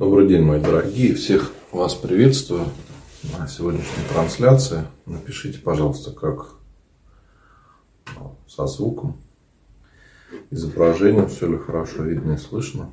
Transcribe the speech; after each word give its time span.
Добрый 0.00 0.26
день, 0.26 0.40
мои 0.40 0.58
дорогие. 0.58 1.12
Всех 1.12 1.52
вас 1.72 1.94
приветствую 1.94 2.64
на 3.38 3.46
сегодняшней 3.46 4.02
трансляции. 4.10 4.84
Напишите, 5.04 5.58
пожалуйста, 5.58 6.10
как 6.10 6.54
со 8.48 8.66
звуком, 8.66 9.18
изображением, 10.50 11.28
все 11.28 11.48
ли 11.48 11.58
хорошо 11.58 12.04
видно 12.04 12.32
и 12.32 12.36
слышно. 12.38 12.90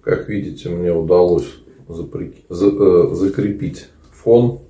Как 0.00 0.28
видите, 0.28 0.68
мне 0.68 0.92
удалось 0.92 1.52
э, 1.88 3.14
закрепить 3.14 3.88
фон 4.12 4.69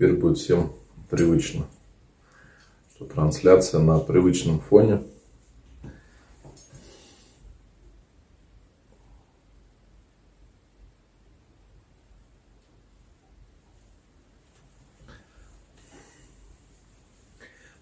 Теперь 0.00 0.16
будет 0.16 0.38
всем 0.38 0.72
привычно, 1.10 1.66
что 2.94 3.04
трансляция 3.04 3.82
на 3.82 3.98
привычном 3.98 4.58
фоне. 4.58 5.02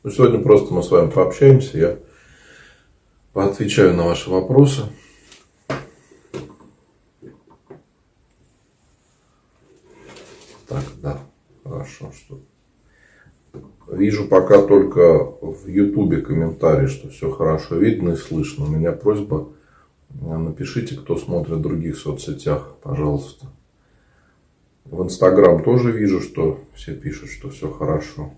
Ну, 0.02 0.10
сегодня 0.10 0.40
просто 0.40 0.74
мы 0.74 0.82
с 0.82 0.90
вами 0.90 1.12
пообщаемся, 1.12 1.78
я 1.78 1.98
поотвечаю 3.32 3.94
на 3.94 4.02
ваши 4.02 4.28
вопросы. 4.28 4.86
Так, 10.66 10.84
да. 11.00 11.20
Хорошо, 11.98 12.12
что 12.12 12.40
Вижу 13.90 14.28
пока 14.28 14.60
только 14.60 15.24
в 15.40 15.66
Ютубе 15.66 16.20
комментарий, 16.20 16.88
что 16.88 17.08
все 17.08 17.30
хорошо 17.30 17.76
видно 17.76 18.10
и 18.10 18.16
слышно. 18.16 18.66
У 18.66 18.68
меня 18.68 18.92
просьба, 18.92 19.48
э, 20.10 20.36
напишите, 20.36 20.94
кто 20.94 21.16
смотрит 21.16 21.56
в 21.56 21.62
других 21.62 21.96
соцсетях, 21.96 22.76
пожалуйста. 22.82 23.46
В 24.84 25.02
Инстаграм 25.02 25.64
тоже 25.64 25.90
вижу, 25.90 26.20
что 26.20 26.60
все 26.74 26.94
пишут, 26.94 27.30
что 27.30 27.48
все 27.48 27.70
хорошо. 27.70 28.34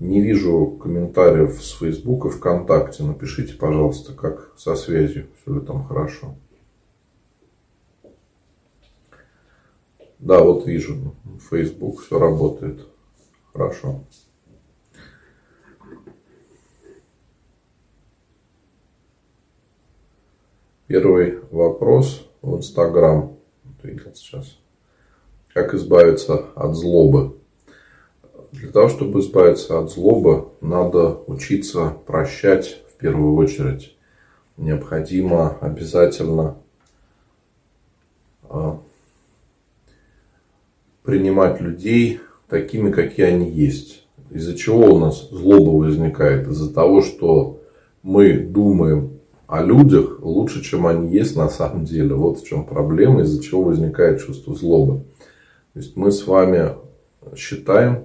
Не 0.00 0.20
вижу 0.20 0.76
комментариев 0.82 1.62
с 1.62 1.78
Фейсбука, 1.78 2.28
ВКонтакте. 2.30 3.04
Напишите, 3.04 3.54
пожалуйста, 3.54 4.12
как 4.12 4.54
со 4.56 4.74
связью, 4.74 5.28
все 5.40 5.54
ли 5.54 5.60
там 5.60 5.84
хорошо. 5.84 6.34
Да, 10.18 10.42
вот 10.42 10.66
вижу. 10.66 11.14
Facebook 11.38 12.02
все 12.02 12.18
работает. 12.18 12.86
Хорошо. 13.52 14.04
Первый 20.86 21.40
вопрос 21.50 22.28
в 22.42 22.56
Инстаграм. 22.56 23.36
Видел 23.82 24.14
сейчас. 24.14 24.58
Как 25.52 25.74
избавиться 25.74 26.46
от 26.54 26.74
злобы? 26.74 27.36
Для 28.52 28.70
того, 28.70 28.88
чтобы 28.88 29.20
избавиться 29.20 29.78
от 29.78 29.90
злобы, 29.90 30.48
надо 30.60 31.18
учиться 31.26 31.90
прощать 32.06 32.82
в 32.88 32.98
первую 32.98 33.34
очередь. 33.36 33.96
Необходимо 34.56 35.58
обязательно 35.60 36.56
а, 38.44 38.80
принимать 41.04 41.60
людей 41.60 42.20
такими, 42.48 42.90
какие 42.90 43.26
они 43.26 43.48
есть. 43.48 44.06
Из-за 44.30 44.56
чего 44.56 44.94
у 44.94 44.98
нас 44.98 45.28
злоба 45.30 45.70
возникает? 45.84 46.48
Из-за 46.48 46.72
того, 46.72 47.02
что 47.02 47.60
мы 48.02 48.38
думаем 48.38 49.10
о 49.46 49.62
людях 49.62 50.20
лучше, 50.22 50.64
чем 50.64 50.86
они 50.86 51.12
есть 51.12 51.36
на 51.36 51.48
самом 51.48 51.84
деле. 51.84 52.14
Вот 52.14 52.40
в 52.40 52.46
чем 52.46 52.64
проблема, 52.64 53.20
из-за 53.20 53.42
чего 53.42 53.62
возникает 53.62 54.24
чувство 54.24 54.54
злобы. 54.56 55.04
То 55.74 55.80
есть 55.80 55.94
мы 55.94 56.10
с 56.10 56.26
вами 56.26 56.70
считаем, 57.36 58.04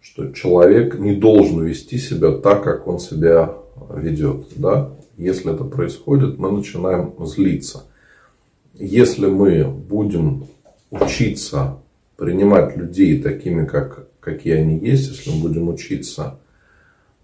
что 0.00 0.30
человек 0.32 0.98
не 0.98 1.16
должен 1.16 1.64
вести 1.64 1.98
себя 1.98 2.32
так, 2.32 2.62
как 2.62 2.86
он 2.86 2.98
себя 2.98 3.54
ведет. 3.94 4.46
Да? 4.56 4.90
Если 5.16 5.52
это 5.52 5.64
происходит, 5.64 6.38
мы 6.38 6.52
начинаем 6.52 7.14
злиться. 7.20 7.84
Если 8.74 9.26
мы 9.26 9.64
будем 9.64 10.46
учиться 10.90 11.78
принимать 12.16 12.76
людей 12.76 13.20
такими, 13.20 13.66
как, 13.66 14.08
какие 14.20 14.54
они 14.54 14.78
есть, 14.78 15.10
если 15.10 15.30
мы 15.30 15.42
будем 15.42 15.68
учиться 15.68 16.38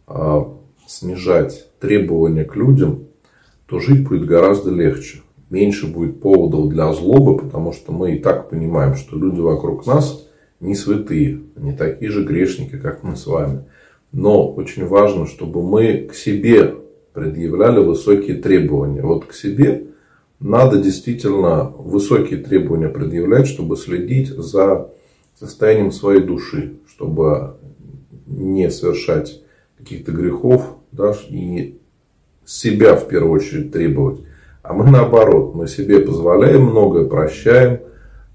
э, 0.07 0.41
снижать 0.87 1.69
требования 1.81 2.45
к 2.45 2.57
людям, 2.57 3.07
то 3.67 3.79
жить 3.79 4.07
будет 4.07 4.27
гораздо 4.27 4.71
легче. 4.71 5.23
Меньше 5.51 5.87
будет 5.87 6.21
поводов 6.21 6.69
для 6.69 6.93
злобы, 6.93 7.39
потому 7.39 7.73
что 7.73 7.93
мы 7.93 8.17
и 8.17 8.19
так 8.19 8.51
понимаем, 8.51 8.95
что 8.95 9.19
люди 9.19 9.41
вокруг 9.41 9.87
нас 9.87 10.27
не 10.61 10.75
святые, 10.75 11.41
не 11.57 11.73
такие 11.73 12.11
же 12.11 12.25
грешники, 12.25 12.77
как 12.77 13.03
мы 13.03 13.17
с 13.17 13.27
вами. 13.27 13.65
Но 14.13 14.53
очень 14.53 14.87
важно, 14.87 15.27
чтобы 15.27 15.63
мы 15.63 16.09
к 16.11 16.15
себе 16.15 16.77
предъявляли 17.13 17.81
высокие 17.81 18.37
требования. 18.37 19.03
Вот 19.03 19.25
к 19.27 19.35
себе 19.35 19.87
надо 20.43 20.79
действительно 20.79 21.73
высокие 21.79 22.41
требования 22.41 22.89
предъявлять, 22.89 23.47
чтобы 23.47 23.77
следить 23.77 24.29
за 24.29 24.89
состоянием 25.39 25.93
своей 25.93 26.21
души, 26.21 26.79
чтобы 26.89 27.55
не 28.27 28.71
совершать 28.71 29.41
каких-то 29.79 30.13
грехов 30.13 30.77
да, 30.91 31.15
и 31.29 31.79
себя 32.45 32.97
в 32.97 33.07
первую 33.09 33.33
очередь 33.33 33.73
требовать. 33.73 34.21
А 34.63 34.73
мы 34.75 34.91
наоборот, 34.91 35.55
мы 35.55 35.69
себе 35.69 36.01
позволяем 36.01 36.67
многое, 36.67 37.05
прощаем, 37.05 37.81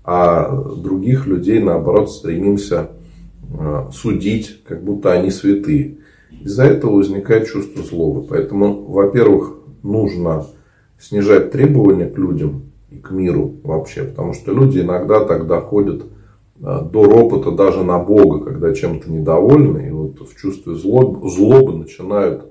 а 0.03 0.49
других 0.75 1.27
людей 1.27 1.61
наоборот 1.61 2.09
стремимся 2.09 2.89
э, 3.49 3.89
судить, 3.93 4.63
как 4.65 4.83
будто 4.83 5.11
они 5.11 5.29
святые. 5.29 5.97
Из-за 6.41 6.63
этого 6.63 6.95
возникает 6.95 7.47
чувство 7.47 7.83
злобы. 7.83 8.23
Поэтому, 8.23 8.83
во-первых, 8.85 9.55
нужно 9.83 10.45
снижать 10.99 11.51
требования 11.51 12.07
к 12.07 12.17
людям 12.17 12.71
и 12.89 12.97
к 12.97 13.11
миру 13.11 13.55
вообще. 13.63 14.03
Потому 14.03 14.33
что 14.33 14.51
люди 14.51 14.79
иногда 14.79 15.23
так 15.23 15.47
доходят 15.47 16.03
э, 16.61 16.81
до 16.91 17.03
ропота 17.03 17.51
даже 17.51 17.83
на 17.83 17.99
Бога, 17.99 18.43
когда 18.45 18.73
чем-то 18.73 19.11
недовольны. 19.11 19.87
И 19.87 19.91
вот 19.91 20.19
в 20.19 20.35
чувстве 20.35 20.75
злобы, 20.75 21.29
злобы 21.29 21.73
начинают 21.73 22.45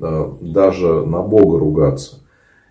э, 0.00 0.32
даже 0.40 1.04
на 1.06 1.22
Бога 1.22 1.58
ругаться. 1.58 2.20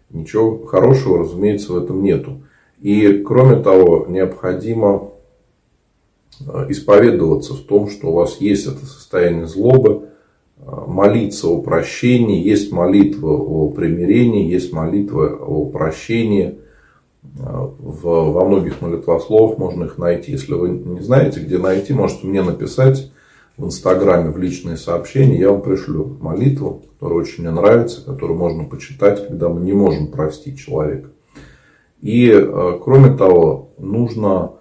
Ничего 0.09 0.65
хорошего, 0.65 1.19
разумеется, 1.19 1.73
в 1.73 1.77
этом 1.77 2.01
нету. 2.01 2.41
И 2.79 3.23
кроме 3.25 3.61
того, 3.61 4.05
необходимо 4.07 5.11
э, 6.39 6.65
исповедоваться 6.69 7.53
в 7.53 7.61
том, 7.61 7.89
что 7.89 8.09
у 8.09 8.13
вас 8.13 8.37
есть 8.39 8.65
это 8.65 8.85
состояние 8.85 9.47
злобы, 9.47 10.08
молиться 10.65 11.47
о 11.47 11.61
прощении, 11.61 12.43
есть 12.43 12.71
молитва 12.71 13.31
о 13.31 13.69
примирении, 13.69 14.49
есть 14.49 14.73
молитва 14.73 15.27
о 15.27 15.65
прощении. 15.65 16.59
Во 17.21 18.45
многих 18.45 18.81
молитвословах 18.81 19.57
можно 19.57 19.85
их 19.85 19.97
найти. 19.97 20.31
Если 20.31 20.53
вы 20.53 20.69
не 20.69 21.01
знаете, 21.01 21.39
где 21.39 21.57
найти, 21.57 21.93
можете 21.93 22.27
мне 22.27 22.41
написать 22.41 23.11
в 23.57 23.65
Инстаграме 23.65 24.31
в 24.31 24.37
личные 24.37 24.77
сообщения, 24.77 25.37
я 25.37 25.51
вам 25.51 25.61
пришлю 25.61 26.17
молитву, 26.21 26.83
которая 26.93 27.19
очень 27.19 27.43
мне 27.43 27.51
нравится, 27.51 28.03
которую 28.05 28.37
можно 28.37 28.63
почитать, 28.63 29.27
когда 29.27 29.49
мы 29.49 29.61
не 29.61 29.73
можем 29.73 30.07
простить 30.07 30.59
человека. 30.59 31.09
И, 32.01 32.29
э, 32.29 32.79
кроме 32.81 33.15
того, 33.17 33.71
нужно 33.77 34.53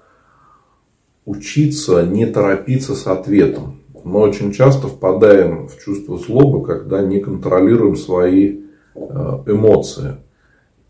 учиться 1.24 2.04
не 2.04 2.26
торопиться 2.26 2.96
с 2.96 3.06
ответом 3.06 3.77
мы 4.08 4.20
очень 4.20 4.52
часто 4.52 4.88
впадаем 4.88 5.68
в 5.68 5.78
чувство 5.78 6.18
злобы, 6.18 6.64
когда 6.64 7.02
не 7.02 7.20
контролируем 7.20 7.94
свои 7.96 8.60
э, 8.94 9.00
эмоции. 9.46 10.16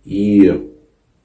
И 0.05 0.71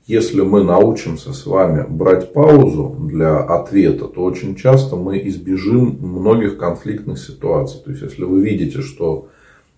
если 0.05 0.41
мы 0.41 0.63
научимся 0.63 1.33
с 1.33 1.45
вами 1.45 1.85
брать 1.87 2.33
паузу 2.33 2.97
для 2.99 3.37
ответа, 3.37 4.05
то 4.07 4.23
очень 4.23 4.55
часто 4.55 4.95
мы 4.95 5.19
избежим 5.27 5.97
многих 6.01 6.57
конфликтных 6.57 7.19
ситуаций. 7.19 7.79
То 7.83 7.91
есть, 7.91 8.03
если 8.03 8.23
вы 8.23 8.41
видите, 8.41 8.81
что 8.81 9.29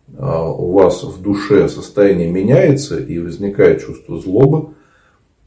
э, 0.07 0.13
у 0.13 0.71
вас 0.71 1.03
в 1.03 1.21
душе 1.21 1.67
состояние 1.67 2.31
меняется 2.31 2.97
и 2.97 3.19
возникает 3.19 3.85
чувство 3.85 4.17
злобы, 4.19 4.74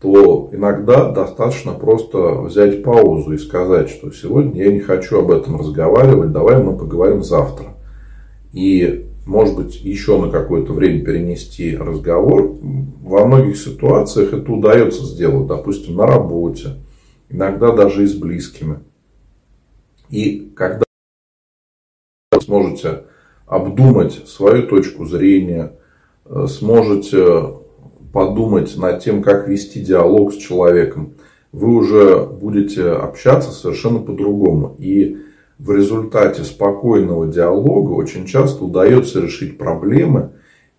то 0.01 0.49
иногда 0.53 1.11
достаточно 1.11 1.73
просто 1.73 2.43
взять 2.43 2.85
паузу 2.85 3.33
и 3.33 3.39
сказать, 3.39 3.91
что 3.91 4.13
сегодня 4.13 4.63
я 4.65 4.73
не 4.73 4.81
хочу 4.81 5.19
об 5.19 5.31
этом 5.31 5.59
разговаривать, 5.59 6.33
давай 6.33 6.63
мы 6.63 6.77
поговорим 6.77 7.25
завтра. 7.25 7.75
И, 8.53 9.07
может 9.27 9.57
быть, 9.57 9.81
еще 9.83 10.21
на 10.21 10.31
какое-то 10.31 10.73
время 10.73 11.05
перенести 11.05 11.77
разговор. 11.77 12.57
Во 13.03 13.27
многих 13.27 13.57
ситуациях 13.57 14.33
это 14.33 14.53
удается 14.53 15.05
сделать, 15.05 15.49
допустим, 15.49 15.97
на 15.97 16.07
работе, 16.07 16.77
иногда 17.29 17.73
даже 17.73 18.05
и 18.05 18.07
с 18.07 18.15
близкими. 18.15 18.79
И 20.11 20.53
когда 20.55 20.85
сможете 22.41 23.05
обдумать 23.47 24.29
свою 24.29 24.69
точку 24.69 25.07
зрения, 25.07 25.73
э, 26.25 26.47
сможете 26.49 27.59
подумать 28.13 28.77
над 28.77 29.01
тем, 29.03 29.23
как 29.23 29.49
вести 29.49 29.81
диалог 29.81 30.33
с 30.33 30.37
человеком, 30.37 31.15
вы 31.53 31.75
уже 31.75 32.27
будете 32.27 32.91
общаться 32.91 33.51
совершенно 33.51 34.01
по-другому. 34.01 34.77
И 34.79 35.19
в 35.59 35.73
результате 35.73 36.45
спокойного 36.45 37.27
диалога 37.27 37.93
очень 37.93 38.27
часто 38.27 38.65
удается 38.65 39.21
решить 39.21 39.59
проблемы 39.59 40.31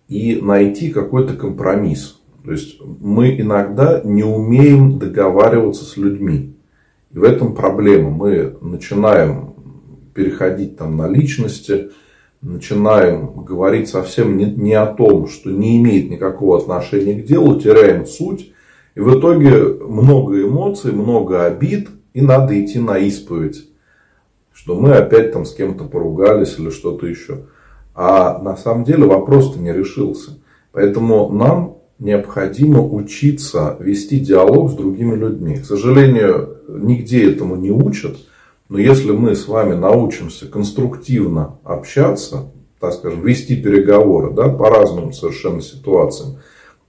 и 0.08 0.40
найти 0.40 0.90
какой-то 0.90 1.34
компромисс. 1.34 2.20
То 2.44 2.52
есть 2.52 2.80
мы 2.80 3.38
иногда 3.38 4.00
не 4.02 4.24
умеем 4.24 4.98
договариваться 4.98 5.84
с 5.84 5.96
людьми. 5.96 6.56
И 7.12 7.18
в 7.18 7.24
этом 7.24 7.54
проблема. 7.54 8.10
Мы 8.10 8.56
начинаем 8.60 9.54
переходить 10.14 10.76
там 10.76 10.96
на 10.96 11.08
личности, 11.08 11.90
начинаем 12.42 13.44
говорить 13.44 13.88
совсем 13.88 14.36
не, 14.36 14.46
не 14.46 14.74
о 14.74 14.86
том, 14.86 15.28
что 15.28 15.50
не 15.50 15.78
имеет 15.78 16.10
никакого 16.10 16.58
отношения 16.58 17.14
к 17.14 17.26
делу, 17.26 17.60
теряем 17.60 18.06
суть. 18.06 18.52
И 18.94 19.00
в 19.00 19.18
итоге 19.18 19.50
много 19.56 20.42
эмоций, 20.42 20.92
много 20.92 21.44
обид, 21.44 21.88
и 22.12 22.20
надо 22.20 22.60
идти 22.62 22.78
на 22.78 22.98
исповедь. 22.98 23.68
Что 24.52 24.78
мы 24.78 24.92
опять 24.92 25.32
там 25.32 25.44
с 25.44 25.54
кем-то 25.54 25.84
поругались 25.84 26.58
или 26.58 26.70
что-то 26.70 27.06
еще. 27.06 27.46
А 27.94 28.38
на 28.38 28.56
самом 28.56 28.84
деле 28.84 29.04
вопрос-то 29.04 29.58
не 29.58 29.72
решился. 29.72 30.38
Поэтому 30.72 31.30
нам 31.30 31.78
необходимо 31.98 32.82
учиться 32.82 33.76
вести 33.78 34.18
диалог 34.18 34.70
с 34.70 34.74
другими 34.74 35.14
людьми. 35.14 35.56
К 35.56 35.64
сожалению, 35.64 36.58
нигде 36.68 37.30
этому 37.30 37.56
не 37.56 37.70
учат. 37.70 38.16
Но 38.70 38.78
если 38.78 39.10
мы 39.10 39.34
с 39.34 39.48
вами 39.48 39.74
научимся 39.74 40.46
конструктивно 40.46 41.58
общаться, 41.64 42.52
так 42.78 42.94
скажем, 42.94 43.20
вести 43.22 43.56
переговоры 43.56 44.32
да, 44.32 44.48
по 44.48 44.70
разным 44.70 45.12
совершенно 45.12 45.60
ситуациям, 45.60 46.38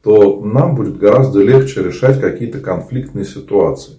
то 0.03 0.39
нам 0.41 0.75
будет 0.75 0.99
гораздо 0.99 1.41
легче 1.41 1.83
решать 1.83 2.21
какие-то 2.21 2.59
конфликтные 2.59 3.25
ситуации. 3.25 3.93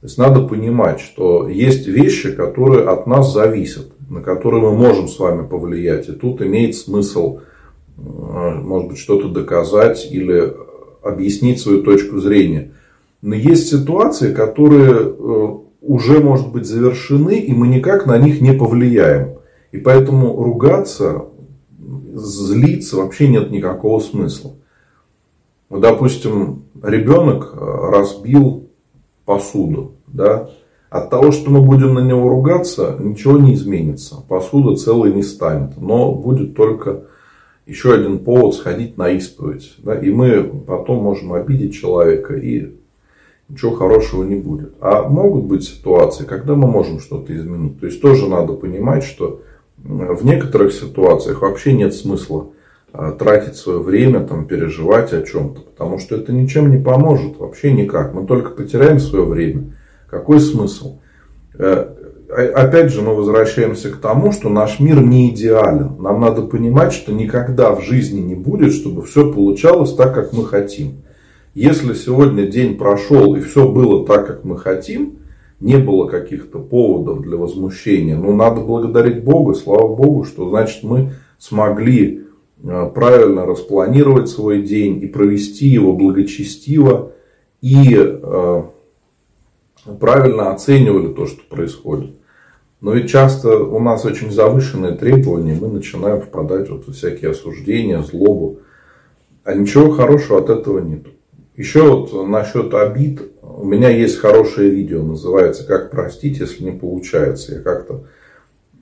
То 0.00 0.06
есть 0.06 0.16
надо 0.16 0.48
понимать, 0.48 1.00
что 1.00 1.46
есть 1.46 1.86
вещи, 1.86 2.32
которые 2.32 2.88
от 2.88 3.06
нас 3.06 3.34
зависят, 3.34 3.92
на 4.08 4.22
которые 4.22 4.62
мы 4.62 4.72
можем 4.72 5.06
с 5.06 5.18
вами 5.18 5.46
повлиять. 5.46 6.08
И 6.08 6.12
тут 6.12 6.40
имеет 6.40 6.74
смысл, 6.74 7.40
э, 7.98 8.00
может 8.00 8.88
быть, 8.88 8.98
что-то 8.98 9.28
доказать 9.28 10.08
или 10.10 10.54
объяснить 11.02 11.60
свою 11.60 11.82
точку 11.82 12.18
зрения. 12.18 12.72
Но 13.20 13.34
есть 13.34 13.68
ситуации, 13.68 14.32
которые 14.32 14.94
э, 14.94 15.69
уже, 15.80 16.20
может 16.20 16.52
быть, 16.52 16.66
завершены, 16.66 17.38
и 17.38 17.52
мы 17.52 17.68
никак 17.68 18.06
на 18.06 18.18
них 18.18 18.40
не 18.40 18.52
повлияем. 18.52 19.38
И 19.72 19.78
поэтому 19.78 20.42
ругаться, 20.42 21.26
злиться 22.14 22.96
вообще 22.96 23.28
нет 23.28 23.50
никакого 23.50 24.00
смысла. 24.00 24.52
Вот, 25.68 25.80
допустим, 25.80 26.64
ребенок 26.82 27.54
э, 27.54 27.58
разбил 27.58 28.68
посуду. 29.24 29.94
Да? 30.08 30.50
От 30.90 31.08
того, 31.08 31.30
что 31.30 31.50
мы 31.50 31.62
будем 31.62 31.94
на 31.94 32.00
него 32.00 32.28
ругаться, 32.28 32.96
ничего 32.98 33.38
не 33.38 33.54
изменится. 33.54 34.16
Посуда 34.28 34.76
целой 34.76 35.12
не 35.14 35.22
станет. 35.22 35.80
Но 35.80 36.12
будет 36.12 36.56
только 36.56 37.04
еще 37.64 37.94
один 37.94 38.18
повод 38.18 38.56
сходить 38.56 38.98
на 38.98 39.10
исповедь. 39.10 39.76
Да? 39.78 39.94
И 39.94 40.10
мы 40.10 40.42
потом 40.42 41.04
можем 41.04 41.32
обидеть 41.32 41.74
человека 41.74 42.34
и 42.34 42.79
ничего 43.50 43.74
хорошего 43.74 44.24
не 44.24 44.36
будет. 44.36 44.74
А 44.80 45.08
могут 45.08 45.44
быть 45.44 45.64
ситуации, 45.64 46.24
когда 46.24 46.54
мы 46.54 46.68
можем 46.68 47.00
что-то 47.00 47.36
изменить. 47.36 47.80
То 47.80 47.86
есть 47.86 48.00
тоже 48.00 48.28
надо 48.28 48.52
понимать, 48.52 49.04
что 49.04 49.42
в 49.82 50.24
некоторых 50.24 50.72
ситуациях 50.72 51.42
вообще 51.42 51.72
нет 51.72 51.94
смысла 51.94 52.48
а, 52.92 53.12
тратить 53.12 53.56
свое 53.56 53.80
время, 53.80 54.20
там, 54.20 54.46
переживать 54.46 55.12
о 55.12 55.22
чем-то, 55.22 55.60
потому 55.60 55.98
что 55.98 56.16
это 56.16 56.32
ничем 56.32 56.70
не 56.70 56.82
поможет, 56.82 57.38
вообще 57.38 57.72
никак. 57.72 58.12
Мы 58.14 58.26
только 58.26 58.50
потеряем 58.50 58.98
свое 58.98 59.24
время. 59.24 59.76
Какой 60.08 60.40
смысл? 60.40 60.98
Э, 61.56 61.86
опять 62.28 62.92
же, 62.92 63.02
мы 63.02 63.14
возвращаемся 63.14 63.90
к 63.90 63.96
тому, 63.96 64.32
что 64.32 64.48
наш 64.48 64.80
мир 64.80 65.00
не 65.00 65.30
идеален. 65.30 65.96
Нам 66.00 66.20
надо 66.20 66.42
понимать, 66.42 66.92
что 66.92 67.12
никогда 67.12 67.74
в 67.74 67.82
жизни 67.82 68.20
не 68.20 68.34
будет, 68.34 68.72
чтобы 68.72 69.02
все 69.02 69.32
получалось 69.32 69.94
так, 69.94 70.14
как 70.14 70.32
мы 70.32 70.44
хотим. 70.44 71.02
Если 71.54 71.94
сегодня 71.94 72.46
день 72.46 72.78
прошел 72.78 73.34
и 73.34 73.40
все 73.40 73.68
было 73.68 74.06
так, 74.06 74.26
как 74.26 74.44
мы 74.44 74.56
хотим, 74.56 75.18
не 75.58 75.78
было 75.78 76.06
каких-то 76.06 76.60
поводов 76.60 77.22
для 77.22 77.36
возмущения, 77.36 78.16
но 78.16 78.32
надо 78.32 78.60
благодарить 78.60 79.24
Бога, 79.24 79.54
слава 79.54 79.94
Богу, 79.94 80.24
что 80.24 80.48
значит 80.48 80.84
мы 80.84 81.12
смогли 81.38 82.26
э, 82.62 82.90
правильно 82.94 83.46
распланировать 83.46 84.28
свой 84.28 84.62
день 84.62 85.02
и 85.02 85.08
провести 85.08 85.66
его 85.66 85.92
благочестиво 85.92 87.12
и 87.60 87.96
э, 87.96 88.62
правильно 89.98 90.52
оценивали 90.52 91.12
то, 91.12 91.26
что 91.26 91.42
происходит. 91.48 92.12
Но 92.80 92.92
ведь 92.92 93.10
часто 93.10 93.58
у 93.58 93.80
нас 93.80 94.04
очень 94.04 94.30
завышенные 94.30 94.92
требования, 94.92 95.58
мы 95.60 95.68
начинаем 95.68 96.20
впадать 96.20 96.70
вот 96.70 96.86
в 96.86 96.92
всякие 96.92 97.32
осуждения, 97.32 98.02
злобу. 98.02 98.60
А 99.42 99.52
ничего 99.54 99.90
хорошего 99.90 100.38
от 100.38 100.48
этого 100.48 100.78
нет. 100.78 101.06
Еще 101.60 101.82
вот 101.82 102.26
насчет 102.26 102.72
обид. 102.72 103.20
У 103.42 103.66
меня 103.66 103.90
есть 103.90 104.16
хорошее 104.16 104.70
видео, 104.70 105.02
называется 105.02 105.66
«Как 105.66 105.90
простить, 105.90 106.38
если 106.38 106.64
не 106.64 106.70
получается». 106.70 107.56
Я 107.56 107.60
как-то 107.60 108.04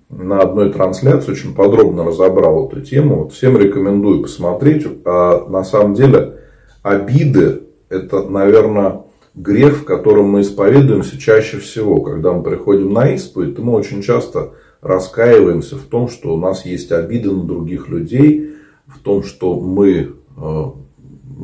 на 0.08 0.38
одной 0.38 0.72
трансляции 0.72 1.32
очень 1.32 1.56
подробно 1.56 2.04
разобрал 2.04 2.69
эту 2.69 2.80
тему. 2.82 3.25
Вот 3.25 3.32
всем 3.32 3.58
рекомендую 3.58 4.22
посмотреть. 4.22 4.86
А 5.04 5.44
на 5.48 5.64
самом 5.64 5.94
деле 5.94 6.36
обиды 6.84 7.64
это, 7.88 8.22
наверное, 8.22 9.00
грех, 9.34 9.78
в 9.78 9.84
котором 9.84 10.26
мы 10.26 10.42
исповедуемся 10.42 11.19
чаще 11.19 11.58
всего. 11.58 12.00
Когда 12.00 12.32
мы 12.32 12.44
приходим 12.44 12.92
на 12.92 13.12
исповедь, 13.12 13.58
мы 13.58 13.72
очень 13.72 14.02
часто 14.02 14.52
раскаиваемся 14.82 15.75
в 15.75 15.82
том, 15.82 16.08
что 16.08 16.32
у 16.32 16.38
нас 16.38 16.64
есть 16.64 16.92
обиды 16.92 17.32
на 17.32 17.42
других 17.42 17.88
людей, 17.88 18.54
в 18.86 19.00
том, 19.00 19.25
что 19.25 19.58
мы 19.58 20.12
э, 20.36 20.64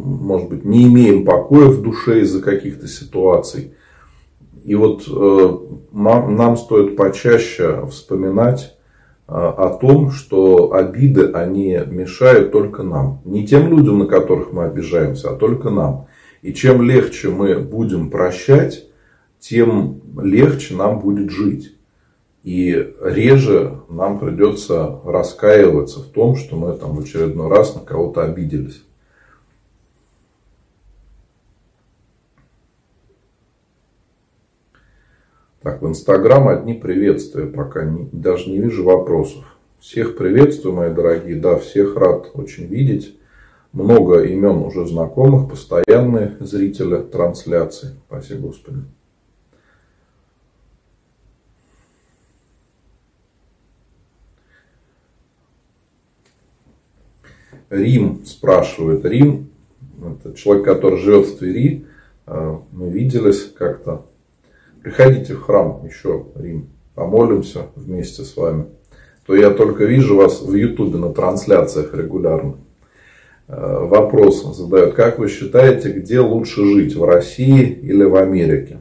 может 0.04 0.48
быть, 0.50 0.64
не 0.64 0.84
имеем 0.84 1.24
покоя 1.24 1.68
в 1.68 1.82
душе 1.82 2.20
из-за 2.20 2.42
каких-то 2.42 2.86
ситуаций. 2.86 3.72
И 4.62 4.74
вот 4.74 5.04
э, 5.08 5.58
нам 5.93 6.56
стоит 6.56 6.96
почаще 6.96 7.86
вспоминать 7.90 8.76
э, 9.26 9.32
о 9.32 9.70
том, 9.81 10.10
что 10.10 10.74
обиды, 10.74 11.31
они 11.32 11.81
мешают 11.86 12.52
только 12.52 12.82
нам. 12.82 13.20
Не 13.24 13.46
тем 13.46 13.69
людям, 13.69 14.00
на 14.00 14.06
которых 14.06 14.52
мы 14.52 14.64
обижаемся, 14.64 15.31
а 15.31 15.36
только 15.36 15.70
нам. 15.70 16.06
И 16.43 16.52
чем 16.52 16.82
легче 16.82 17.31
мы 17.31 17.58
будем 17.58 18.10
прощать, 18.10 18.86
тем 19.40 20.02
легче 20.20 20.74
нам 20.74 21.00
будет 21.00 21.31
жить. 21.31 21.76
И 22.43 22.93
реже 23.00 23.81
нам 23.88 24.19
придется 24.19 25.00
раскаиваться 25.06 26.00
в 26.00 26.08
том, 26.08 26.36
что 26.36 26.56
мы 26.56 26.74
там 26.74 26.94
в 26.94 27.00
очередной 27.00 27.48
раз 27.48 27.74
на 27.74 27.81
кого-то 27.81 28.22
обиделись. 28.22 28.82
Так, 35.64 35.80
в 35.80 35.88
Инстаграм 35.88 36.46
одни 36.48 36.74
приветствия, 36.74 37.46
пока 37.46 37.86
не, 37.86 38.06
даже 38.12 38.50
не 38.50 38.58
вижу 38.58 38.84
вопросов. 38.84 39.56
Всех 39.80 40.14
приветствую, 40.14 40.74
мои 40.74 40.92
дорогие, 40.92 41.36
да, 41.36 41.56
всех 41.56 41.96
рад 41.96 42.32
очень 42.34 42.66
видеть. 42.66 43.18
Много 43.72 44.24
имен 44.24 44.58
уже 44.58 44.86
знакомых, 44.86 45.48
постоянные 45.48 46.36
зрители 46.40 46.98
трансляции. 47.00 47.92
Спасибо, 48.08 48.48
Господи. 48.48 48.80
Рим 57.70 58.22
спрашивает. 58.26 59.06
Рим, 59.06 59.48
это 60.02 60.36
человек, 60.36 60.66
который 60.66 60.98
живет 60.98 61.26
в 61.26 61.38
Твери. 61.38 61.86
А, 62.26 62.62
мы 62.70 62.90
виделись 62.90 63.50
как-то 63.56 64.04
Приходите 64.84 65.32
в 65.32 65.41
храм 65.41 65.82
еще, 65.86 66.26
Рим, 66.34 66.69
помолимся 66.94 67.69
вместе 67.74 68.22
с 68.22 68.36
вами. 68.36 68.67
То 69.24 69.34
я 69.34 69.48
только 69.48 69.86
вижу 69.86 70.14
вас 70.14 70.43
в 70.43 70.55
Ютубе 70.55 70.98
на 70.98 71.10
трансляциях 71.10 71.94
регулярно. 71.94 72.58
Э, 73.48 73.79
вопрос 73.81 74.44
задают. 74.55 74.93
Как 74.93 75.19
вы 75.19 75.29
считаете, 75.29 75.91
где 75.91 76.20
лучше 76.20 76.62
жить, 76.67 76.94
в 76.96 77.03
России 77.03 77.62
или 77.62 78.05
в 78.05 78.14
Америке? 78.14 78.81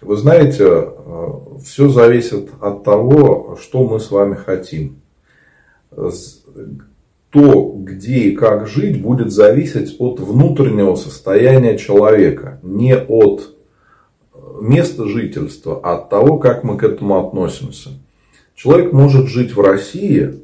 Вы 0.00 0.16
знаете, 0.16 0.66
э, 0.68 1.28
все 1.64 1.88
зависит 1.88 2.50
от 2.60 2.84
того, 2.84 3.58
что 3.60 3.82
мы 3.82 3.98
с 3.98 4.12
вами 4.12 4.36
хотим 4.36 5.02
то, 7.30 7.74
где 7.76 8.18
и 8.24 8.36
как 8.36 8.66
жить, 8.66 9.00
будет 9.00 9.32
зависеть 9.32 9.96
от 9.98 10.20
внутреннего 10.20 10.96
состояния 10.96 11.78
человека, 11.78 12.58
не 12.62 12.96
от 12.96 13.54
места 14.60 15.06
жительства, 15.06 15.80
а 15.82 15.94
от 15.94 16.10
того, 16.10 16.38
как 16.38 16.64
мы 16.64 16.76
к 16.76 16.82
этому 16.82 17.26
относимся. 17.26 17.90
Человек 18.54 18.92
может 18.92 19.28
жить 19.28 19.54
в 19.54 19.60
России, 19.60 20.40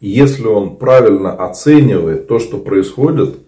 если 0.00 0.46
он 0.46 0.76
правильно 0.76 1.32
оценивает 1.32 2.26
то, 2.26 2.38
что 2.38 2.58
происходит, 2.58 3.38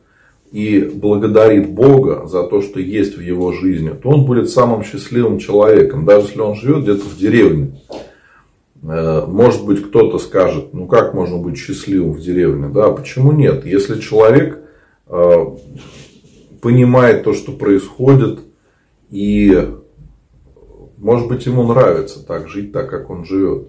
и 0.52 0.88
благодарит 0.94 1.70
Бога 1.70 2.28
за 2.28 2.44
то, 2.44 2.62
что 2.62 2.78
есть 2.78 3.16
в 3.16 3.20
его 3.20 3.52
жизни, 3.52 3.90
то 3.90 4.10
он 4.10 4.24
будет 4.24 4.48
самым 4.48 4.84
счастливым 4.84 5.40
человеком, 5.40 6.04
даже 6.04 6.28
если 6.28 6.40
он 6.40 6.54
живет 6.54 6.84
где-то 6.84 7.04
в 7.04 7.18
деревне. 7.18 7.80
Э, 8.86 9.24
может 9.26 9.64
быть, 9.64 9.82
кто-то 9.82 10.18
скажет, 10.18 10.74
ну 10.74 10.86
как 10.86 11.14
можно 11.14 11.38
быть 11.38 11.56
счастливым 11.56 12.12
в 12.12 12.20
деревне? 12.20 12.68
Да, 12.68 12.90
почему 12.90 13.32
нет? 13.32 13.64
Если 13.64 13.98
человек 14.00 14.60
э, 15.06 15.44
понимает 16.60 17.24
то, 17.24 17.32
что 17.32 17.52
происходит, 17.52 18.40
и, 19.10 19.70
может 20.98 21.28
быть, 21.28 21.46
ему 21.46 21.62
нравится 21.62 22.24
так 22.26 22.48
жить, 22.48 22.72
так 22.72 22.90
как 22.90 23.08
он 23.08 23.24
живет. 23.24 23.68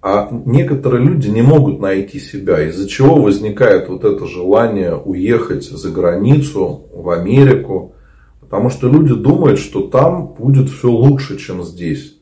А 0.00 0.28
некоторые 0.46 1.04
люди 1.04 1.28
не 1.28 1.42
могут 1.42 1.80
найти 1.80 2.18
себя, 2.18 2.66
из-за 2.68 2.88
чего 2.88 3.16
возникает 3.16 3.88
вот 3.88 4.04
это 4.04 4.26
желание 4.26 4.96
уехать 4.96 5.64
за 5.64 5.90
границу, 5.90 6.86
в 6.92 7.10
Америку. 7.10 7.94
Потому 8.40 8.68
что 8.68 8.88
люди 8.88 9.14
думают, 9.14 9.58
что 9.58 9.82
там 9.82 10.34
будет 10.34 10.68
все 10.70 10.90
лучше, 10.90 11.38
чем 11.38 11.62
здесь. 11.62 12.21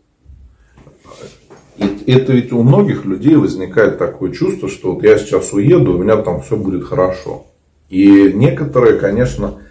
Это 2.06 2.32
ведь 2.32 2.52
у 2.52 2.62
многих 2.62 3.04
людей 3.04 3.36
возникает 3.36 3.98
такое 3.98 4.32
чувство, 4.32 4.68
что 4.68 4.94
вот 4.94 5.02
я 5.02 5.18
сейчас 5.18 5.52
уеду, 5.52 5.94
у 5.94 5.98
меня 5.98 6.16
там 6.16 6.42
все 6.42 6.56
будет 6.56 6.84
хорошо. 6.84 7.46
И 7.88 8.32
некоторые, 8.34 8.98
конечно, 8.98 9.62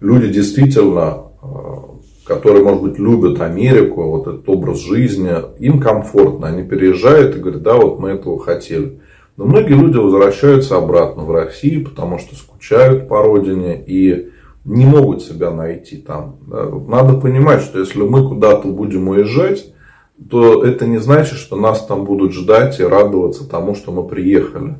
люди 0.00 0.28
действительно 0.28 1.24
э, 1.42 1.46
которые, 2.26 2.64
может 2.64 2.82
быть, 2.82 2.98
любят 2.98 3.40
Америку, 3.40 4.02
вот 4.10 4.26
этот 4.26 4.48
образ 4.48 4.80
жизни, 4.80 5.30
им 5.60 5.80
комфортно. 5.80 6.48
Они 6.48 6.64
переезжают 6.64 7.36
и 7.36 7.38
говорят, 7.38 7.62
да, 7.62 7.74
вот 7.76 8.00
мы 8.00 8.10
этого 8.10 8.38
хотели. 8.38 9.00
Но 9.36 9.44
многие 9.44 9.74
люди 9.74 9.96
возвращаются 9.96 10.76
обратно 10.76 11.22
в 11.22 11.30
Россию, 11.30 11.84
потому 11.84 12.18
что 12.18 12.34
скучают 12.34 13.08
по 13.08 13.22
родине 13.22 13.82
и 13.86 14.30
не 14.64 14.84
могут 14.86 15.22
себя 15.22 15.50
найти 15.52 15.98
там. 15.98 16.38
Надо 16.88 17.20
понимать, 17.20 17.62
что 17.62 17.78
если 17.78 18.02
мы 18.02 18.26
куда-то 18.26 18.66
будем 18.68 19.08
уезжать, 19.08 19.72
то 20.30 20.64
это 20.64 20.86
не 20.86 20.98
значит, 20.98 21.38
что 21.38 21.56
нас 21.56 21.84
там 21.86 22.04
будут 22.04 22.32
ждать 22.32 22.80
и 22.80 22.84
радоваться 22.84 23.48
тому, 23.48 23.74
что 23.74 23.92
мы 23.92 24.06
приехали. 24.06 24.78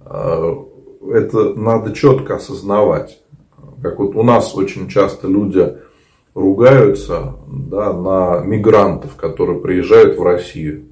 А, 0.00 0.66
это 1.10 1.54
надо 1.54 1.92
четко 1.92 2.36
осознавать. 2.36 3.20
Как 3.82 3.98
вот 3.98 4.16
у 4.16 4.22
нас 4.22 4.54
очень 4.54 4.88
часто 4.88 5.28
люди 5.28 5.74
ругаются 6.34 7.34
да, 7.46 7.92
на 7.92 8.40
мигрантов, 8.44 9.14
которые 9.16 9.60
приезжают 9.60 10.18
в 10.18 10.22
Россию. 10.22 10.86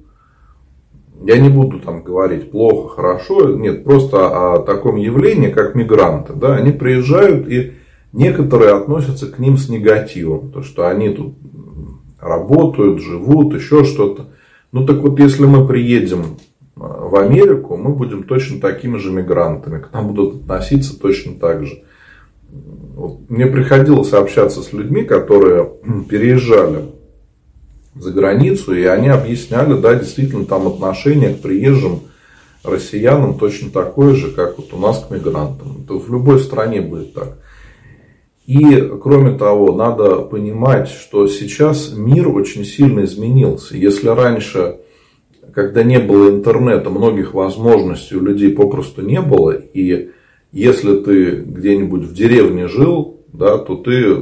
Я 1.25 1.37
не 1.37 1.49
буду 1.49 1.79
там 1.79 2.03
говорить 2.03 2.51
плохо, 2.51 2.95
хорошо, 2.95 3.55
нет, 3.55 3.83
просто 3.83 4.55
о 4.55 4.59
таком 4.59 4.97
явлении, 4.97 5.49
как 5.49 5.73
мигранты. 5.73 6.33
Да, 6.33 6.55
они 6.55 6.71
приезжают 6.71 7.47
и 7.47 7.73
некоторые 8.11 8.73
относятся 8.73 9.27
к 9.27 9.39
ним 9.39 9.57
с 9.57 9.69
негативом, 9.69 10.51
то 10.51 10.61
что 10.61 10.87
они 10.87 11.09
тут 11.09 11.35
работают, 12.23 13.01
живут, 13.01 13.53
еще 13.53 13.83
что-то. 13.83 14.27
Ну 14.71 14.85
так 14.85 14.97
вот, 14.97 15.19
если 15.19 15.45
мы 15.45 15.67
приедем 15.67 16.37
в 16.75 17.15
Америку, 17.15 17.77
мы 17.77 17.93
будем 17.93 18.23
точно 18.23 18.59
такими 18.59 18.97
же 18.97 19.11
мигрантами, 19.11 19.81
к 19.81 19.93
нам 19.93 20.13
будут 20.13 20.41
относиться 20.41 20.99
точно 20.99 21.35
так 21.35 21.65
же. 21.65 21.83
Вот 22.95 23.29
мне 23.29 23.47
приходилось 23.47 24.13
общаться 24.13 24.61
с 24.61 24.73
людьми, 24.73 25.03
которые 25.03 25.69
переезжали 26.09 26.85
за 27.95 28.11
границу, 28.11 28.73
и 28.73 28.83
они 28.85 29.09
объясняли, 29.09 29.79
да, 29.79 29.95
действительно, 29.95 30.45
там 30.45 30.67
отношение 30.67 31.33
к 31.33 31.41
приезжим 31.41 32.01
россиянам 32.63 33.37
точно 33.37 33.69
такое 33.69 34.15
же, 34.15 34.31
как 34.31 34.57
вот 34.57 34.73
у 34.73 34.77
нас 34.77 35.05
к 35.05 35.11
мигрантам. 35.11 35.83
Это 35.83 35.93
в 35.93 36.09
любой 36.11 36.39
стране 36.39 36.81
будет 36.81 37.13
так. 37.13 37.37
И, 38.45 38.91
кроме 39.01 39.37
того, 39.37 39.73
надо 39.73 40.17
понимать, 40.17 40.89
что 40.89 41.27
сейчас 41.27 41.93
мир 41.95 42.27
очень 42.27 42.65
сильно 42.65 43.05
изменился. 43.05 43.77
Если 43.77 44.07
раньше, 44.09 44.79
когда 45.53 45.83
не 45.83 45.99
было 45.99 46.29
интернета, 46.29 46.89
многих 46.89 47.33
возможностей 47.33 48.15
у 48.15 48.21
людей 48.21 48.51
попросту 48.51 49.01
не 49.01 49.21
было, 49.21 49.51
и 49.51 50.11
если 50.51 50.97
ты 50.97 51.35
где-нибудь 51.37 52.03
в 52.03 52.13
деревне 52.13 52.67
жил, 52.67 53.21
да, 53.31 53.57
то 53.57 53.75
ты 53.75 54.15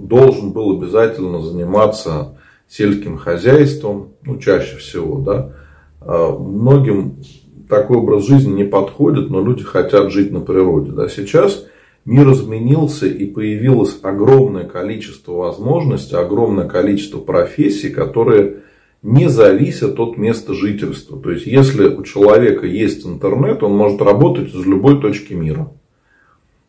должен 0.00 0.52
был 0.52 0.78
обязательно 0.78 1.40
заниматься 1.40 2.38
сельским 2.68 3.18
хозяйством, 3.18 4.14
ну, 4.24 4.38
чаще 4.38 4.76
всего, 4.76 5.18
да. 5.18 5.52
А 6.00 6.36
многим 6.36 7.16
такой 7.68 7.98
образ 7.98 8.26
жизни 8.26 8.52
не 8.52 8.64
подходит, 8.64 9.30
но 9.30 9.44
люди 9.44 9.62
хотят 9.62 10.10
жить 10.10 10.32
на 10.32 10.40
природе. 10.40 10.92
Да. 10.92 11.08
Сейчас 11.08 11.66
мир 12.04 12.30
изменился 12.32 13.06
и 13.06 13.26
появилось 13.26 13.98
огромное 14.02 14.64
количество 14.64 15.32
возможностей, 15.32 16.16
огромное 16.16 16.68
количество 16.68 17.18
профессий, 17.18 17.90
которые 17.90 18.58
не 19.02 19.28
зависят 19.28 19.98
от 19.98 20.18
места 20.18 20.54
жительства. 20.54 21.18
То 21.18 21.30
есть, 21.30 21.46
если 21.46 21.88
у 21.88 22.02
человека 22.02 22.66
есть 22.66 23.06
интернет, 23.06 23.62
он 23.62 23.76
может 23.76 24.02
работать 24.02 24.54
из 24.54 24.66
любой 24.66 25.00
точки 25.00 25.32
мира. 25.32 25.72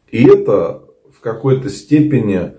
И 0.10 0.24
это 0.24 0.84
в 1.14 1.20
какой-то 1.20 1.70
степени 1.70 2.54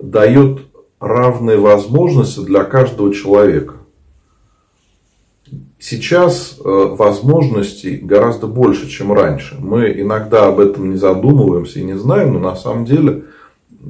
дает 0.00 0.60
равные 1.00 1.58
возможности 1.58 2.40
для 2.40 2.64
каждого 2.64 3.14
человека. 3.14 3.77
Сейчас 5.80 6.58
э, 6.58 6.62
возможностей 6.64 7.98
гораздо 7.98 8.48
больше, 8.48 8.88
чем 8.88 9.12
раньше. 9.12 9.56
Мы 9.60 9.92
иногда 10.00 10.48
об 10.48 10.58
этом 10.58 10.90
не 10.90 10.96
задумываемся 10.96 11.78
и 11.78 11.84
не 11.84 11.96
знаем, 11.96 12.34
но 12.34 12.40
на 12.40 12.56
самом 12.56 12.84
деле 12.84 13.24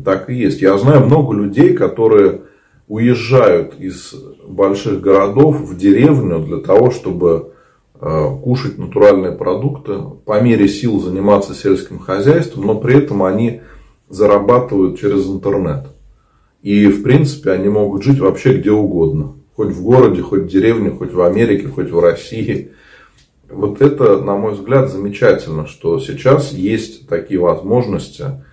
так 0.04 0.28
и 0.28 0.35
есть. 0.35 0.61
Я 0.61 0.76
знаю 0.76 1.07
много 1.07 1.35
людей, 1.35 1.73
которые 1.73 2.42
уезжают 2.88 3.75
из 3.78 4.14
больших 4.47 5.00
городов 5.00 5.61
в 5.61 5.78
деревню 5.78 6.40
для 6.40 6.59
того, 6.59 6.90
чтобы 6.90 7.52
э, 7.99 8.28
кушать 8.42 8.76
натуральные 8.76 9.33
продукты, 9.33 9.99
по 10.26 10.42
мере 10.42 10.68
сил 10.68 11.00
заниматься 11.00 11.54
сельским 11.54 11.99
хозяйством, 11.99 12.66
но 12.66 12.75
при 12.75 12.99
этом 12.99 13.23
они 13.23 13.62
зарабатывают 14.11 15.00
через 15.00 15.26
интернет. 15.26 15.87
И, 16.62 16.87
в 16.88 17.02
принципе, 17.02 17.52
они 17.52 17.71
могут 17.71 18.02
жить 18.02 18.18
вообще 18.18 18.59
где 18.59 18.73
угодно. 18.73 19.38
Хоть 19.58 19.74
в 19.74 19.82
городе, 19.82 20.22
хоть 20.22 20.42
в 20.42 20.46
деревне, 20.46 20.92
хоть 20.92 21.12
в 21.12 21.20
Америке, 21.20 21.66
хоть 21.66 21.90
в 21.90 21.98
России. 21.98 22.70
Вот 23.50 23.82
это, 23.82 24.20
на 24.20 24.36
мой 24.36 24.52
взгляд, 24.52 24.88
замечательно, 24.88 25.66
что 25.66 25.98
сейчас 25.98 26.52
есть 26.52 27.08
такие 27.08 27.40
возможности 27.40 28.44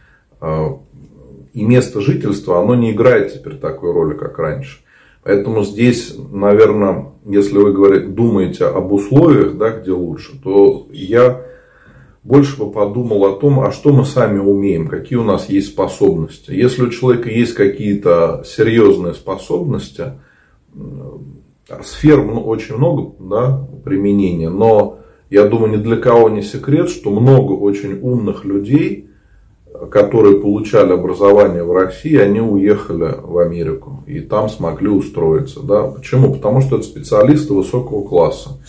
э, 0.41 0.67
и 1.53 1.63
место 1.63 2.01
жительства, 2.01 2.59
оно 2.59 2.74
не 2.74 2.91
играет 2.91 3.31
теперь 3.35 3.57
такой 3.57 3.93
роли, 3.93 4.17
как 4.17 4.39
раньше. 4.39 4.79
Поэтому 5.21 5.63
здесь, 5.63 6.15
наверное, 6.31 7.12
если 7.24 7.59
вы 7.59 7.71
говорите, 7.71 8.07
думаете 8.07 8.65
об 8.65 8.91
условиях, 8.91 9.57
да, 9.57 9.69
где 9.77 9.91
лучше, 9.91 10.41
то 10.43 10.88
я 10.91 11.43
больше 12.24 12.57
бы 12.57 12.71
подумал 12.71 13.25
о 13.25 13.38
том, 13.39 13.59
а 13.59 13.71
что 13.71 13.93
мы 13.93 14.05
сами 14.05 14.39
умеем, 14.39 14.88
какие 14.88 15.19
у 15.19 15.24
нас 15.24 15.50
есть 15.50 15.67
способности. 15.67 16.50
Если 16.50 16.81
у 16.81 16.89
человека 16.89 17.29
есть 17.29 17.53
какие-то 17.53 18.43
серьезные 18.43 19.13
способности, 19.13 20.13
сфер 21.84 22.20
очень 22.20 22.75
много 22.75 23.13
да, 23.20 23.67
применения, 23.84 24.50
но 24.50 25.00
я 25.29 25.46
думаю, 25.46 25.77
ни 25.77 25.82
для 25.82 25.98
кого 25.98 26.29
не 26.29 26.41
секрет, 26.41 26.89
что 26.89 27.10
много 27.10 27.53
очень 27.53 28.00
умных 28.01 28.46
людей 28.46 29.10
которые 29.89 30.39
получали 30.39 30.94
образование 30.94 31.63
в 31.63 31.72
России, 31.74 32.15
они 32.17 32.39
уехали 32.39 33.15
в 33.22 33.38
Америку 33.38 34.03
и 34.08 34.20
там 34.20 34.50
смогли 34.50 34.89
устроиться. 34.89 35.62
Да? 35.62 35.84
Почему? 35.84 36.34
Потому 36.34 36.62
что 36.62 36.77
это 36.77 36.86
специалисты 36.86 37.53
высокого 37.53 38.08
класса. 38.08 38.60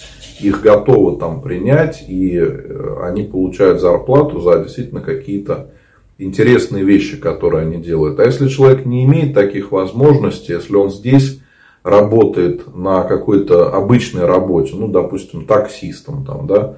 Их 0.40 0.60
готовы 0.60 1.18
там 1.18 1.40
принять, 1.40 2.04
и 2.08 2.36
э, 2.36 2.96
они 3.02 3.22
получают 3.22 3.80
зарплату 3.80 4.40
за 4.40 4.62
действительно 4.62 5.00
какие-то 5.00 5.70
интересные 6.18 6.84
вещи, 6.84 7.16
которые 7.16 7.62
они 7.62 7.78
делают. 7.78 8.20
А 8.20 8.24
если 8.24 8.48
человек 8.48 8.84
не 8.84 9.04
имеет 9.04 9.34
таких 9.34 9.72
возможностей, 9.72 10.52
если 10.52 10.76
он 10.76 10.90
здесь 10.90 11.40
работает 11.86 12.74
на 12.74 13.04
какой-то 13.04 13.72
обычной 13.72 14.26
работе, 14.26 14.74
ну, 14.74 14.88
допустим, 14.88 15.46
таксистом, 15.46 16.24
там, 16.24 16.46
да, 16.48 16.76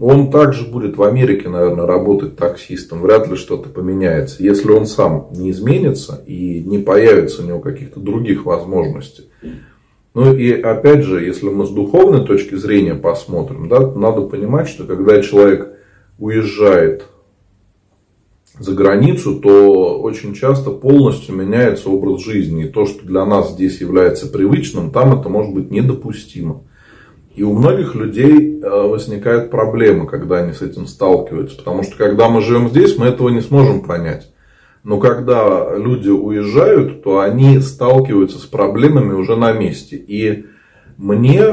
он 0.00 0.30
также 0.30 0.64
будет 0.64 0.96
в 0.96 1.02
Америке, 1.02 1.48
наверное, 1.48 1.86
работать 1.86 2.36
таксистом. 2.36 3.00
Вряд 3.00 3.26
ли 3.26 3.36
что-то 3.36 3.68
поменяется. 3.68 4.42
Если 4.42 4.70
он 4.70 4.86
сам 4.86 5.28
не 5.32 5.50
изменится 5.50 6.22
и 6.26 6.62
не 6.62 6.78
появится 6.78 7.42
у 7.42 7.46
него 7.46 7.58
каких-то 7.58 7.98
других 7.98 8.44
возможностей. 8.44 9.24
Ну 10.14 10.34
и 10.34 10.52
опять 10.52 11.02
же, 11.04 11.24
если 11.24 11.48
мы 11.48 11.66
с 11.66 11.70
духовной 11.70 12.24
точки 12.24 12.54
зрения 12.54 12.94
посмотрим, 12.94 13.68
да, 13.68 13.80
надо 13.80 14.22
понимать, 14.22 14.68
что 14.68 14.84
когда 14.84 15.22
человек 15.22 15.72
уезжает 16.18 17.06
за 18.58 18.72
границу, 18.72 19.36
то 19.36 20.00
очень 20.00 20.34
часто 20.34 20.70
полностью 20.70 21.34
меняется 21.34 21.90
образ 21.90 22.24
жизни. 22.24 22.64
И 22.64 22.68
то, 22.68 22.86
что 22.86 23.06
для 23.06 23.24
нас 23.24 23.52
здесь 23.52 23.80
является 23.80 24.26
привычным, 24.26 24.90
там 24.90 25.18
это 25.18 25.28
может 25.28 25.54
быть 25.54 25.70
недопустимо. 25.70 26.64
И 27.34 27.44
у 27.44 27.52
многих 27.54 27.94
людей 27.94 28.60
э, 28.60 28.68
возникают 28.68 29.50
проблемы, 29.50 30.06
когда 30.06 30.38
они 30.38 30.52
с 30.52 30.60
этим 30.60 30.88
сталкиваются. 30.88 31.56
Потому 31.56 31.84
что 31.84 31.96
когда 31.96 32.28
мы 32.28 32.42
живем 32.42 32.68
здесь, 32.68 32.98
мы 32.98 33.06
этого 33.06 33.28
не 33.28 33.40
сможем 33.40 33.82
понять. 33.82 34.32
Но 34.82 34.98
когда 34.98 35.76
люди 35.76 36.08
уезжают, 36.08 37.04
то 37.04 37.20
они 37.20 37.60
сталкиваются 37.60 38.38
с 38.38 38.44
проблемами 38.44 39.12
уже 39.12 39.36
на 39.36 39.52
месте. 39.52 39.96
И 39.96 40.46
мне 40.96 41.44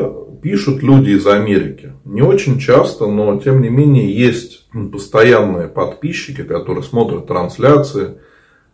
пишут 0.42 0.82
люди 0.82 1.12
из 1.12 1.28
Америки. 1.28 1.94
Не 2.04 2.24
очень 2.24 2.60
часто, 2.60 3.06
но 3.06 3.40
тем 3.40 3.62
не 3.62 3.70
менее 3.70 4.12
есть 4.12 4.65
постоянные 4.92 5.68
подписчики, 5.68 6.44
которые 6.44 6.84
смотрят 6.84 7.28
трансляции. 7.28 8.18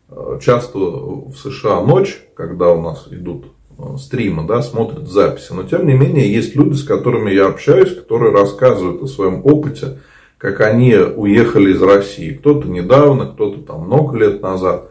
Э, 0.09 0.39
часто 0.41 0.79
в 0.79 1.35
США 1.35 1.81
ночь, 1.81 2.19
когда 2.35 2.71
у 2.71 2.81
нас 2.81 3.07
идут 3.11 3.45
э, 3.77 3.97
стримы, 3.97 4.47
да, 4.47 4.61
смотрят 4.61 5.07
записи. 5.07 5.53
Но 5.53 5.63
тем 5.63 5.85
не 5.85 5.93
менее 5.93 6.31
есть 6.31 6.55
люди, 6.55 6.73
с 6.73 6.83
которыми 6.83 7.31
я 7.31 7.47
общаюсь, 7.47 7.93
которые 7.95 8.33
рассказывают 8.33 9.01
о 9.03 9.07
своем 9.07 9.45
опыте, 9.45 9.99
как 10.37 10.61
они 10.61 10.95
уехали 10.95 11.71
из 11.71 11.81
России. 11.81 12.33
Кто-то 12.33 12.67
недавно, 12.67 13.27
кто-то 13.27 13.61
там 13.61 13.81
много 13.81 14.17
лет 14.17 14.41
назад. 14.41 14.89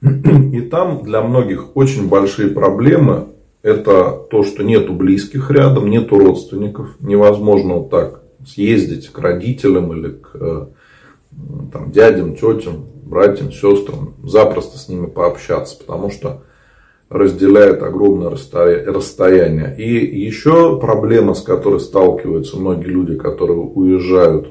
И 0.00 0.60
там 0.60 1.02
для 1.02 1.22
многих 1.22 1.76
очень 1.76 2.08
большие 2.08 2.50
проблемы 2.50 3.28
это 3.62 4.12
то, 4.30 4.44
что 4.44 4.62
нету 4.62 4.92
близких 4.92 5.50
рядом, 5.50 5.90
нету 5.90 6.16
родственников. 6.18 6.94
Невозможно 7.00 7.74
вот 7.74 7.90
так 7.90 8.20
съездить 8.46 9.08
к 9.08 9.18
родителям 9.18 9.92
или 9.92 10.12
к 10.12 10.30
э, 10.34 10.66
там, 11.72 11.90
дядям, 11.90 12.36
тетям, 12.36 12.86
братьям, 13.04 13.52
сестрам, 13.52 14.14
запросто 14.24 14.78
с 14.78 14.88
ними 14.88 15.06
пообщаться, 15.06 15.78
потому 15.78 16.10
что 16.10 16.42
разделяет 17.08 17.82
огромное 17.82 18.30
расстояние. 18.30 19.76
И 19.78 20.24
еще 20.24 20.78
проблема, 20.80 21.34
с 21.34 21.42
которой 21.42 21.80
сталкиваются 21.80 22.56
многие 22.58 22.88
люди, 22.88 23.16
которые 23.16 23.58
уезжают, 23.58 24.48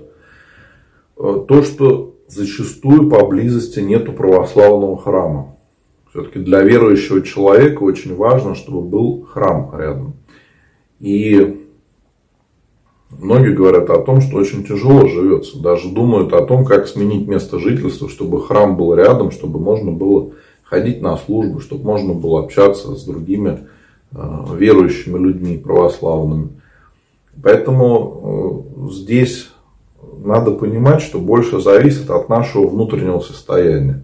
э, 1.18 1.46
то, 1.48 1.64
что 1.64 2.16
зачастую 2.28 3.10
поблизости 3.10 3.80
нету 3.80 4.14
православного 4.14 4.98
храма. 4.98 5.58
Все-таки 6.10 6.40
для 6.40 6.62
верующего 6.62 7.22
человека 7.22 7.84
очень 7.84 8.16
важно, 8.16 8.56
чтобы 8.56 8.82
был 8.82 9.24
храм 9.26 9.72
рядом. 9.78 10.16
И 11.00 11.65
многие 13.20 13.54
говорят 13.54 13.90
о 13.90 14.02
том, 14.02 14.22
что 14.22 14.38
очень 14.38 14.64
тяжело 14.64 15.08
живется. 15.08 15.60
Даже 15.60 15.90
думают 15.90 16.34
о 16.34 16.46
том, 16.46 16.66
как 16.66 16.88
сменить 16.88 17.28
место 17.28 17.60
жительства, 17.60 18.10
чтобы 18.10 18.42
храм 18.42 18.78
был 18.78 18.94
рядом, 18.96 19.32
чтобы 19.32 19.60
можно 19.60 19.92
было 19.92 20.32
ходить 20.64 21.02
на 21.02 21.18
службу, 21.18 21.60
чтобы 21.60 21.86
можно 21.86 22.14
было 22.14 22.44
общаться 22.44 22.96
с 22.96 23.04
другими 23.04 23.68
э, 24.12 24.46
верующими 24.56 25.18
людьми, 25.18 25.58
православными. 25.58 26.50
Поэтому 27.42 28.66
э, 28.90 28.92
здесь 28.94 29.50
надо 30.24 30.52
понимать, 30.52 31.02
что 31.02 31.20
больше 31.20 31.62
зависит 31.62 32.10
от 32.10 32.30
нашего 32.30 32.68
внутреннего 32.68 33.20
состояния. 33.20 34.04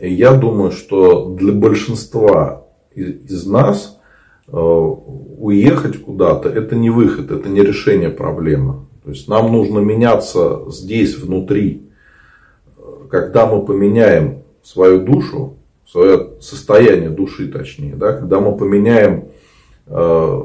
И 0.00 0.12
я 0.12 0.32
думаю, 0.32 0.72
что 0.72 1.28
для 1.28 1.52
большинства 1.52 2.64
из 2.94 3.46
нас 3.46 4.00
уехать 4.48 6.02
куда-то 6.02 6.48
это 6.48 6.76
не 6.76 6.90
выход, 6.90 7.30
это 7.30 7.48
не 7.48 7.62
решение 7.62 8.10
проблемы. 8.10 8.86
То 9.04 9.10
есть 9.10 9.28
нам 9.28 9.52
нужно 9.52 9.80
меняться 9.80 10.62
здесь, 10.68 11.16
внутри. 11.16 11.88
Когда 13.10 13.46
мы 13.46 13.64
поменяем 13.64 14.42
свою 14.62 15.00
душу, 15.00 15.56
свое 15.86 16.30
состояние 16.40 17.10
души 17.10 17.48
точнее, 17.48 17.94
да, 17.96 18.12
когда 18.12 18.40
мы 18.40 18.56
поменяем 18.56 19.28
э, 19.86 20.40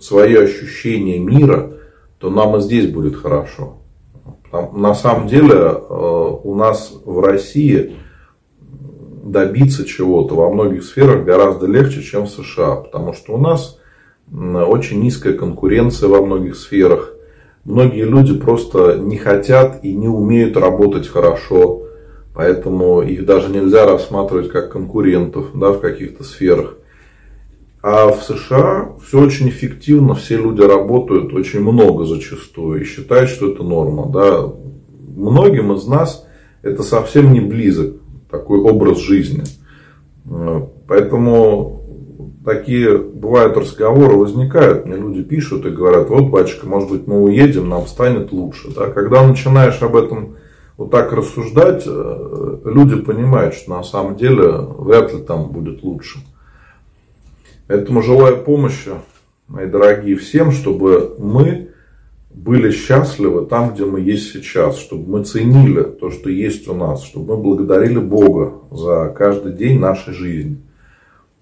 свои 0.00 0.34
ощущения 0.36 1.18
мира, 1.18 1.72
то 2.18 2.30
нам 2.30 2.56
и 2.56 2.60
здесь 2.60 2.90
будет 2.90 3.16
хорошо. 3.16 3.78
на 4.72 4.94
самом 4.94 5.26
деле 5.26 5.54
э, 5.54 6.36
у 6.42 6.54
нас 6.54 6.92
в 7.04 7.20
России 7.20 7.96
добиться 9.22 9.84
чего-то 9.84 10.34
во 10.34 10.50
многих 10.50 10.84
сферах 10.84 11.24
гораздо 11.24 11.66
легче, 11.66 12.02
чем 12.02 12.26
в 12.26 12.30
США. 12.30 12.76
Потому 12.76 13.12
что 13.12 13.34
у 13.34 13.38
нас 13.38 13.78
очень 14.32 15.00
низкая 15.00 15.34
конкуренция 15.34 16.08
во 16.08 16.24
многих 16.24 16.56
сферах. 16.56 17.12
Многие 17.64 18.04
люди 18.04 18.34
просто 18.34 18.96
не 18.98 19.16
хотят 19.16 19.84
и 19.84 19.94
не 19.94 20.08
умеют 20.08 20.56
работать 20.56 21.08
хорошо. 21.08 21.82
Поэтому 22.34 23.02
их 23.02 23.26
даже 23.26 23.50
нельзя 23.50 23.84
рассматривать 23.84 24.48
как 24.48 24.72
конкурентов 24.72 25.50
да, 25.54 25.72
в 25.72 25.80
каких-то 25.80 26.24
сферах. 26.24 26.76
А 27.82 28.08
в 28.12 28.22
США 28.22 28.92
все 29.04 29.20
очень 29.20 29.48
эффективно, 29.48 30.14
все 30.14 30.36
люди 30.36 30.60
работают 30.60 31.32
очень 31.32 31.60
много 31.60 32.04
зачастую 32.04 32.82
и 32.82 32.84
считают, 32.84 33.30
что 33.30 33.50
это 33.50 33.62
норма. 33.62 34.10
Да. 34.12 34.52
Многим 35.16 35.72
из 35.72 35.86
нас 35.86 36.26
это 36.62 36.82
совсем 36.82 37.32
не 37.32 37.40
близок 37.40 37.96
такой 38.30 38.60
образ 38.60 38.98
жизни. 38.98 39.44
Э, 40.26 40.62
поэтому 40.86 41.80
такие 42.44 42.98
бывают 42.98 43.56
разговоры, 43.56 44.16
возникают, 44.16 44.86
мне 44.86 44.96
люди 44.96 45.22
пишут 45.22 45.66
и 45.66 45.70
говорят, 45.70 46.08
вот, 46.08 46.30
батюшка, 46.30 46.66
может 46.66 46.90
быть, 46.90 47.06
мы 47.06 47.22
уедем, 47.22 47.68
нам 47.68 47.86
станет 47.86 48.32
лучше. 48.32 48.74
Да? 48.74 48.86
Когда 48.86 49.26
начинаешь 49.26 49.80
об 49.82 49.96
этом 49.96 50.36
вот 50.76 50.90
так 50.90 51.12
рассуждать, 51.12 51.84
э, 51.86 52.58
люди 52.64 52.96
понимают, 52.96 53.54
что 53.54 53.70
на 53.70 53.82
самом 53.82 54.16
деле 54.16 54.50
вряд 54.78 55.12
ли 55.12 55.20
там 55.20 55.50
будет 55.50 55.82
лучше. 55.82 56.20
Поэтому 57.66 58.02
желаю 58.02 58.38
помощи, 58.38 58.90
мои 59.46 59.66
дорогие, 59.66 60.16
всем, 60.16 60.52
чтобы 60.52 61.14
мы 61.18 61.69
были 62.44 62.70
счастливы 62.70 63.44
там, 63.44 63.74
где 63.74 63.84
мы 63.84 64.00
есть 64.00 64.32
сейчас, 64.32 64.78
чтобы 64.78 65.10
мы 65.10 65.24
ценили 65.24 65.82
то, 65.82 66.10
что 66.10 66.30
есть 66.30 66.66
у 66.68 66.74
нас, 66.74 67.02
чтобы 67.02 67.36
мы 67.36 67.42
благодарили 67.42 67.98
Бога 67.98 68.54
за 68.70 69.14
каждый 69.16 69.52
день 69.52 69.78
нашей 69.78 70.14
жизни. 70.14 70.62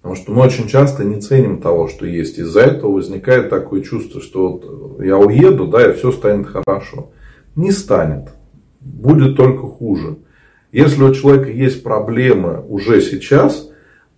Потому 0.01 0.15
что 0.15 0.31
мы 0.33 0.41
очень 0.41 0.67
часто 0.67 1.05
не 1.05 1.21
ценим 1.21 1.61
того, 1.61 1.87
что 1.87 2.05
есть. 2.05 2.37
Из-за 2.37 2.61
этого 2.61 2.93
возникает 2.93 3.49
такое 3.49 3.81
чувство, 3.81 4.21
что 4.21 4.53
вот 4.53 5.01
я 5.03 5.17
уеду, 5.17 5.67
да, 5.67 5.89
и 5.89 5.93
все 5.93 6.11
станет 6.11 6.47
хорошо. 6.47 7.11
Не 7.55 7.71
станет. 7.71 8.29
Будет 8.81 9.37
только 9.37 9.67
хуже. 9.67 10.17
Если 10.71 11.01
у 11.01 11.13
человека 11.13 11.49
есть 11.49 11.81
проблемы 11.81 12.61
уже 12.67 13.01
сейчас, 13.01 13.68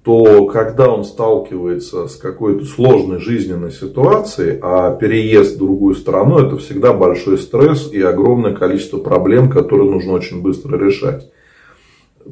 то 0.04 0.48
когда 0.48 0.92
он 0.92 1.04
сталкивается 1.04 2.08
с 2.08 2.16
какой-то 2.16 2.66
сложной 2.66 3.20
жизненной 3.20 3.72
ситуацией, 3.72 4.58
а 4.62 4.96
переезд 4.96 5.56
в 5.56 5.60
другую 5.60 5.94
страну 5.94 6.40
это 6.40 6.58
всегда 6.58 6.92
большой 6.92 7.38
стресс 7.38 7.92
и 7.92 8.02
огромное 8.02 8.54
количество 8.54 8.98
проблем, 8.98 9.50
которые 9.50 9.92
нужно 9.92 10.14
очень 10.14 10.42
быстро 10.42 10.78
решать, 10.78 11.32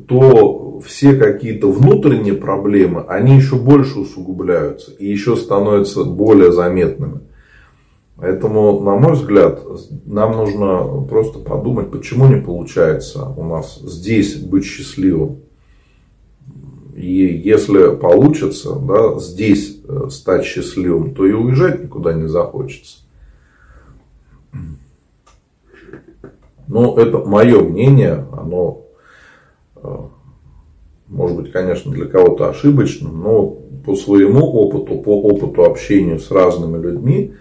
то 0.08 0.80
все 0.80 1.16
какие-то 1.16 1.72
внутренние 1.72 2.34
проблемы, 2.34 3.04
они 3.08 3.36
еще 3.36 3.56
больше 3.56 4.00
усугубляются 4.00 4.92
и 4.92 5.08
еще 5.08 5.36
становятся 5.36 6.04
более 6.04 6.52
заметными. 6.52 7.22
Поэтому, 8.16 8.82
на 8.82 8.96
мой 8.96 9.14
взгляд, 9.14 9.62
нам 10.06 10.34
нужно 10.34 11.06
просто 11.08 11.40
подумать, 11.40 11.92
почему 11.92 12.28
не 12.28 12.42
получается 12.42 13.26
у 13.26 13.44
нас 13.44 13.80
здесь 13.80 14.36
быть 14.36 14.66
счастливым. 14.66 15.44
И 17.00 17.42
если 17.46 17.96
получится 17.96 18.76
да, 18.76 19.18
здесь 19.20 19.80
э, 19.88 20.10
стать 20.10 20.44
счастливым, 20.44 21.16
то 21.16 21.26
и 21.26 21.32
уезжать 21.32 21.82
никуда 21.82 22.12
не 22.12 22.28
захочется. 22.28 22.98
Ну, 26.68 26.98
это 26.98 27.20
мое 27.20 27.62
мнение, 27.62 28.28
оно 28.34 28.82
э, 29.78 29.98
может 31.08 31.38
быть, 31.38 31.54
конечно, 31.54 31.90
для 31.94 32.06
кого-то 32.06 32.50
ошибочным, 32.50 33.22
но 33.22 33.48
по 33.86 33.96
своему 33.96 34.46
опыту, 34.48 35.00
по 35.00 35.22
опыту 35.22 35.64
общения 35.64 36.20
с 36.20 36.30
разными 36.30 36.82
людьми, 36.82 37.34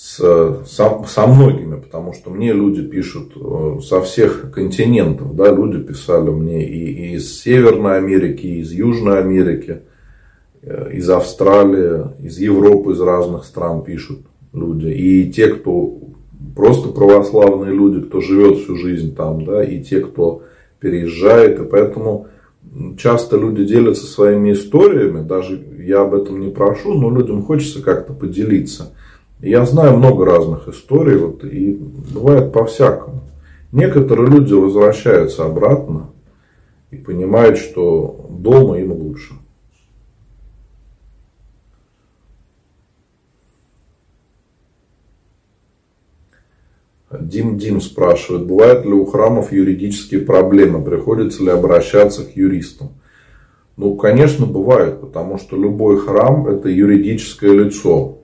с, 0.00 0.64
со, 0.64 1.04
со 1.06 1.26
многими, 1.26 1.78
потому 1.78 2.14
что 2.14 2.30
мне 2.30 2.54
люди 2.54 2.82
пишут 2.82 3.32
э, 3.36 3.80
со 3.82 4.00
всех 4.00 4.50
континентов, 4.50 5.36
да, 5.36 5.52
люди 5.52 5.78
писали 5.78 6.30
мне 6.30 6.66
и, 6.66 6.86
и 6.86 7.14
из 7.16 7.38
Северной 7.42 7.98
Америки, 7.98 8.46
и 8.46 8.60
из 8.60 8.72
Южной 8.72 9.18
Америки, 9.18 9.82
э, 10.62 10.92
из 10.94 11.10
Австралии, 11.10 12.16
из 12.18 12.38
Европы, 12.38 12.92
из 12.92 13.00
разных 13.02 13.44
стран 13.44 13.84
пишут 13.84 14.20
люди. 14.54 14.86
И 14.86 15.30
те, 15.30 15.48
кто 15.48 15.98
просто 16.56 16.88
православные 16.88 17.74
люди, 17.74 18.00
кто 18.00 18.22
живет 18.22 18.56
всю 18.56 18.76
жизнь 18.76 19.14
там, 19.14 19.44
да, 19.44 19.62
и 19.62 19.82
те, 19.82 20.00
кто 20.00 20.44
переезжает, 20.78 21.60
и 21.60 21.64
поэтому 21.64 22.28
часто 22.96 23.36
люди 23.36 23.66
делятся 23.66 24.06
своими 24.06 24.52
историями, 24.54 25.22
даже 25.22 25.62
я 25.78 26.00
об 26.00 26.14
этом 26.14 26.40
не 26.40 26.50
прошу, 26.50 26.94
но 26.94 27.10
людям 27.10 27.42
хочется 27.42 27.82
как-то 27.82 28.14
поделиться. 28.14 28.94
Я 29.42 29.64
знаю 29.64 29.96
много 29.96 30.26
разных 30.26 30.68
историй, 30.68 31.16
вот, 31.16 31.44
и 31.44 31.72
бывает 31.72 32.52
по-всякому. 32.52 33.22
Некоторые 33.72 34.28
люди 34.28 34.52
возвращаются 34.52 35.46
обратно 35.46 36.10
и 36.90 36.96
понимают, 36.96 37.56
что 37.56 38.26
дома 38.28 38.78
им 38.78 38.92
лучше. 38.92 39.34
Дим 47.18 47.58
Дим 47.58 47.80
спрашивает, 47.80 48.46
бывают 48.46 48.84
ли 48.84 48.92
у 48.92 49.04
храмов 49.04 49.52
юридические 49.52 50.20
проблемы, 50.20 50.84
приходится 50.84 51.42
ли 51.42 51.50
обращаться 51.50 52.24
к 52.24 52.36
юристам? 52.36 52.90
Ну, 53.76 53.96
конечно, 53.96 54.46
бывает, 54.46 55.00
потому 55.00 55.38
что 55.38 55.56
любой 55.56 55.98
храм– 55.98 56.46
это 56.48 56.68
юридическое 56.68 57.52
лицо, 57.52 58.18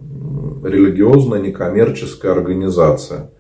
религиозная 0.69 1.41
некоммерческая 1.41 2.33
организация. 2.33 3.31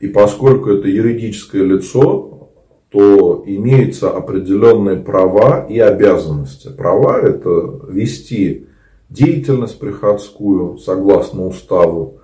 И 0.00 0.08
поскольку 0.08 0.70
это 0.70 0.88
юридическое 0.88 1.62
лицо, 1.62 2.50
то 2.90 3.42
имеются 3.46 4.10
определенные 4.10 4.96
права 4.96 5.66
и 5.68 5.78
обязанности. 5.78 6.68
Права– 6.68 7.20
это 7.22 7.80
вести 7.88 8.66
деятельность 9.08 9.78
приходскую 9.78 10.78
согласно 10.78 11.46
уставу, 11.46 12.18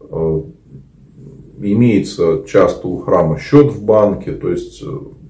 э, 0.00 0.42
имеется 1.60 2.44
часто 2.46 2.88
у 2.88 2.98
храма 2.98 3.38
счет 3.38 3.72
в 3.72 3.84
банке, 3.84 4.32
то 4.32 4.48
есть 4.50 4.82
э, 4.82 4.86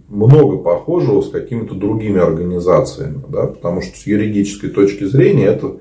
много 0.08 0.58
похожего 0.58 1.22
с 1.22 1.30
какими-то 1.30 1.74
другими 1.74 2.20
организациями, 2.20 3.22
да, 3.28 3.46
потому 3.46 3.82
что 3.82 3.96
с 3.96 4.06
юридической 4.06 4.70
точки 4.70 5.04
зрения 5.04 5.46
это 5.46 5.76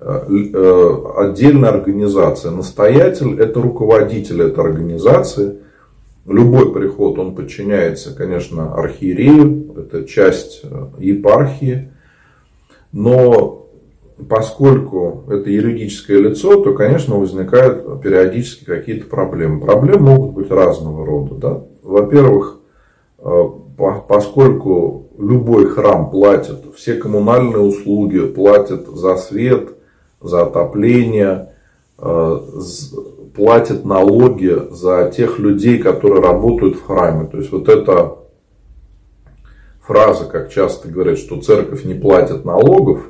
отдельная 0.00 1.70
организация. 1.70 2.50
Настоятель– 2.52 3.38
это 3.40 3.60
руководитель 3.60 4.42
этой 4.42 4.64
организации. 4.64 5.58
Любой 6.26 6.72
приход, 6.72 7.18
он 7.18 7.34
подчиняется, 7.34 8.14
конечно, 8.14 8.74
архиерею, 8.74 9.74
это 9.76 10.04
часть 10.04 10.62
епархии. 10.98 11.90
Но 12.92 13.58
поскольку 14.28 15.24
это 15.28 15.50
юридическое 15.50 16.18
лицо, 16.18 16.62
то, 16.62 16.74
конечно, 16.74 17.16
возникают 17.16 18.02
периодически 18.02 18.64
какие-то 18.64 19.06
проблемы. 19.06 19.60
Проблемы 19.60 20.16
могут 20.16 20.32
быть 20.32 20.50
разного 20.50 21.06
рода. 21.06 21.34
Да? 21.34 21.62
Во-первых, 21.82 22.58
э, 23.18 23.44
поскольку 24.08 25.08
любой 25.18 25.66
храм 25.66 26.10
платит 26.10 26.58
все 26.76 26.94
коммунальные 26.94 27.60
услуги, 27.60 28.20
платит 28.26 28.86
за 28.88 29.16
свет, 29.16 29.70
за 30.20 30.42
отопление, 30.42 31.52
э, 31.98 32.40
платит 33.34 33.84
налоги 33.84 34.54
за 34.70 35.12
тех 35.14 35.38
людей, 35.38 35.78
которые 35.78 36.20
работают 36.20 36.76
в 36.76 36.86
храме. 36.86 37.26
То 37.26 37.38
есть 37.38 37.52
вот 37.52 37.68
эта 37.68 38.18
фраза, 39.80 40.26
как 40.26 40.50
часто 40.50 40.88
говорят, 40.88 41.18
что 41.18 41.40
церковь 41.40 41.84
не 41.84 41.94
платит 41.94 42.44
налогов, 42.44 43.08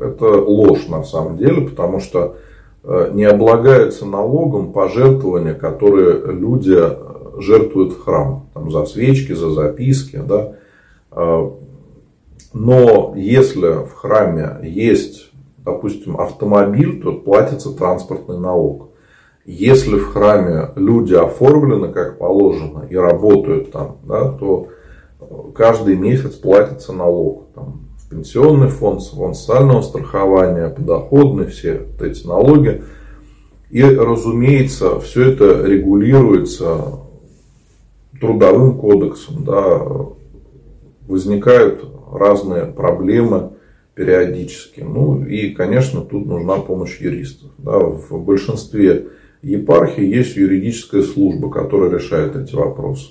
это 0.00 0.26
ложь 0.26 0.86
на 0.88 1.04
самом 1.04 1.36
деле, 1.36 1.62
потому 1.62 2.00
что 2.00 2.36
э, 2.84 3.10
не 3.12 3.24
облагаются 3.24 4.04
налогом 4.04 4.72
пожертвования, 4.72 5.54
которые 5.54 6.20
люди 6.32 6.76
э, 6.76 7.40
жертвуют 7.40 7.94
в 7.94 8.04
храм. 8.04 8.48
Там, 8.54 8.70
за 8.70 8.84
свечки, 8.84 9.32
за 9.32 9.50
записки. 9.50 10.20
Да. 10.26 10.52
Э, 11.12 11.50
но 12.52 13.14
если 13.16 13.84
в 13.84 13.94
храме 13.94 14.58
есть, 14.62 15.31
допустим, 15.64 16.20
автомобиль, 16.20 17.00
то 17.02 17.12
платится 17.12 17.72
транспортный 17.72 18.38
налог. 18.38 18.90
Если 19.44 19.96
в 19.96 20.12
храме 20.12 20.70
люди 20.76 21.14
оформлены 21.14 21.88
как 21.88 22.18
положено 22.18 22.86
и 22.88 22.96
работают 22.96 23.72
там, 23.72 23.98
да, 24.04 24.30
то 24.30 24.68
каждый 25.54 25.96
месяц 25.96 26.34
платится 26.34 26.92
налог. 26.92 27.48
Там, 27.54 27.88
пенсионный 28.08 28.68
фонд, 28.68 29.02
фонд 29.02 29.36
социального 29.36 29.82
страхования, 29.82 30.68
подоходный, 30.68 31.46
все 31.46 31.86
вот 31.90 32.02
эти 32.06 32.26
налоги. 32.26 32.82
И, 33.70 33.82
разумеется, 33.82 35.00
все 35.00 35.30
это 35.30 35.66
регулируется 35.66 37.00
трудовым 38.20 38.78
кодексом. 38.78 39.44
Да, 39.44 39.80
возникают 41.08 41.84
разные 42.12 42.66
проблемы 42.66 43.51
периодически. 43.94 44.80
Ну 44.80 45.24
и, 45.24 45.50
конечно, 45.50 46.00
тут 46.00 46.26
нужна 46.26 46.56
помощь 46.56 47.00
юристов. 47.00 47.50
Да, 47.58 47.78
в 47.78 48.24
большинстве 48.24 49.08
епархий 49.42 50.08
есть 50.08 50.36
юридическая 50.36 51.02
служба, 51.02 51.50
которая 51.50 51.90
решает 51.90 52.36
эти 52.36 52.54
вопросы. 52.54 53.10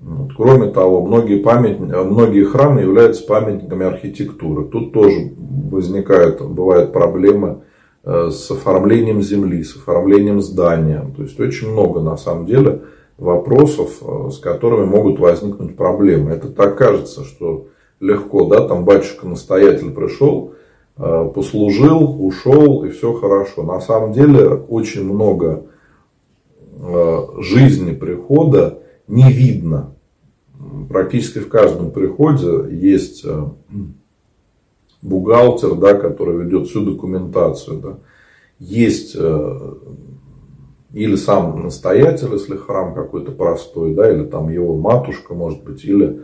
Вот. 0.00 0.32
Кроме 0.36 0.70
того, 0.70 1.04
многие, 1.04 1.38
память, 1.40 1.78
многие 1.80 2.44
храмы 2.44 2.82
являются 2.82 3.26
памятниками 3.26 3.86
архитектуры. 3.86 4.64
Тут 4.66 4.92
тоже 4.92 5.32
возникают, 5.36 6.40
бывают 6.40 6.92
проблемы 6.92 7.62
э, 8.04 8.30
с 8.30 8.50
оформлением 8.50 9.22
земли, 9.22 9.62
с 9.64 9.76
оформлением 9.76 10.40
здания. 10.40 11.04
То 11.16 11.22
есть 11.22 11.38
очень 11.40 11.70
много 11.72 12.00
на 12.00 12.16
самом 12.16 12.46
деле 12.46 12.82
вопросов, 13.18 13.98
э, 14.00 14.30
с 14.30 14.38
которыми 14.38 14.84
могут 14.84 15.18
возникнуть 15.18 15.76
проблемы. 15.76 16.30
Это 16.30 16.48
так 16.48 16.78
кажется, 16.78 17.24
что 17.24 17.66
легко, 18.00 18.46
да, 18.46 18.66
там 18.66 18.84
батюшка-настоятель 18.84 19.90
пришел, 19.90 20.54
э, 20.96 21.30
послужил, 21.34 22.24
ушел 22.24 22.84
и 22.84 22.90
все 22.90 23.12
хорошо. 23.12 23.62
На 23.62 23.80
самом 23.80 24.12
деле 24.12 24.48
очень 24.48 25.04
много 25.04 25.64
жизни 27.40 27.92
прихода 27.92 28.78
не 29.08 29.32
видно. 29.32 29.94
Практически 30.88 31.38
в 31.38 31.48
каждом 31.48 31.90
приходе 31.90 32.74
есть 32.74 33.24
э, 33.24 33.44
бухгалтер, 35.02 35.74
да, 35.74 35.94
который 35.94 36.44
ведет 36.44 36.68
всю 36.68 36.84
документацию. 36.84 37.80
Да. 37.80 37.98
Есть 38.58 39.14
э, 39.16 39.74
или 40.92 41.14
сам 41.16 41.62
настоятель, 41.62 42.32
если 42.32 42.56
храм 42.56 42.94
какой-то 42.94 43.32
простой, 43.32 43.94
да, 43.94 44.10
или 44.10 44.24
там 44.24 44.48
его 44.48 44.76
матушка, 44.76 45.34
может 45.34 45.62
быть, 45.62 45.84
или 45.84 46.22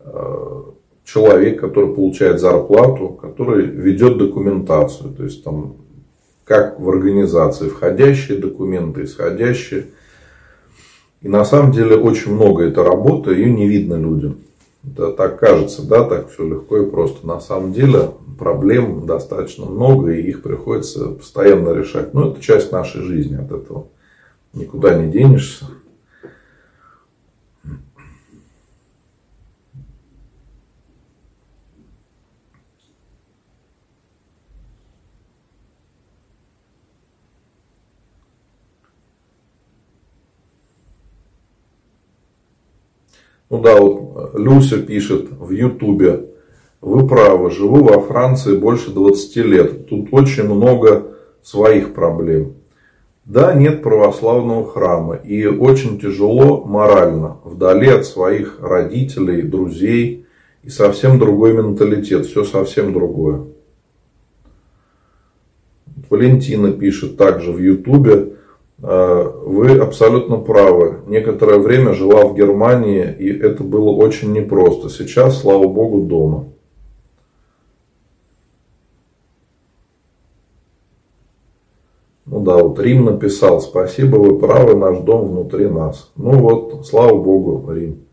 э, 0.00 0.62
человек, 1.10 1.60
который 1.60 1.94
получает 1.94 2.40
зарплату, 2.40 3.08
который 3.08 3.64
ведет 3.64 4.18
документацию. 4.18 5.12
То 5.14 5.24
есть 5.24 5.42
там 5.42 5.76
как 6.44 6.78
в 6.80 6.88
организации 6.88 7.68
входящие 7.68 8.38
документы, 8.38 9.04
исходящие 9.04 9.86
и 11.20 11.28
на 11.28 11.44
самом 11.44 11.72
деле 11.72 11.96
очень 11.96 12.32
много 12.32 12.64
этой 12.64 12.84
работы, 12.84 13.32
ее 13.32 13.50
не 13.50 13.66
видно 13.66 13.94
людям. 13.94 14.38
Это 14.84 15.12
так 15.12 15.40
кажется, 15.40 15.86
да, 15.86 16.04
так 16.04 16.30
все 16.30 16.46
легко 16.46 16.78
и 16.78 16.88
просто. 16.88 17.26
На 17.26 17.40
самом 17.40 17.72
деле 17.72 18.12
проблем 18.38 19.06
достаточно 19.06 19.66
много, 19.66 20.12
и 20.12 20.22
их 20.22 20.42
приходится 20.42 21.08
постоянно 21.08 21.74
решать. 21.74 22.14
Но 22.14 22.30
это 22.30 22.40
часть 22.40 22.70
нашей 22.70 23.02
жизни 23.02 23.34
от 23.34 23.50
этого. 23.50 23.88
Никуда 24.54 24.94
не 24.94 25.10
денешься. 25.10 25.66
Ну 43.50 43.62
да, 43.62 43.80
вот 43.80 44.34
Люся 44.34 44.78
пишет 44.78 45.28
в 45.30 45.50
Ютубе. 45.50 46.26
Вы 46.80 47.08
правы, 47.08 47.50
живу 47.50 47.82
во 47.82 48.00
Франции 48.00 48.56
больше 48.56 48.90
20 48.90 49.36
лет. 49.36 49.86
Тут 49.88 50.08
очень 50.12 50.44
много 50.44 51.14
своих 51.42 51.94
проблем. 51.94 52.54
Да, 53.24 53.52
нет 53.52 53.82
православного 53.82 54.66
храма. 54.66 55.16
И 55.16 55.46
очень 55.46 55.98
тяжело 55.98 56.64
морально. 56.64 57.38
Вдали 57.44 57.88
от 57.88 58.06
своих 58.06 58.58
родителей, 58.60 59.42
друзей. 59.42 60.26
И 60.62 60.70
совсем 60.70 61.18
другой 61.18 61.54
менталитет. 61.54 62.26
Все 62.26 62.44
совсем 62.44 62.92
другое. 62.92 63.46
Валентина 66.10 66.72
пишет 66.72 67.16
также 67.16 67.52
в 67.52 67.58
Ютубе. 67.58 68.27
Э, 68.80 69.32
вы 69.44 69.78
абсолютно 69.78 70.36
правы. 70.36 71.00
Некоторое 71.06 71.58
время 71.58 71.94
жила 71.94 72.24
в 72.24 72.34
Германии, 72.34 73.12
и 73.18 73.28
это 73.28 73.64
было 73.64 73.90
очень 73.90 74.32
непросто. 74.32 74.88
Сейчас, 74.88 75.40
слава 75.40 75.66
богу, 75.66 76.02
дома. 76.02 76.48
Ну 82.26 82.40
да, 82.40 82.58
вот 82.58 82.78
Рим 82.78 83.06
написал, 83.06 83.60
спасибо, 83.60 84.16
вы 84.16 84.38
правы, 84.38 84.76
наш 84.76 84.98
дом 84.98 85.28
внутри 85.28 85.66
нас. 85.66 86.12
Ну 86.14 86.38
вот, 86.38 86.86
слава 86.86 87.16
богу, 87.16 87.72
Рим. 87.72 88.04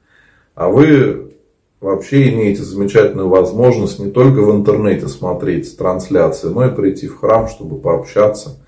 А 0.55 0.69
вы 0.69 1.33
вообще 1.81 2.29
имеете 2.29 2.63
замечательную 2.63 3.27
возможность 3.27 3.99
не 3.99 4.09
только 4.09 4.39
в 4.39 4.55
интернете 4.55 5.09
смотреть 5.09 5.77
трансляции, 5.77 6.47
но 6.47 6.65
и 6.65 6.73
прийти 6.73 7.07
в 7.07 7.19
храм, 7.19 7.49
чтобы 7.49 7.77
пообщаться 7.77 8.64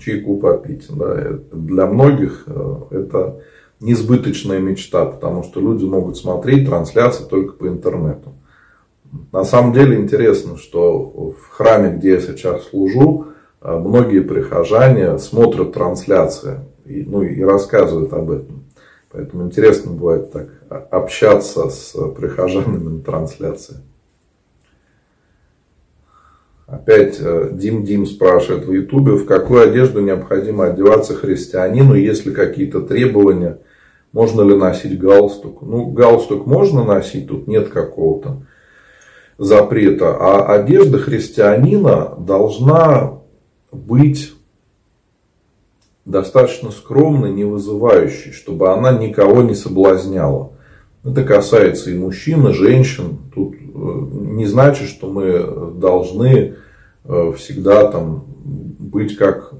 чайку 0.00 0.38
попить. 0.38 0.86
Да. 0.90 1.38
Для 1.52 1.86
многих 1.86 2.44
э, 2.46 2.76
это 2.90 3.40
несбыточная 3.80 4.58
мечта, 4.60 5.04
потому 5.04 5.42
что 5.42 5.60
люди 5.60 5.84
могут 5.84 6.16
смотреть 6.16 6.66
трансляции 6.66 7.24
только 7.24 7.54
по 7.54 7.68
интернету. 7.68 8.34
На 9.32 9.44
самом 9.44 9.72
деле 9.72 9.96
интересно, 9.96 10.56
что 10.56 11.32
в 11.32 11.50
храме, 11.50 11.96
где 11.96 12.12
я 12.14 12.20
сейчас 12.20 12.64
служу, 12.68 13.28
э, 13.60 13.76
многие 13.76 14.20
прихожане 14.20 15.18
смотрят 15.18 15.72
трансляции 15.72 16.60
и, 16.84 17.02
ну, 17.02 17.22
и 17.22 17.42
рассказывают 17.42 18.12
об 18.12 18.30
этом. 18.30 18.64
Поэтому 19.10 19.44
интересно 19.44 19.92
бывает 19.92 20.32
так 20.32 20.48
общаться 20.90 21.68
с 21.68 21.96
прихожанами 22.16 22.96
на 22.96 23.00
трансляции. 23.00 23.76
Опять 26.66 27.18
э, 27.20 27.50
Дим 27.52 27.84
Дим 27.84 28.06
спрашивает 28.06 28.64
в 28.64 28.72
Ютубе, 28.72 29.12
в 29.12 29.26
какую 29.26 29.62
одежду 29.62 30.00
необходимо 30.00 30.66
одеваться 30.66 31.14
христианину, 31.14 31.94
есть 31.94 32.24
ли 32.24 32.32
какие-то 32.32 32.80
требования, 32.80 33.58
можно 34.12 34.40
ли 34.42 34.56
носить 34.56 34.98
галстук. 34.98 35.60
Ну, 35.60 35.86
галстук 35.86 36.46
можно 36.46 36.84
носить, 36.84 37.28
тут 37.28 37.48
нет 37.48 37.68
какого-то 37.68 38.46
запрета. 39.36 40.16
А 40.16 40.54
одежда 40.54 40.98
христианина 40.98 42.14
должна 42.18 43.20
быть 43.70 44.32
достаточно 46.06 46.70
скромной, 46.70 47.30
не 47.30 47.44
вызывающей, 47.44 48.32
чтобы 48.32 48.72
она 48.72 48.92
никого 48.92 49.42
не 49.42 49.54
соблазняла. 49.54 50.52
Это 51.04 51.24
касается 51.24 51.90
и 51.90 51.98
мужчин, 51.98 52.46
и 52.48 52.54
женщин. 52.54 53.18
Тут 53.34 53.56
не 53.74 54.46
значит, 54.46 54.88
что 54.88 55.10
мы 55.10 55.72
должны 55.78 56.54
э, 57.04 57.32
всегда 57.36 57.90
там 57.90 58.24
быть 58.78 59.16
как 59.16 59.52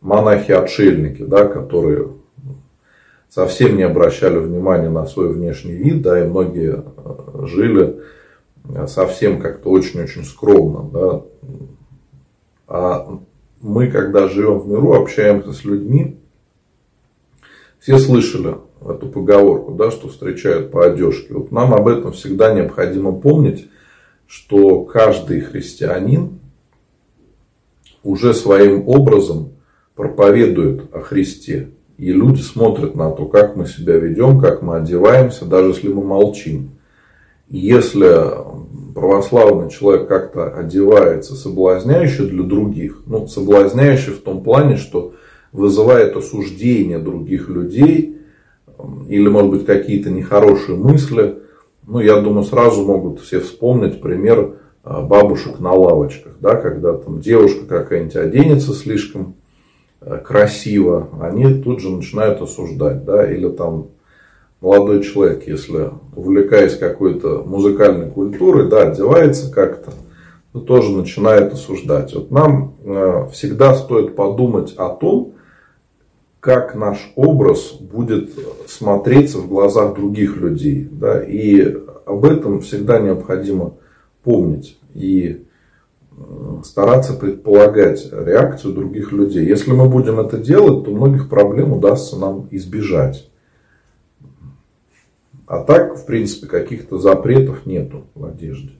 монахи-отшельники, 0.00 1.22
да, 1.22 1.46
которые 1.46 2.08
совсем 3.28 3.76
не 3.76 3.82
обращали 3.84 4.38
внимания 4.38 4.90
на 4.90 5.06
свой 5.06 5.32
внешний 5.32 5.74
вид, 5.74 6.02
да, 6.02 6.20
и 6.20 6.28
многие 6.28 6.82
э, 6.82 7.46
жили 7.46 8.00
совсем 8.86 9.40
как-то 9.40 9.70
очень-очень 9.70 10.24
скромно, 10.24 10.90
да. 10.90 11.22
А 12.66 13.20
мы, 13.60 13.90
когда 13.90 14.28
живем 14.28 14.58
в 14.58 14.68
миру, 14.68 14.94
общаемся 14.94 15.52
с 15.52 15.64
людьми, 15.64 16.18
все 17.84 17.98
слышали 17.98 18.56
эту 18.80 19.08
поговорку, 19.08 19.72
да, 19.72 19.90
что 19.90 20.08
встречают 20.08 20.70
по 20.70 20.86
одежке. 20.86 21.34
Вот 21.34 21.52
нам 21.52 21.74
об 21.74 21.86
этом 21.86 22.12
всегда 22.12 22.54
необходимо 22.54 23.12
помнить, 23.12 23.68
что 24.26 24.84
каждый 24.84 25.40
христианин 25.42 26.40
уже 28.02 28.32
своим 28.32 28.88
образом 28.88 29.52
проповедует 29.94 30.94
о 30.94 31.00
Христе. 31.00 31.72
И 31.98 32.10
люди 32.10 32.40
смотрят 32.40 32.94
на 32.94 33.10
то, 33.10 33.26
как 33.26 33.54
мы 33.54 33.66
себя 33.66 33.98
ведем, 33.98 34.40
как 34.40 34.62
мы 34.62 34.76
одеваемся, 34.76 35.44
даже 35.44 35.68
если 35.68 35.88
мы 35.88 36.02
молчим. 36.02 36.70
И 37.50 37.58
если 37.58 38.30
православный 38.94 39.70
человек 39.70 40.08
как-то 40.08 40.48
одевается 40.54 41.34
соблазняюще 41.34 42.22
для 42.24 42.44
других, 42.44 43.02
ну, 43.04 43.26
соблазняюще 43.26 44.12
в 44.12 44.20
том 44.20 44.42
плане, 44.42 44.78
что 44.78 45.12
вызывает 45.54 46.16
осуждение 46.16 46.98
других 46.98 47.48
людей, 47.48 48.18
или, 49.08 49.28
может 49.28 49.50
быть, 49.50 49.64
какие-то 49.64 50.10
нехорошие 50.10 50.76
мысли, 50.76 51.38
ну, 51.86 52.00
я 52.00 52.20
думаю, 52.20 52.44
сразу 52.44 52.84
могут 52.84 53.20
все 53.20 53.38
вспомнить 53.38 54.00
пример 54.00 54.56
а, 54.82 55.00
бабушек 55.00 55.60
на 55.60 55.72
лавочках, 55.72 56.34
да, 56.40 56.56
когда 56.56 56.94
там 56.94 57.20
девушка 57.20 57.66
какая-нибудь 57.66 58.16
оденется 58.16 58.72
слишком 58.72 59.36
э, 60.00 60.18
красиво, 60.18 61.08
они 61.20 61.62
тут 61.62 61.80
же 61.80 61.90
начинают 61.90 62.42
осуждать, 62.42 63.04
да, 63.04 63.30
или 63.30 63.48
там 63.48 63.88
молодой 64.60 65.04
человек, 65.04 65.46
если 65.46 65.90
увлекаясь 66.16 66.76
какой-то 66.76 67.44
музыкальной 67.46 68.10
культурой, 68.10 68.68
да, 68.68 68.88
одевается 68.88 69.52
как-то, 69.52 69.92
то 70.52 70.60
тоже 70.60 70.90
начинает 70.90 71.52
осуждать. 71.52 72.12
Вот 72.12 72.32
нам 72.32 72.74
э, 72.82 73.28
всегда 73.32 73.74
стоит 73.74 74.16
подумать 74.16 74.74
о 74.76 74.88
том, 74.88 75.34
как 76.44 76.74
наш 76.74 77.10
образ 77.16 77.72
будет 77.72 78.32
смотреться 78.66 79.38
в 79.38 79.48
глазах 79.48 79.94
других 79.94 80.36
людей. 80.36 80.86
Да, 80.92 81.24
и 81.24 81.74
об 82.04 82.26
этом 82.26 82.60
всегда 82.60 82.98
необходимо 82.98 83.76
помнить 84.22 84.78
и 84.92 85.46
стараться 86.62 87.14
предполагать 87.14 88.06
реакцию 88.12 88.74
других 88.74 89.10
людей. 89.10 89.46
Если 89.46 89.72
мы 89.72 89.88
будем 89.88 90.20
это 90.20 90.36
делать, 90.36 90.84
то 90.84 90.90
многих 90.90 91.30
проблем 91.30 91.72
удастся 91.72 92.18
нам 92.18 92.46
избежать. 92.50 93.30
А 95.46 95.60
так, 95.60 95.96
в 95.96 96.04
принципе, 96.04 96.46
каких-то 96.46 96.98
запретов 96.98 97.64
нету 97.64 98.04
в 98.14 98.22
одежде. 98.22 98.72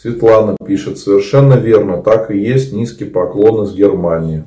Светлана 0.00 0.56
пишет, 0.64 0.96
совершенно 0.96 1.54
верно, 1.54 2.02
так 2.02 2.30
и 2.30 2.38
есть 2.38 2.72
низкий 2.72 3.04
поклон 3.04 3.64
из 3.64 3.74
Германии. 3.74 4.44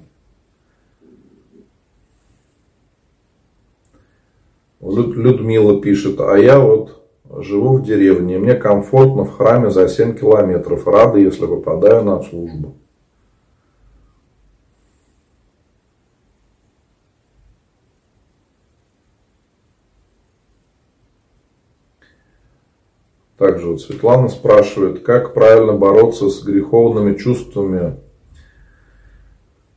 Людмила 4.81 5.79
пишет, 5.79 6.19
а 6.21 6.37
я 6.37 6.59
вот 6.59 7.03
живу 7.37 7.77
в 7.77 7.83
деревне, 7.83 8.39
мне 8.39 8.55
комфортно 8.55 9.25
в 9.25 9.37
храме 9.37 9.69
за 9.69 9.87
7 9.87 10.17
километров, 10.17 10.87
рада, 10.87 11.19
если 11.19 11.45
попадаю 11.45 12.03
на 12.03 12.23
службу. 12.23 12.73
Также 23.43 23.67
вот 23.67 23.81
Светлана 23.81 24.29
спрашивает, 24.29 25.03
как 25.03 25.33
правильно 25.33 25.73
бороться 25.73 26.29
с 26.29 26.41
греховными 26.43 27.17
чувствами. 27.17 27.97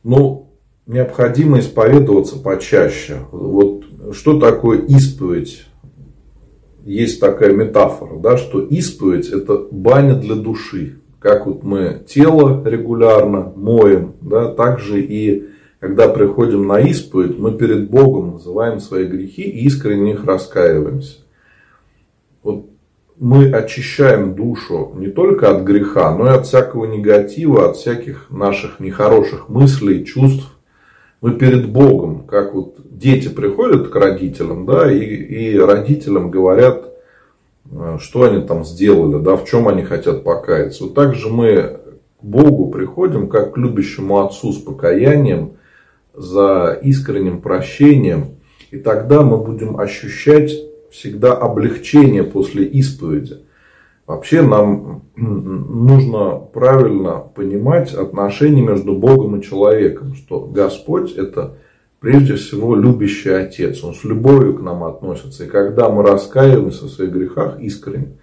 Ну, 0.05 0.53
необходимо 0.85 1.59
исповедоваться 1.59 2.39
почаще. 2.39 3.17
Вот 3.29 3.83
что 4.13 4.39
такое 4.39 4.83
исповедь? 4.83 5.65
Есть 6.85 7.19
такая 7.19 7.51
метафора, 7.51 8.17
да, 8.19 8.37
что 8.37 8.61
исповедь 8.61 9.27
это 9.27 9.67
баня 9.69 10.15
для 10.15 10.35
души. 10.35 11.01
Как 11.19 11.45
вот 11.45 11.63
мы 11.63 12.05
тело 12.07 12.65
регулярно 12.65 13.51
моем, 13.53 14.13
да, 14.21 14.49
так 14.49 14.79
же 14.79 15.01
и 15.01 15.49
когда 15.81 16.07
приходим 16.07 16.65
на 16.67 16.79
исповедь, 16.79 17.37
мы 17.37 17.51
перед 17.51 17.89
Богом 17.89 18.31
называем 18.31 18.79
свои 18.79 19.03
грехи 19.03 19.41
и 19.41 19.65
искренне 19.65 20.13
их 20.13 20.23
раскаиваемся. 20.23 21.17
Вот 22.43 22.67
мы 23.19 23.51
очищаем 23.51 24.35
душу 24.35 24.93
не 24.95 25.07
только 25.07 25.49
от 25.49 25.63
греха, 25.63 26.15
но 26.15 26.27
и 26.27 26.35
от 26.35 26.45
всякого 26.45 26.85
негатива, 26.85 27.69
от 27.69 27.77
всяких 27.77 28.29
наших 28.29 28.79
нехороших 28.79 29.49
мыслей, 29.49 30.05
чувств. 30.05 30.45
Мы 31.19 31.33
перед 31.33 31.69
Богом, 31.69 32.27
как 32.27 32.53
вот 32.53 32.75
дети 32.85 33.27
приходят 33.27 33.87
к 33.87 33.95
родителям, 33.95 34.67
да, 34.67 34.91
и, 34.91 34.99
и 34.99 35.57
родителям 35.57 36.29
говорят, 36.29 36.93
э, 37.71 37.97
что 37.99 38.23
они 38.23 38.45
там 38.45 38.63
сделали, 38.63 39.21
да, 39.23 39.35
в 39.35 39.45
чем 39.45 39.67
они 39.67 39.81
хотят 39.81 40.23
покаяться. 40.23 40.83
Вот 40.83 40.93
так 40.93 41.15
же 41.15 41.29
мы 41.29 41.79
к 42.21 42.23
Богу 42.23 42.69
приходим, 42.69 43.29
как 43.29 43.55
к 43.55 43.57
любящему 43.57 44.19
Отцу 44.19 44.53
с 44.53 44.57
покаянием, 44.57 45.53
за 46.13 46.79
искренним 46.83 47.41
прощением. 47.41 48.37
И 48.69 48.77
тогда 48.77 49.23
мы 49.23 49.37
будем 49.37 49.79
ощущать 49.79 50.51
всегда 50.91 51.33
облегчение 51.33 52.23
после 52.23 52.65
исповеди. 52.65 53.37
Вообще 54.05 54.41
нам 54.41 55.03
нужно 55.15 56.37
правильно 56.37 57.19
понимать 57.35 57.93
отношения 57.93 58.61
между 58.61 58.95
Богом 58.95 59.37
и 59.37 59.43
человеком, 59.43 60.15
что 60.15 60.39
Господь 60.41 61.13
это 61.15 61.57
прежде 61.99 62.35
всего 62.35 62.75
любящий 62.75 63.31
Отец, 63.31 63.83
Он 63.83 63.93
с 63.93 64.03
любовью 64.03 64.55
к 64.55 64.61
нам 64.61 64.83
относится. 64.83 65.43
И 65.43 65.49
когда 65.49 65.89
мы 65.89 66.03
раскаиваемся 66.03 66.85
в 66.85 66.89
своих 66.89 67.11
грехах 67.11 67.59
искренне, 67.59 68.17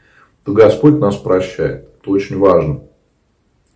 то 0.45 0.53
Господь 0.53 0.99
нас 0.99 1.17
прощает. 1.17 1.89
Это 2.01 2.11
очень 2.11 2.39
важно. 2.39 2.81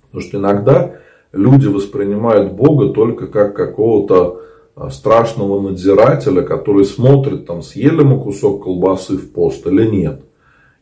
Потому 0.06 0.22
что 0.22 0.38
иногда 0.38 0.94
люди 1.32 1.66
воспринимают 1.66 2.52
Бога 2.52 2.92
только 2.94 3.26
как 3.26 3.54
какого-то 3.54 4.42
страшного 4.90 5.60
надзирателя, 5.60 6.42
который 6.42 6.84
смотрит, 6.84 7.46
там, 7.46 7.62
съели 7.62 8.02
мы 8.02 8.20
кусок 8.20 8.64
колбасы 8.64 9.16
в 9.16 9.32
пост 9.32 9.66
или 9.66 9.86
нет. 9.86 10.22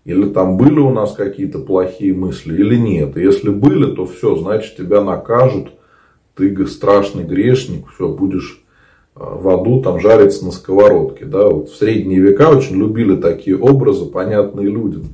Или 0.05 0.29
там 0.29 0.57
были 0.57 0.79
у 0.79 0.91
нас 0.91 1.13
какие-то 1.15 1.59
плохие 1.59 2.15
мысли 2.15 2.55
или 2.55 2.77
нет. 2.77 3.17
И 3.17 3.23
если 3.23 3.51
были, 3.51 3.95
то 3.95 4.07
все, 4.07 4.37
значит 4.37 4.77
тебя 4.77 5.03
накажут, 5.03 5.73
ты 6.37 6.67
страшный 6.67 7.25
грешник, 7.25 7.87
все, 7.89 8.09
будешь 8.09 8.63
а, 9.17 9.35
в 9.35 9.49
аду 9.49 9.83
там 9.83 9.99
жариться 9.99 10.45
на 10.45 10.53
сковородке. 10.53 11.25
Да? 11.25 11.49
Вот 11.49 11.71
в 11.71 11.77
средние 11.77 12.21
века 12.21 12.51
очень 12.51 12.77
любили 12.77 13.17
такие 13.17 13.59
образы, 13.59 14.05
понятные 14.07 14.69
людям. 14.69 15.05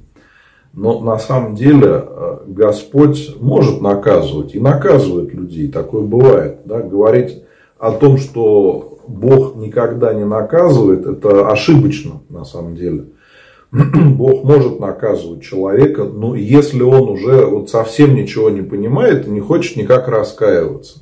Но 0.74 1.00
на 1.00 1.18
самом 1.18 1.54
деле 1.54 2.04
э, 2.06 2.38
Господь 2.46 3.36
может 3.40 3.80
наказывать 3.80 4.54
и 4.54 4.60
наказывает 4.60 5.32
людей. 5.32 5.68
Такое 5.70 6.02
бывает. 6.02 6.60
Да? 6.64 6.80
Говорить 6.80 7.42
о 7.82 7.90
том, 7.90 8.16
что 8.16 9.00
Бог 9.08 9.56
никогда 9.56 10.14
не 10.14 10.24
наказывает, 10.24 11.04
это 11.04 11.48
ошибочно 11.50 12.20
на 12.28 12.44
самом 12.44 12.76
деле. 12.76 13.06
Бог 13.72 14.44
может 14.44 14.78
наказывать 14.78 15.42
человека, 15.42 16.04
но 16.04 16.36
если 16.36 16.80
он 16.80 17.08
уже 17.10 17.44
вот 17.44 17.70
совсем 17.70 18.14
ничего 18.14 18.50
не 18.50 18.62
понимает 18.62 19.26
и 19.26 19.30
не 19.30 19.40
хочет 19.40 19.76
никак 19.76 20.06
раскаиваться. 20.06 21.00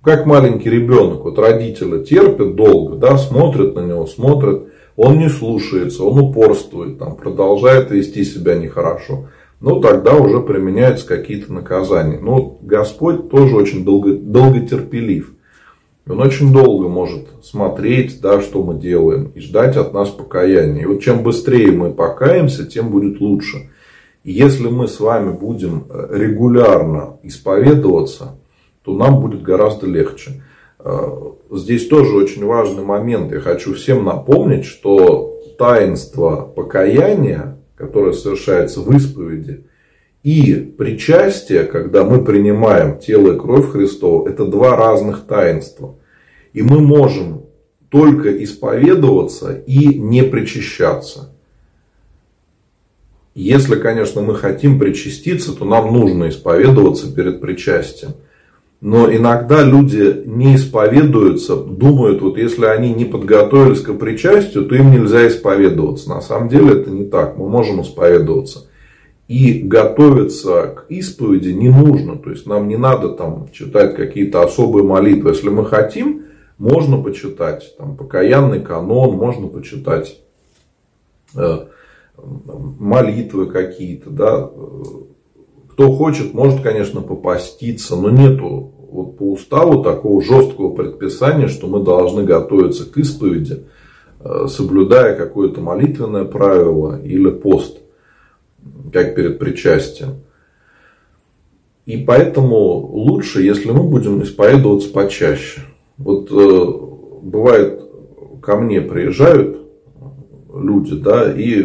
Как 0.00 0.24
маленький 0.24 0.70
ребенок, 0.70 1.24
вот 1.24 1.40
родители 1.40 2.04
терпят 2.04 2.54
долго, 2.54 2.94
да, 2.94 3.18
смотрят 3.18 3.74
на 3.74 3.80
него, 3.80 4.06
смотрят, 4.06 4.68
он 4.94 5.18
не 5.18 5.28
слушается, 5.28 6.04
он 6.04 6.20
упорствует, 6.20 7.00
там, 7.00 7.16
продолжает 7.16 7.90
вести 7.90 8.22
себя 8.22 8.54
нехорошо. 8.54 9.26
Ну, 9.60 9.80
тогда 9.80 10.14
уже 10.14 10.38
применяются 10.38 11.04
какие-то 11.04 11.52
наказания. 11.52 12.20
Но 12.20 12.58
Господь 12.62 13.28
тоже 13.28 13.56
очень 13.56 13.84
долго, 13.84 14.12
долготерпелив. 14.12 15.34
Он 16.08 16.20
очень 16.20 16.52
долго 16.52 16.88
может 16.88 17.28
смотреть, 17.42 18.20
да, 18.20 18.40
что 18.40 18.62
мы 18.62 18.74
делаем, 18.74 19.30
и 19.34 19.40
ждать 19.40 19.76
от 19.76 19.94
нас 19.94 20.10
покаяния. 20.10 20.82
И 20.82 20.86
вот 20.86 21.00
чем 21.00 21.22
быстрее 21.22 21.70
мы 21.70 21.92
покаемся, 21.92 22.66
тем 22.66 22.90
будет 22.90 23.20
лучше. 23.20 23.70
И 24.24 24.32
если 24.32 24.68
мы 24.68 24.88
с 24.88 24.98
вами 24.98 25.32
будем 25.32 25.86
э, 25.88 26.08
регулярно 26.12 27.18
исповедоваться, 27.22 28.36
то 28.84 28.96
нам 28.96 29.20
будет 29.20 29.42
гораздо 29.42 29.86
легче. 29.86 30.42
Э, 30.80 31.08
здесь 31.52 31.86
тоже 31.86 32.16
очень 32.16 32.44
важный 32.44 32.84
момент. 32.84 33.32
Я 33.32 33.40
хочу 33.40 33.74
всем 33.74 34.04
напомнить, 34.04 34.64
что 34.64 35.40
таинство 35.56 36.42
покаяния, 36.42 37.58
которое 37.76 38.12
совершается 38.12 38.80
в 38.80 38.90
исповеди, 38.94 39.66
и 40.22 40.54
причастие, 40.54 41.64
когда 41.64 42.04
мы 42.04 42.24
принимаем 42.24 42.98
тело 42.98 43.34
и 43.34 43.38
кровь 43.38 43.72
Христова, 43.72 44.28
это 44.28 44.46
два 44.46 44.76
разных 44.76 45.26
таинства. 45.26 45.96
И 46.52 46.62
мы 46.62 46.80
можем 46.80 47.46
только 47.88 48.42
исповедоваться 48.42 49.62
и 49.66 49.98
не 49.98 50.22
причащаться. 50.22 51.32
Если, 53.34 53.76
конечно, 53.76 54.20
мы 54.20 54.34
хотим 54.34 54.78
причаститься, 54.78 55.56
то 55.56 55.64
нам 55.64 55.92
нужно 55.92 56.28
исповедоваться 56.28 57.12
перед 57.12 57.40
причастием. 57.40 58.12
Но 58.80 59.12
иногда 59.12 59.62
люди 59.62 60.22
не 60.26 60.56
исповедуются, 60.56 61.56
думают, 61.56 62.20
вот 62.20 62.36
если 62.36 62.66
они 62.66 62.92
не 62.92 63.04
подготовились 63.04 63.80
к 63.80 63.92
причастию, 63.94 64.66
то 64.66 64.74
им 64.74 64.90
нельзя 64.90 65.28
исповедоваться. 65.28 66.08
На 66.08 66.20
самом 66.20 66.48
деле 66.48 66.80
это 66.80 66.90
не 66.90 67.04
так. 67.04 67.38
Мы 67.38 67.48
можем 67.48 67.80
исповедоваться. 67.80 68.66
И 69.32 69.62
готовиться 69.62 70.74
к 70.76 70.90
исповеди 70.90 71.52
не 71.52 71.70
нужно. 71.70 72.18
То 72.18 72.28
есть 72.28 72.44
нам 72.46 72.68
не 72.68 72.76
надо 72.76 73.08
там 73.08 73.48
читать 73.50 73.96
какие-то 73.96 74.42
особые 74.42 74.84
молитвы. 74.84 75.30
Если 75.30 75.48
мы 75.48 75.64
хотим, 75.64 76.24
можно 76.58 77.02
почитать 77.02 77.74
там, 77.78 77.96
покаянный 77.96 78.60
канон, 78.60 79.16
можно 79.16 79.46
почитать 79.46 80.20
э, 81.34 81.60
молитвы 82.18 83.46
какие-то. 83.46 84.10
Да? 84.10 84.50
Кто 85.70 85.90
хочет, 85.92 86.34
может, 86.34 86.60
конечно, 86.60 87.00
попаститься, 87.00 87.96
но 87.96 88.10
нету 88.10 88.74
вот 88.90 89.16
по 89.16 89.32
уставу 89.32 89.82
такого 89.82 90.20
жесткого 90.20 90.74
предписания, 90.74 91.48
что 91.48 91.68
мы 91.68 91.82
должны 91.82 92.24
готовиться 92.24 92.84
к 92.84 92.98
исповеди, 92.98 93.64
э, 94.20 94.46
соблюдая 94.46 95.16
какое-то 95.16 95.62
молитвенное 95.62 96.26
правило 96.26 97.00
или 97.02 97.30
пост, 97.30 97.78
как 98.92 99.14
перед 99.14 99.38
причастием. 99.38 100.22
И 101.86 101.96
поэтому 101.96 102.56
лучше, 102.76 103.42
если 103.42 103.70
мы 103.70 103.82
будем 103.82 104.22
исповедоваться 104.22 104.90
почаще. 104.90 105.62
Вот 105.98 106.30
э, 106.30 107.22
бывает, 107.22 107.82
ко 108.40 108.56
мне 108.56 108.80
приезжают 108.80 109.58
люди, 110.54 110.94
да, 110.94 111.32
и 111.32 111.64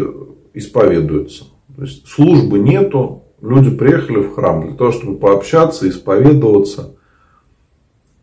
исповедуются. 0.54 1.46
То 1.76 1.84
есть 1.84 2.08
службы 2.08 2.58
нету, 2.58 3.24
люди 3.42 3.70
приехали 3.70 4.18
в 4.18 4.34
храм 4.34 4.66
для 4.66 4.76
того, 4.76 4.92
чтобы 4.92 5.18
пообщаться, 5.18 5.88
исповедоваться. 5.88 6.96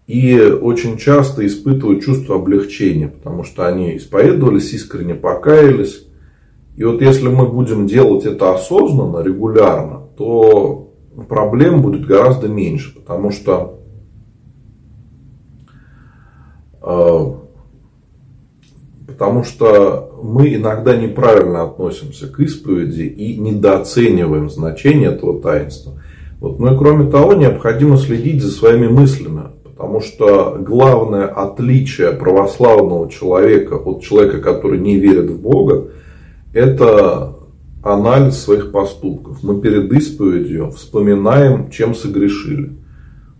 И 0.07 0.39
очень 0.39 0.99
часто 0.99 1.47
испытывают 1.47 2.05
чувство 2.05 2.37
облегчения, 2.37 3.09
потому 3.09 3.45
что 3.45 3.67
они 3.67 3.97
исповедовались, 3.97 4.73
искренне 4.73 5.15
покаялись. 5.15 6.07
И 6.77 6.85
вот 6.85 7.01
если 7.01 7.29
мы 7.29 7.47
будем 7.47 7.87
делать 7.87 8.25
это 8.25 8.55
осознанно, 8.55 9.23
регулярно, 9.23 10.03
то 10.17 10.93
проблем 11.29 11.83
будет 11.83 12.07
гораздо 12.07 12.49
меньше, 12.49 12.95
потому 12.95 13.31
что 13.31 13.81
э, 16.83 17.33
потому 19.07 19.45
что 19.45 20.19
мы 20.23 20.55
иногда 20.55 20.97
неправильно 20.97 21.63
относимся 21.63 22.27
к 22.27 22.41
исповеди 22.41 23.03
и 23.03 23.39
недооцениваем 23.39 24.51
значение 24.51 25.11
этого 25.11 25.41
таинства. 25.41 26.01
Вот. 26.41 26.59
Ну 26.59 26.75
и 26.75 26.79
кроме 26.79 27.11
того, 27.11 27.35
необходимо 27.35 27.97
следить 27.97 28.43
за 28.43 28.51
своими 28.51 28.89
мыслями. 28.89 29.43
Потому 29.63 30.01
что 30.01 30.57
главное 30.61 31.27
отличие 31.27 32.13
православного 32.13 33.11
человека 33.11 33.75
от 33.75 34.03
человека, 34.03 34.41
который 34.41 34.79
не 34.79 34.97
верит 34.97 35.31
в 35.31 35.41
Бога, 35.41 35.89
это 36.55 37.37
анализ 37.83 38.39
своих 38.39 38.73
поступков. 38.73 39.43
Мы 39.43 39.61
перед 39.61 39.93
исповедью 39.93 40.71
вспоминаем, 40.71 41.71
чем 41.71 41.95
согрешили. 41.95 42.79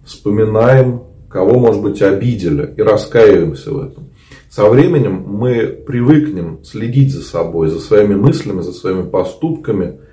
Вспоминаем, 0.05 1.05
кого, 1.31 1.59
может 1.59 1.81
быть, 1.81 2.03
обидели 2.03 2.75
и 2.77 2.83
раскаиваемся 2.83 3.73
в 3.73 3.79
этом. 3.79 4.11
Со 4.51 4.69
временем 4.69 5.25
мы 5.27 5.67
привыкнем 5.67 6.63
следить 6.63 7.13
за 7.13 7.23
собой, 7.23 7.69
за 7.69 7.81
своими 7.81 8.15
мыслями, 8.15 8.61
за 8.61 8.73
своими 8.73 9.09
поступками– 9.09 10.01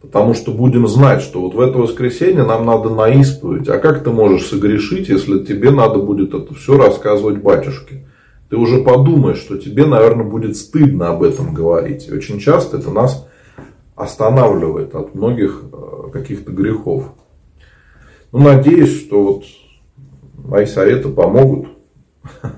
Потому 0.00 0.34
что 0.34 0.52
будем 0.52 0.86
знать, 0.86 1.22
что 1.22 1.40
вот 1.40 1.54
в 1.54 1.60
это 1.60 1.78
воскресенье 1.78 2.44
нам 2.44 2.64
надо 2.64 2.88
на 2.88 3.08
исповедь. 3.08 3.68
А 3.68 3.78
как 3.78 4.04
ты 4.04 4.10
можешь 4.10 4.46
согрешить, 4.46 5.08
если 5.08 5.40
тебе 5.40 5.70
надо 5.70 5.98
будет 5.98 6.34
это 6.34 6.54
все 6.54 6.78
рассказывать 6.78 7.38
батюшке? 7.38 8.06
Ты 8.48 8.56
уже 8.56 8.82
подумаешь, 8.82 9.38
что 9.38 9.58
тебе, 9.58 9.86
наверное, 9.86 10.24
будет 10.24 10.56
стыдно 10.56 11.10
об 11.10 11.22
этом 11.22 11.52
говорить. 11.52 12.08
И 12.08 12.12
очень 12.12 12.38
часто 12.38 12.78
это 12.78 12.90
нас 12.90 13.26
останавливает 13.94 14.94
от 14.94 15.14
многих 15.14 15.64
э, 15.72 16.10
каких-то 16.12 16.52
грехов. 16.52 17.12
Ну, 18.32 18.38
надеюсь, 18.40 19.00
что 19.00 19.22
вот 19.22 19.44
мои 20.34 20.66
советы 20.66 21.08
помогут 21.08 21.68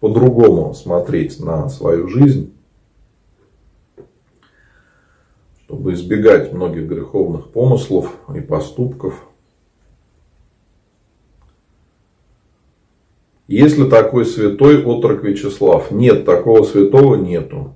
по-другому 0.00 0.74
смотреть 0.74 1.40
на 1.40 1.68
свою 1.68 2.08
жизнь 2.08 2.52
чтобы 5.72 5.94
избегать 5.94 6.52
многих 6.52 6.86
греховных 6.86 7.50
помыслов 7.50 8.14
и 8.36 8.40
поступков. 8.42 9.26
Есть 13.52 13.76
ли 13.76 13.86
такой 13.86 14.24
святой 14.24 14.82
отрок 14.82 15.24
Вячеслав? 15.24 15.90
Нет, 15.90 16.24
такого 16.24 16.62
святого 16.62 17.16
нету. 17.16 17.74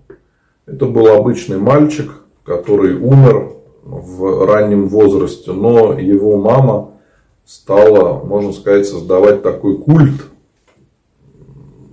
Это 0.64 0.86
был 0.86 1.08
обычный 1.08 1.58
мальчик, 1.58 2.22
который 2.44 2.94
умер 2.94 3.52
в 3.84 4.46
раннем 4.46 4.88
возрасте, 4.88 5.52
но 5.52 5.98
его 5.98 6.38
мама 6.38 6.92
стала, 7.44 8.24
можно 8.24 8.54
сказать, 8.54 8.86
создавать 8.86 9.42
такой 9.42 9.76
культ 9.76 10.22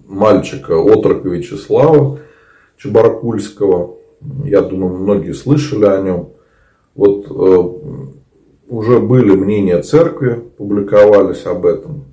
мальчика 0.08 0.78
отрока 0.78 1.28
Вячеслава 1.28 2.20
Чебаркульского. 2.78 3.96
Я 4.46 4.62
думаю, 4.62 4.96
многие 4.96 5.34
слышали 5.34 5.84
о 5.84 6.02
нем. 6.02 6.30
Вот 6.96 7.26
э, 7.30 7.64
уже 8.70 9.00
были 9.00 9.36
мнения 9.36 9.82
церкви, 9.82 10.42
публиковались 10.58 11.46
об 11.46 11.66
этом. 11.66 12.06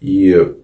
И 0.00 0.54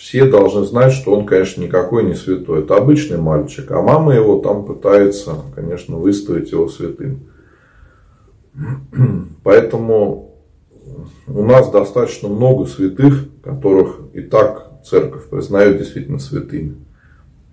все 0.00 0.24
должны 0.24 0.64
знать, 0.64 0.94
что 0.94 1.12
он, 1.12 1.26
конечно, 1.26 1.60
никакой 1.60 2.04
не 2.04 2.14
святой. 2.14 2.60
Это 2.60 2.76
обычный 2.76 3.18
мальчик. 3.18 3.70
А 3.70 3.82
мама 3.82 4.14
его 4.14 4.38
там 4.38 4.64
пытается, 4.64 5.36
конечно, 5.54 5.98
выставить 5.98 6.52
его 6.52 6.68
святым. 6.68 7.28
Поэтому 9.44 10.36
у 11.26 11.42
нас 11.44 11.70
достаточно 11.70 12.30
много 12.30 12.64
святых, 12.64 13.28
которых 13.44 14.00
и 14.14 14.22
так 14.22 14.70
церковь 14.86 15.28
признает 15.28 15.76
действительно 15.76 16.18
святыми 16.18 16.76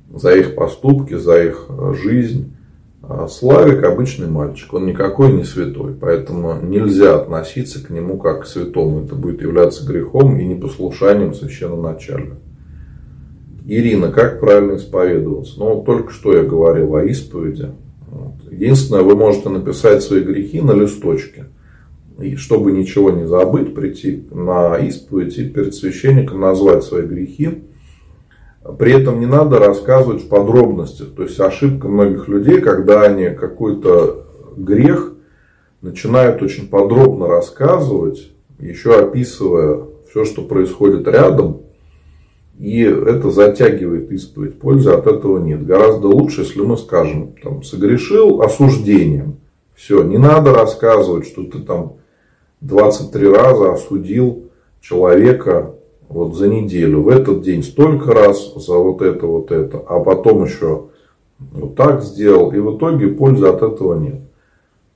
за 0.09 0.33
их 0.33 0.55
поступки, 0.55 1.15
за 1.15 1.43
их 1.43 1.65
э, 1.67 1.93
жизнь. 2.01 2.55
А 3.01 3.27
Славик 3.27 3.83
обычный 3.83 4.27
мальчик, 4.27 4.73
он 4.73 4.87
никакой 4.87 5.31
не 5.31 5.43
святой, 5.43 5.93
поэтому 5.93 6.59
нельзя 6.61 7.15
относиться 7.15 7.85
к 7.85 7.89
нему 7.89 8.17
как 8.17 8.43
к 8.43 8.47
святому. 8.47 9.03
Это 9.03 9.15
будет 9.15 9.41
являться 9.41 9.85
грехом 9.85 10.37
и 10.37 10.45
непослушанием 10.45 11.33
священноначальника. 11.33 12.37
Ирина, 13.65 14.11
как 14.11 14.39
правильно 14.39 14.77
исповедоваться? 14.77 15.59
Ну, 15.59 15.83
только 15.85 16.11
что 16.11 16.33
я 16.33 16.43
говорил 16.43 16.95
о 16.95 17.03
исповеди. 17.03 17.71
Вот. 18.09 18.51
Единственное, 18.51 19.03
вы 19.03 19.15
можете 19.15 19.49
написать 19.49 20.01
свои 20.01 20.21
грехи 20.21 20.61
на 20.61 20.71
листочке. 20.71 21.47
И 22.19 22.35
чтобы 22.35 22.71
ничего 22.71 23.11
не 23.11 23.27
забыть, 23.27 23.75
прийти 23.75 24.25
на 24.31 24.77
исповедь 24.77 25.37
и 25.37 25.49
перед 25.49 25.75
священником 25.75 26.39
назвать 26.39 26.83
свои 26.83 27.05
грехи. 27.05 27.63
При 28.77 28.93
этом 28.93 29.19
не 29.19 29.25
надо 29.25 29.59
рассказывать 29.59 30.23
в 30.23 30.29
подробностях. 30.29 31.13
То 31.15 31.23
есть 31.23 31.39
ошибка 31.39 31.87
многих 31.87 32.27
людей, 32.27 32.59
когда 32.61 33.01
они 33.03 33.29
какой-то 33.29 34.25
грех 34.57 35.13
начинают 35.81 36.41
очень 36.41 36.67
подробно 36.67 37.27
рассказывать, 37.27 38.31
еще 38.59 38.99
описывая 38.99 39.83
все, 40.09 40.25
что 40.25 40.41
происходит 40.41 41.07
рядом, 41.07 41.61
и 42.57 42.81
это 42.81 43.29
затягивает 43.29 44.11
исповедь. 44.11 44.59
Пользы 44.59 44.89
от 44.89 45.05
этого 45.05 45.37
нет. 45.37 45.65
Гораздо 45.65 46.07
лучше, 46.07 46.41
если 46.41 46.61
мы 46.61 46.77
скажем, 46.77 47.35
там, 47.41 47.61
согрешил 47.61 48.41
осуждением. 48.41 49.37
Все, 49.75 50.01
не 50.01 50.17
надо 50.17 50.53
рассказывать, 50.55 51.27
что 51.27 51.43
ты 51.43 51.59
там 51.59 51.97
23 52.61 53.29
раза 53.29 53.73
осудил 53.73 54.49
человека 54.81 55.75
вот 56.09 56.35
за 56.35 56.47
неделю. 56.47 57.01
В 57.01 57.09
этот 57.09 57.41
день 57.41 57.63
столько 57.63 58.13
раз 58.13 58.53
за 58.55 58.75
вот 58.75 59.01
это, 59.01 59.25
вот 59.25 59.51
это. 59.51 59.83
А 59.87 59.99
потом 59.99 60.45
еще 60.45 60.85
вот 61.39 61.75
так 61.75 62.03
сделал. 62.03 62.51
И 62.51 62.59
в 62.59 62.77
итоге 62.77 63.09
пользы 63.09 63.47
от 63.47 63.61
этого 63.61 63.99
нет. 63.99 64.21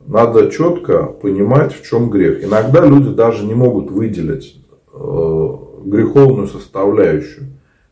Надо 0.05 0.49
четко 0.49 1.05
понимать, 1.05 1.73
в 1.73 1.85
чем 1.87 2.09
грех. 2.09 2.43
Иногда 2.43 2.85
люди 2.85 3.09
даже 3.09 3.45
не 3.45 3.53
могут 3.53 3.91
выделить 3.91 4.57
э, 4.93 5.57
греховную 5.85 6.47
составляющую. 6.47 7.47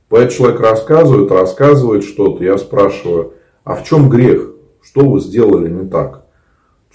Поэтому 0.07 0.31
человек 0.31 0.59
рассказывает, 0.59 1.31
рассказывает 1.31 2.03
что-то. 2.03 2.43
Я 2.43 2.57
спрашиваю, 2.57 3.33
а 3.63 3.75
в 3.75 3.83
чем 3.83 4.09
грех? 4.09 4.53
Что 4.81 5.07
вы 5.07 5.19
сделали 5.19 5.69
не 5.69 5.87
так? 5.87 6.25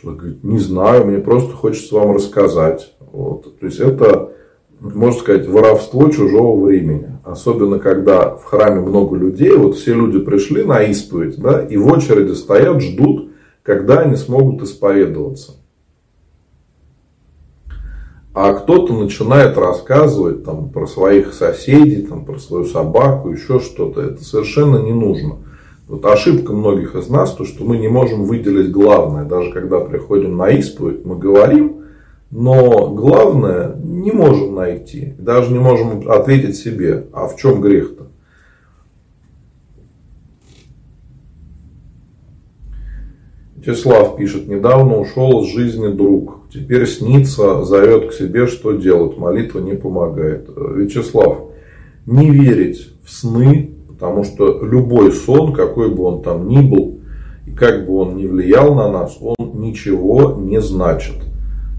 Человек 0.00 0.20
говорит, 0.20 0.44
не 0.44 0.58
знаю, 0.58 1.06
мне 1.06 1.18
просто 1.18 1.52
хочется 1.52 1.94
вам 1.94 2.16
рассказать. 2.16 2.92
Вот. 3.12 3.58
То 3.60 3.66
есть 3.66 3.78
это, 3.78 4.32
можно 4.92 5.18
сказать, 5.18 5.48
воровство 5.48 6.10
чужого 6.10 6.66
времени. 6.66 7.18
Особенно, 7.24 7.78
когда 7.78 8.34
в 8.36 8.44
храме 8.44 8.80
много 8.80 9.16
людей. 9.16 9.56
Вот 9.56 9.76
все 9.76 9.94
люди 9.94 10.18
пришли 10.18 10.62
на 10.62 10.82
исповедь, 10.82 11.38
да, 11.38 11.62
и 11.62 11.76
в 11.76 11.86
очереди 11.86 12.32
стоят, 12.32 12.82
ждут, 12.82 13.30
когда 13.62 14.00
они 14.00 14.16
смогут 14.16 14.62
исповедоваться. 14.62 15.52
А 18.34 18.52
кто-то 18.52 18.92
начинает 18.92 19.56
рассказывать 19.56 20.44
там, 20.44 20.68
про 20.68 20.86
своих 20.86 21.32
соседей, 21.32 22.02
там, 22.02 22.24
про 22.24 22.38
свою 22.38 22.64
собаку, 22.64 23.30
еще 23.30 23.60
что-то. 23.60 24.02
Это 24.02 24.24
совершенно 24.24 24.78
не 24.78 24.92
нужно. 24.92 25.36
Вот 25.86 26.04
ошибка 26.04 26.52
многих 26.52 26.96
из 26.96 27.08
нас, 27.08 27.32
то, 27.34 27.44
что 27.44 27.64
мы 27.64 27.78
не 27.78 27.88
можем 27.88 28.24
выделить 28.24 28.72
главное. 28.72 29.24
Даже 29.24 29.52
когда 29.52 29.80
приходим 29.80 30.36
на 30.36 30.48
исповедь, 30.50 31.04
мы 31.04 31.16
говорим, 31.16 31.83
но 32.34 32.90
главное 32.90 33.76
не 33.76 34.10
можем 34.10 34.56
найти. 34.56 35.14
Даже 35.18 35.52
не 35.52 35.60
можем 35.60 36.10
ответить 36.10 36.56
себе, 36.56 37.06
а 37.12 37.28
в 37.28 37.36
чем 37.36 37.60
грех-то? 37.60 38.08
Вячеслав 43.56 44.16
пишет, 44.16 44.48
недавно 44.48 44.98
ушел 44.98 45.44
из 45.44 45.52
жизни 45.52 45.86
друг. 45.92 46.40
Теперь 46.52 46.88
снится, 46.88 47.62
зовет 47.62 48.10
к 48.10 48.12
себе, 48.12 48.48
что 48.48 48.72
делать. 48.72 49.16
Молитва 49.16 49.60
не 49.60 49.74
помогает. 49.74 50.50
Вячеслав, 50.56 51.38
не 52.04 52.30
верить 52.30 52.94
в 53.04 53.12
сны, 53.12 53.76
потому 53.86 54.24
что 54.24 54.66
любой 54.66 55.12
сон, 55.12 55.52
какой 55.52 55.88
бы 55.88 56.02
он 56.02 56.22
там 56.22 56.48
ни 56.48 56.60
был, 56.60 56.98
и 57.46 57.52
как 57.52 57.86
бы 57.86 57.94
он 57.94 58.16
ни 58.16 58.26
влиял 58.26 58.74
на 58.74 58.90
нас, 58.90 59.18
он 59.20 59.36
ничего 59.54 60.36
не 60.36 60.60
значит. 60.60 61.14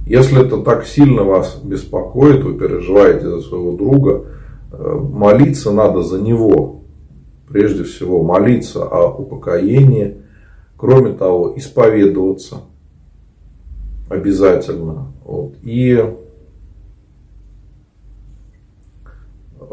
Если 0.06 0.46
это 0.46 0.58
так 0.58 0.86
сильно 0.86 1.24
вас 1.24 1.60
беспокоит, 1.64 2.44
вы 2.44 2.54
переживаете 2.56 3.30
за 3.30 3.42
своего 3.42 3.72
друга, 3.74 4.26
э, 4.72 5.00
молиться 5.12 5.72
надо 5.72 6.04
за 6.04 6.22
него. 6.22 6.82
Прежде 7.48 7.84
всего 7.84 8.24
молиться 8.24 8.84
о 8.84 9.08
упокоении, 9.08 10.18
Кроме 10.78 11.14
того, 11.14 11.54
исповедоваться 11.56 12.62
обязательно. 14.10 15.14
Вот. 15.24 15.54
И 15.64 15.94
э, 19.60 19.66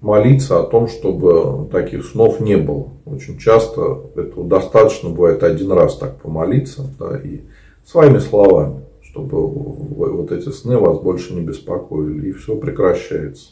молиться 0.00 0.60
о 0.60 0.64
том, 0.64 0.88
чтобы 0.88 1.68
таких 1.70 2.06
снов 2.06 2.40
не 2.40 2.56
было. 2.56 2.88
Очень 3.04 3.38
часто 3.38 4.10
этого 4.16 4.48
достаточно 4.48 5.10
бывает 5.10 5.42
один 5.42 5.70
раз 5.72 5.98
так 5.98 6.16
помолиться, 6.20 6.86
да, 6.98 7.18
и 7.18 7.42
своими 7.84 8.18
словами, 8.18 8.84
чтобы 9.02 9.46
вот 9.46 10.32
эти 10.32 10.48
сны 10.50 10.78
вас 10.78 10.98
больше 10.98 11.34
не 11.34 11.42
беспокоили, 11.42 12.30
и 12.30 12.32
все 12.32 12.56
прекращается. 12.56 13.50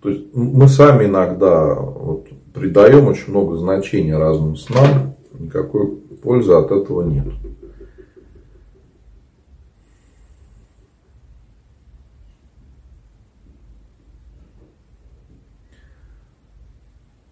То 0.00 0.10
есть 0.10 0.34
мы 0.34 0.68
сами 0.68 1.06
иногда 1.06 1.74
вот, 1.74 2.28
придаем 2.52 3.06
очень 3.06 3.30
много 3.30 3.56
значения 3.56 4.16
разным 4.16 4.56
снам, 4.56 5.14
никакой 5.38 5.96
пользы 6.22 6.52
от 6.52 6.70
этого 6.70 7.02
нет. 7.02 7.26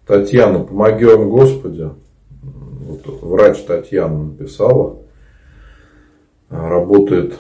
Татьяна, 0.07 0.59
помоги 0.59 1.05
вам 1.05 1.31
Господи. 1.31 1.89
Вот 2.43 3.23
врач 3.23 3.63
Татьяна 3.63 4.25
написала, 4.25 4.99
работает 6.53 7.35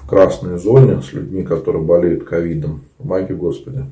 в 0.00 0.08
красной 0.08 0.58
зоне 0.58 1.02
с 1.02 1.12
людьми, 1.12 1.42
которые 1.42 1.82
болеют 1.82 2.24
ковидом. 2.24 2.82
Помоги 2.98 3.34
Господи. 3.34 3.84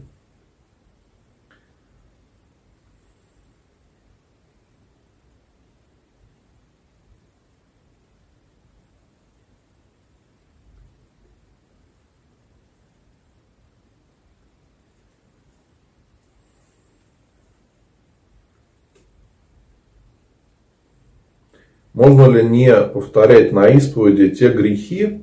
Можно 22.00 22.28
ли 22.28 22.42
не 22.48 22.74
повторять 22.74 23.52
на 23.52 23.68
исповеди 23.68 24.30
те 24.30 24.48
грехи, 24.48 25.20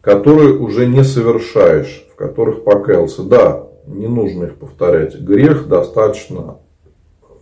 которые 0.00 0.56
уже 0.56 0.86
не 0.86 1.04
совершаешь, 1.04 2.08
в 2.10 2.16
которых 2.16 2.64
покаялся? 2.64 3.22
Да, 3.22 3.66
не 3.86 4.06
нужно 4.06 4.44
их 4.44 4.54
повторять. 4.56 5.20
Грех 5.20 5.68
достаточно 5.68 6.56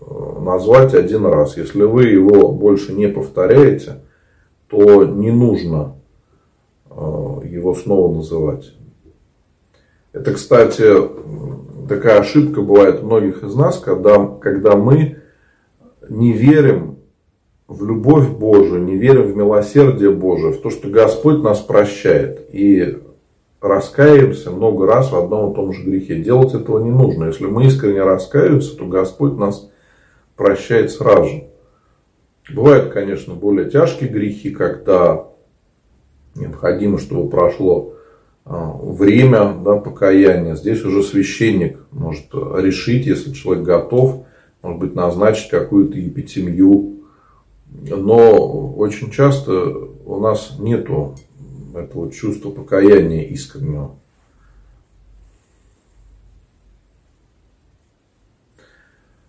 э, 0.00 0.04
назвать 0.40 0.94
один 0.94 1.26
раз. 1.26 1.56
Если 1.56 1.82
вы 1.82 2.06
его 2.06 2.50
больше 2.50 2.92
не 2.92 3.06
повторяете, 3.06 4.00
то 4.66 5.04
не 5.04 5.30
нужно 5.30 5.94
э, 6.90 6.94
его 6.94 7.76
снова 7.76 8.12
называть. 8.12 8.74
Это, 10.12 10.34
кстати, 10.34 10.92
такая 11.88 12.18
ошибка 12.18 12.62
бывает 12.62 13.00
у 13.00 13.06
многих 13.06 13.44
из 13.44 13.54
нас, 13.54 13.78
когда, 13.78 14.26
когда 14.26 14.74
мы 14.74 15.18
не 16.08 16.32
верим 16.32 16.91
в 17.72 17.84
любовь 17.86 18.28
Божию, 18.28 18.82
не 18.82 18.96
верим 18.96 19.22
в 19.22 19.36
милосердие 19.36 20.10
Божие, 20.10 20.52
в 20.52 20.60
то, 20.60 20.70
что 20.70 20.88
Господь 20.88 21.42
нас 21.42 21.60
прощает. 21.60 22.48
И 22.52 22.98
раскаиваемся 23.60 24.50
много 24.50 24.86
раз 24.86 25.10
в 25.10 25.16
одном 25.16 25.52
и 25.52 25.54
том 25.54 25.72
же 25.72 25.82
грехе. 25.82 26.16
Делать 26.16 26.54
этого 26.54 26.82
не 26.82 26.90
нужно. 26.90 27.26
Если 27.26 27.46
мы 27.46 27.66
искренне 27.66 28.02
раскаиваемся, 28.02 28.76
то 28.76 28.84
Господь 28.86 29.36
нас 29.38 29.70
прощает 30.36 30.90
сразу 30.90 31.28
же. 31.28 31.44
Бывают, 32.54 32.92
конечно, 32.92 33.34
более 33.34 33.70
тяжкие 33.70 34.10
грехи, 34.10 34.50
когда 34.50 35.28
необходимо, 36.34 36.98
чтобы 36.98 37.30
прошло 37.30 37.94
а, 38.44 38.76
время 38.82 39.54
да, 39.64 39.76
покаяния. 39.76 40.56
Здесь 40.56 40.84
уже 40.84 41.02
священник 41.02 41.78
может 41.90 42.26
решить, 42.34 43.06
если 43.06 43.32
человек 43.32 43.64
готов, 43.64 44.26
может 44.60 44.78
быть, 44.80 44.94
назначить 44.94 45.50
какую-то 45.50 45.98
епитемью 45.98 46.91
но 47.80 48.72
очень 48.74 49.10
часто 49.10 49.52
у 50.04 50.20
нас 50.20 50.56
нету 50.58 51.14
этого 51.74 52.10
чувства 52.10 52.50
покаяния 52.50 53.24
искреннего. 53.24 53.96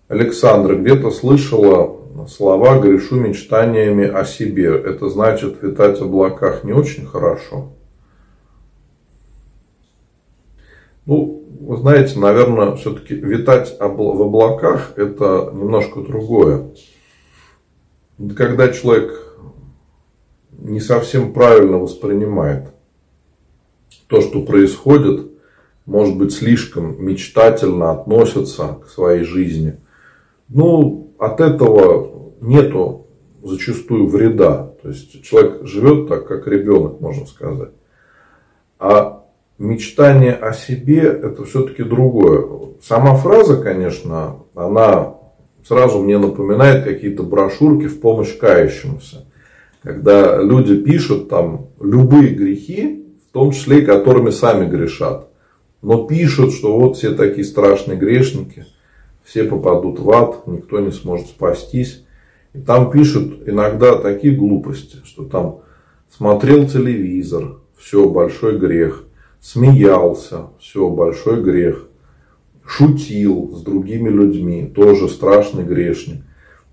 Александра, 0.08 0.76
где-то 0.76 1.10
слышала 1.10 1.98
слова 2.28 2.80
«грешу 2.80 3.16
мечтаниями 3.16 4.06
о 4.06 4.26
себе». 4.26 4.68
Это 4.68 5.10
значит, 5.10 5.64
витать 5.64 6.00
в 6.00 6.04
облаках 6.04 6.64
не 6.64 6.74
очень 6.74 7.06
хорошо. 7.06 7.72
Ну, 11.06 11.44
вы 11.60 11.78
знаете, 11.78 12.20
наверное, 12.20 12.76
все-таки 12.76 13.16
витать 13.16 13.76
в 13.80 14.22
облаках– 14.22 14.94
это 14.98 15.52
немножко 15.54 16.02
другое. 16.02 16.72
Когда 18.36 18.70
человек 18.70 19.38
не 20.52 20.80
совсем 20.80 21.34
правильно 21.34 21.78
воспринимает 21.78 22.70
то, 24.08 24.22
что 24.22 24.44
происходит, 24.44 25.32
может 25.86 26.18
быть, 26.18 26.34
слишком 26.34 27.04
мечтательно 27.04 27.92
относится 27.92 28.80
к 28.84 28.88
своей 28.88 29.24
жизни. 29.24 29.80
Ну, 30.48 31.14
от 31.18 31.42
этого 31.42 32.32
нету 32.40 33.08
зачастую 33.42 34.08
вреда. 34.08 34.74
То 34.82 34.90
есть 34.90 35.24
человек 35.24 35.66
живет 35.66 36.08
так, 36.08 36.28
как 36.28 36.48
ребенок, 36.48 37.02
можно 37.02 37.26
сказать. 37.26 37.72
А 38.80 39.26
мечтание 39.58 40.34
о 40.34 40.54
себе 40.54 41.02
это 41.02 41.44
все-таки 41.46 41.84
другое. 41.84 42.76
Сама 42.82 43.16
фраза, 43.16 43.62
конечно, 43.62 44.38
она 44.56 45.16
сразу 45.68 46.00
мне 46.02 46.18
напоминает 46.18 46.84
какие-то 46.84 47.24
брошюрки 47.24 47.88
в 47.88 48.00
помощь 48.00 48.38
кающемуся. 48.38 49.26
Когда 49.82 50.42
люди 50.42 50.76
пишут 50.76 51.30
там 51.30 51.68
любые 51.82 52.30
грехи, 52.30 53.06
в 53.30 53.34
том 53.34 53.52
числе 53.52 53.80
и 53.80 53.86
которыми 53.86 54.30
сами 54.30 54.70
грешат. 54.70 55.28
Но 55.82 56.06
пишут, 56.06 56.54
что 56.54 56.78
вот 56.78 56.98
все 56.98 57.14
такие 57.14 57.44
страшные 57.44 57.98
грешники, 57.98 58.66
все 59.24 59.44
попадут 59.44 60.00
в 60.00 60.10
ад, 60.12 60.48
никто 60.48 60.80
не 60.80 60.92
сможет 60.92 61.28
спастись. 61.28 62.06
И 62.54 62.60
там 62.60 62.92
пишут 62.92 63.48
иногда 63.48 63.98
такие 63.98 64.36
глупости, 64.36 64.98
что 65.04 65.26
там 65.26 65.60
смотрел 66.16 66.68
телевизор, 66.68 67.58
все, 67.78 68.08
большой 68.08 68.58
грех. 68.58 69.04
Смеялся, 69.42 70.48
все, 70.60 70.90
большой 70.90 71.42
грех. 71.42 71.88
Шутил 72.66 73.52
с 73.56 73.62
другими 73.62 74.10
людьми, 74.10 74.72
тоже 74.74 75.10
страшный 75.10 75.64
грешник. 75.64 76.24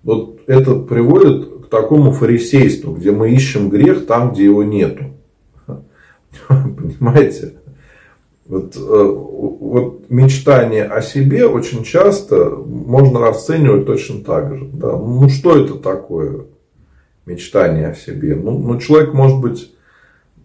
Вот 0.02 0.40
это 0.46 0.76
приводит 0.76 1.64
к 1.64 1.68
такому 1.68 2.12
фарисейству, 2.12 2.94
где 2.94 3.10
мы 3.10 3.30
ищем 3.32 3.68
грех 3.68 4.06
там, 4.06 4.32
где 4.32 4.44
его 4.44 4.62
нету. 4.62 5.04
Понимаете? 6.48 7.54
Вот, 8.46 8.74
э, 8.76 8.80
вот 8.80 10.10
мечтание 10.10 10.84
о 10.84 11.02
себе 11.02 11.46
очень 11.46 11.84
часто 11.84 12.50
можно 12.50 13.20
расценивать 13.20 13.86
точно 13.86 14.24
так 14.24 14.56
же. 14.56 14.68
Да? 14.72 14.96
Ну 14.96 15.28
что 15.28 15.56
это 15.56 15.74
такое 15.74 16.46
мечтание 17.26 17.88
о 17.88 17.94
себе? 17.94 18.34
Ну, 18.34 18.58
ну 18.58 18.80
человек 18.80 19.14
может 19.14 19.38
быть, 19.38 19.72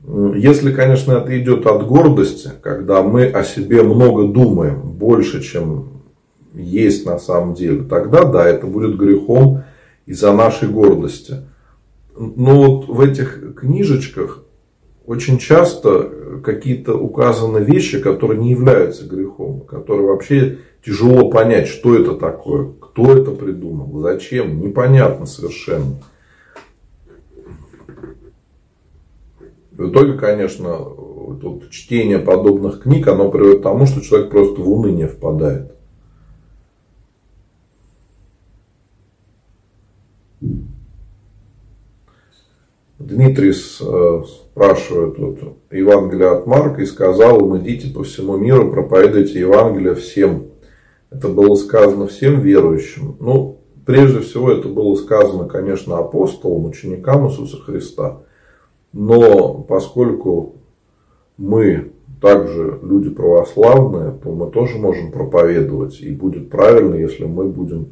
если, 0.07 0.71
конечно, 0.71 1.13
это 1.13 1.37
идет 1.39 1.65
от 1.65 1.87
гордости, 1.87 2.51
когда 2.61 3.01
мы 3.01 3.25
о 3.25 3.43
себе 3.43 3.81
много 3.81 4.27
думаем, 4.27 4.81
больше, 4.81 5.41
чем 5.41 6.01
есть 6.53 7.05
на 7.05 7.17
самом 7.17 7.55
деле, 7.55 7.83
тогда 7.83 8.23
да, 8.23 8.47
это 8.47 8.67
будет 8.67 8.97
грехом 8.97 9.63
из-за 10.05 10.31
нашей 10.31 10.69
гордости. 10.69 11.37
Но 12.15 12.63
вот 12.63 12.87
в 12.87 13.01
этих 13.01 13.55
книжечках 13.55 14.43
очень 15.05 15.37
часто 15.37 16.09
какие-то 16.43 16.95
указаны 16.95 17.59
вещи, 17.59 17.99
которые 17.99 18.39
не 18.39 18.51
являются 18.51 19.05
грехом, 19.05 19.61
которые 19.61 20.07
вообще 20.07 20.59
тяжело 20.85 21.29
понять, 21.29 21.67
что 21.67 21.95
это 21.95 22.13
такое, 22.13 22.69
кто 22.79 23.11
это 23.11 23.31
придумал, 23.31 23.99
зачем, 23.99 24.59
непонятно 24.61 25.25
совершенно. 25.25 25.97
В 29.77 29.89
итоге, 29.89 30.13
конечно, 30.13 30.77
тут 31.41 31.69
чтение 31.69 32.19
подобных 32.19 32.83
книг, 32.83 33.07
оно 33.07 33.29
приводит 33.29 33.59
к 33.59 33.63
тому, 33.63 33.85
что 33.85 34.01
человек 34.01 34.29
просто 34.29 34.61
в 34.61 34.71
уныние 34.71 35.07
впадает. 35.07 35.73
Дмитрий 42.97 43.51
э, 43.51 44.23
спрашивает 44.23 45.19
вот, 45.19 45.57
Евангелие 45.69 46.31
от 46.31 46.47
Марка 46.47 46.81
и 46.81 46.85
сказал 46.85 47.39
им, 47.39 47.57
идите 47.57 47.93
по 47.93 48.03
всему 48.03 48.37
миру, 48.37 48.71
проповедуйте 48.71 49.39
Евангелие 49.39 49.93
всем. 49.95 50.47
Это 51.11 51.27
было 51.27 51.55
сказано 51.55 52.07
всем 52.07 52.39
верующим. 52.39 53.17
Ну, 53.19 53.59
прежде 53.85 54.21
всего, 54.21 54.51
это 54.51 54.69
было 54.69 54.95
сказано, 54.95 55.47
конечно, 55.47 55.97
апостолам, 55.97 56.65
ученикам 56.65 57.27
Иисуса 57.27 57.57
Христа. 57.57 58.21
Но 58.95 59.55
поскольку 59.55 60.55
мы 61.37 61.91
также 62.21 62.79
люди 62.81 63.09
православные, 63.09 64.13
то 64.23 64.31
мы 64.31 64.49
тоже 64.49 64.77
можем 64.77 65.11
проповедовать. 65.11 65.99
И 65.99 66.11
будет 66.11 66.49
правильно, 66.49 66.95
если 66.95 67.25
мы 67.25 67.49
будем 67.49 67.89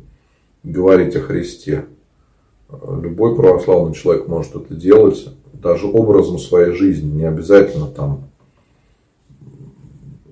говорить 0.64 1.14
о 1.18 1.20
Христе. 1.20 1.86
Любой 2.72 3.36
православный 3.36 3.94
человек 3.94 4.30
может 4.30 4.56
это 4.56 4.74
делать 4.76 5.28
даже 5.52 5.88
образом 5.88 6.40
своей 6.40 6.72
жизни. 6.72 7.18
Не 7.18 7.26
обязательно 7.26 7.88
там 7.88 8.30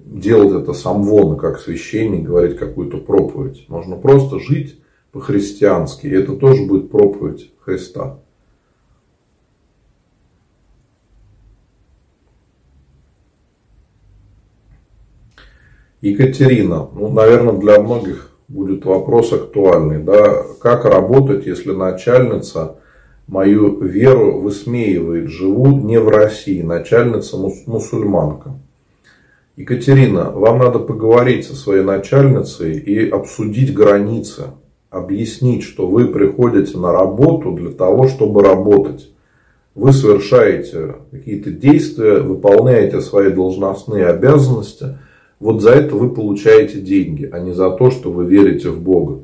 делать 0.05 0.63
это 0.63 0.71
сам 0.71 1.03
вон, 1.03 1.35
как 1.35 1.59
священник, 1.59 2.23
говорить 2.23 2.55
какую-то 2.55 2.97
проповедь. 2.97 3.65
Можно 3.67 3.97
просто 3.97 4.39
жить 4.39 4.79
по-христиански. 5.11 6.07
И 6.07 6.11
это 6.11 6.37
тоже 6.37 6.65
будет 6.65 6.89
проповедь 6.89 7.51
Христа. 7.59 8.20
Екатерина, 16.01 16.89
ну, 16.95 17.11
наверное, 17.11 17.53
для 17.53 17.79
многих 17.79 18.31
будет 18.47 18.85
вопрос 18.85 19.33
актуальный. 19.33 20.01
Да? 20.03 20.43
Как 20.59 20.85
работать, 20.85 21.45
если 21.45 21.73
начальница 21.73 22.77
мою 23.27 23.79
веру 23.81 24.39
высмеивает? 24.39 25.29
Живу 25.29 25.67
не 25.67 25.99
в 25.99 26.09
России, 26.09 26.63
начальница 26.63 27.37
мусульманка. 27.37 28.53
Екатерина, 29.55 30.31
вам 30.31 30.57
надо 30.57 30.79
поговорить 30.79 31.45
со 31.45 31.55
своей 31.55 31.83
начальницей 31.83 32.79
и 32.79 33.07
обсудить 33.07 33.71
границы. 33.73 34.45
Объяснить, 34.89 35.63
что 35.63 35.87
вы 35.87 36.07
приходите 36.07 36.79
на 36.79 36.91
работу 36.91 37.51
для 37.51 37.69
того, 37.69 38.07
чтобы 38.07 38.41
работать. 38.41 39.11
Вы 39.75 39.93
совершаете 39.93 40.95
какие-то 41.11 41.51
действия, 41.51 42.19
выполняете 42.19 43.01
свои 43.01 43.29
должностные 43.29 44.07
обязанности– 44.07 44.97
вот 45.41 45.61
за 45.61 45.71
это 45.71 45.95
вы 45.95 46.11
получаете 46.11 46.79
деньги, 46.79 47.27
а 47.29 47.39
не 47.39 47.51
за 47.51 47.71
то, 47.71 47.89
что 47.89 48.11
вы 48.11 48.25
верите 48.25 48.69
в 48.69 48.79
Бога. 48.79 49.21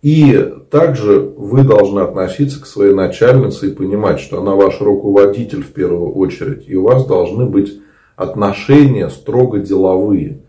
И 0.00 0.54
также 0.70 1.20
вы 1.20 1.64
должны 1.64 2.00
относиться 2.00 2.62
к 2.62 2.66
своей 2.66 2.94
начальнице 2.94 3.68
и 3.68 3.74
понимать, 3.74 4.20
что 4.20 4.40
она 4.40 4.54
ваш 4.54 4.80
руководитель 4.80 5.62
в 5.62 5.72
первую 5.72 6.12
очередь. 6.12 6.64
И 6.66 6.74
у 6.76 6.84
вас 6.84 7.06
должны 7.06 7.44
быть 7.44 7.78
отношения 8.16 9.10
строго 9.10 9.58
деловые. 9.58 10.40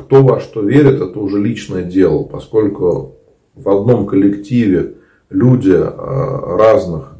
Кто 0.00 0.22
во 0.22 0.40
что 0.40 0.60
верит, 0.60 1.00
это 1.00 1.18
уже 1.18 1.42
личное 1.42 1.84
дело, 1.84 2.24
поскольку 2.24 3.16
в 3.54 3.68
одном 3.70 4.06
коллективе 4.06 4.96
люди 5.30 5.72
э, 5.72 6.56
разных 6.58 7.16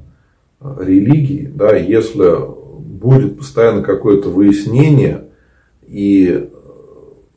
э, 0.61 0.77
религий, 0.81 1.47
да, 1.47 1.75
если 1.75 2.37
будет 2.79 3.39
постоянно 3.39 3.83
какое-то 3.83 4.29
выяснение, 4.29 5.28
и 5.89 6.51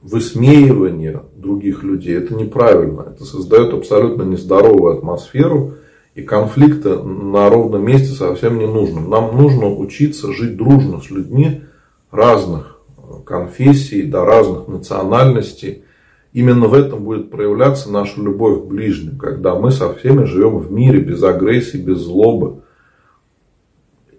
высмеивание 0.02 1.24
других 1.36 1.84
людей, 1.84 2.18
это 2.18 2.36
неправильно. 2.36 3.14
Это 3.16 3.24
создает 3.24 3.74
абсолютно 3.74 4.24
нездоровую 4.24 4.97
атмосферу, 4.97 5.76
и 6.16 6.22
конфликта 6.22 7.02
на 7.02 7.49
ровном 7.49 7.86
месте 7.86 8.14
совсем 8.14 8.60
не 8.60 8.68
нужно. 8.68 9.02
Нам 9.02 9.38
нужно 9.38 9.74
учиться 9.74 10.34
жить 10.34 10.58
дружно 10.58 10.99
с 10.99 11.10
людьми 11.10 11.62
разных 12.12 12.82
конфессий, 13.26 14.04
до 14.04 14.26
разных 14.26 14.68
национальностей. 14.68 15.84
Именно 16.34 16.68
в 16.68 16.74
этом 16.74 17.04
будет 17.04 17.32
проявляться 17.32 17.89
наша 17.89 18.22
любовь 18.22 18.62
к 18.62 18.66
ближним, 18.66 19.18
когда 19.18 19.56
мы 19.56 19.72
со 19.72 19.93
всеми 19.93 20.26
живем 20.26 20.58
в 20.58 20.72
мире, 20.72 20.99
без 20.99 21.24
агрессии, 21.24 21.78
без 21.78 21.99
злобы. 21.99 22.64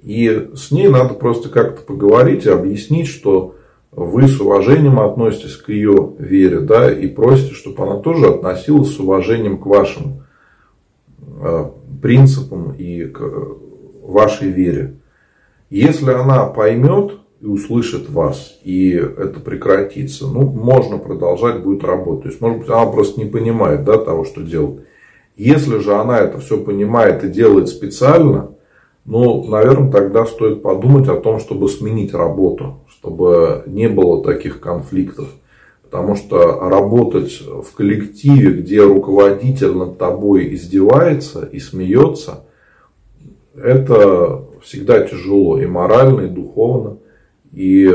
И 0.03 0.51
с 0.55 0.71
ней 0.71 0.89
надо 0.89 1.15
просто 1.15 1.51
как-то 1.51 1.83
поговорить 1.83 2.47
и 2.47 2.51
объяснить, 2.51 3.07
что 3.07 3.57
вы 3.93 4.27
с 4.27 4.41
уважением 4.41 4.99
относитесь 5.01 5.57
к 5.57 5.69
ее 5.69 6.15
вере, 6.19 6.61
да, 6.61 6.91
и 6.91 7.07
просите, 7.07 7.55
чтобы 7.55 7.83
она 7.85 7.97
тоже 7.97 8.27
относилась 8.27 8.95
с 8.95 8.99
уважением 8.99 9.59
к 9.59 9.67
вашим 9.67 10.25
э, 11.19 11.67
принципам 12.01 12.73
и 12.73 13.05
к 13.05 13.23
вашей 14.03 14.49
вере. 14.49 14.97
Если 15.69 16.11
она 16.11 16.47
поймет 16.47 17.19
и 17.41 17.47
услышит 17.47 18.09
вас, 18.09 18.59
и 18.65 18.93
это 18.93 19.41
прекратится, 19.41 20.27
ну, 20.27 20.41
можно 20.43 20.97
продолжать 20.97 21.63
будет 21.63 21.85
работать. 21.85 22.23
То 22.23 22.29
есть, 22.31 22.41
может 22.41 22.59
быть, 22.61 22.69
она 22.69 22.87
просто 22.87 23.21
не 23.21 23.27
понимает 23.27 23.85
да, 23.85 23.99
того, 23.99 24.25
что 24.25 24.43
делает. 24.43 24.87
Если 25.37 25.79
же 25.79 25.95
она 25.95 26.19
это 26.19 26.39
все 26.39 26.59
понимает 26.59 27.25
и 27.25 27.29
делает 27.29 27.69
специально, 27.69 28.52
ну, 29.05 29.45
наверное, 29.49 29.91
тогда 29.91 30.27
стоит 30.27 30.63
подумать 30.63 31.09
о 31.09 31.17
том, 31.17 31.41
чтобы 31.41 31.69
сменить 31.69 32.15
работу, 32.15 32.85
чтобы 32.89 33.65
не 33.67 33.89
было 33.89 34.23
таких 34.23 34.61
конфликтов. 34.61 35.29
Потому 35.83 36.15
что 36.15 36.61
работать 36.61 37.43
в 37.43 37.75
коллективе, 37.75 38.53
где 38.53 38.83
руководитель 38.83 39.73
над 39.73 39.99
тобой 39.99 40.55
издевается 40.55 41.45
и 41.45 41.59
смеется, 41.59 42.45
это 43.55 44.45
всегда 44.63 45.03
тяжело 45.03 45.59
и 45.59 45.67
морально, 45.67 46.23
и 46.23 46.29
духовно. 46.29 46.99
И 47.53 47.93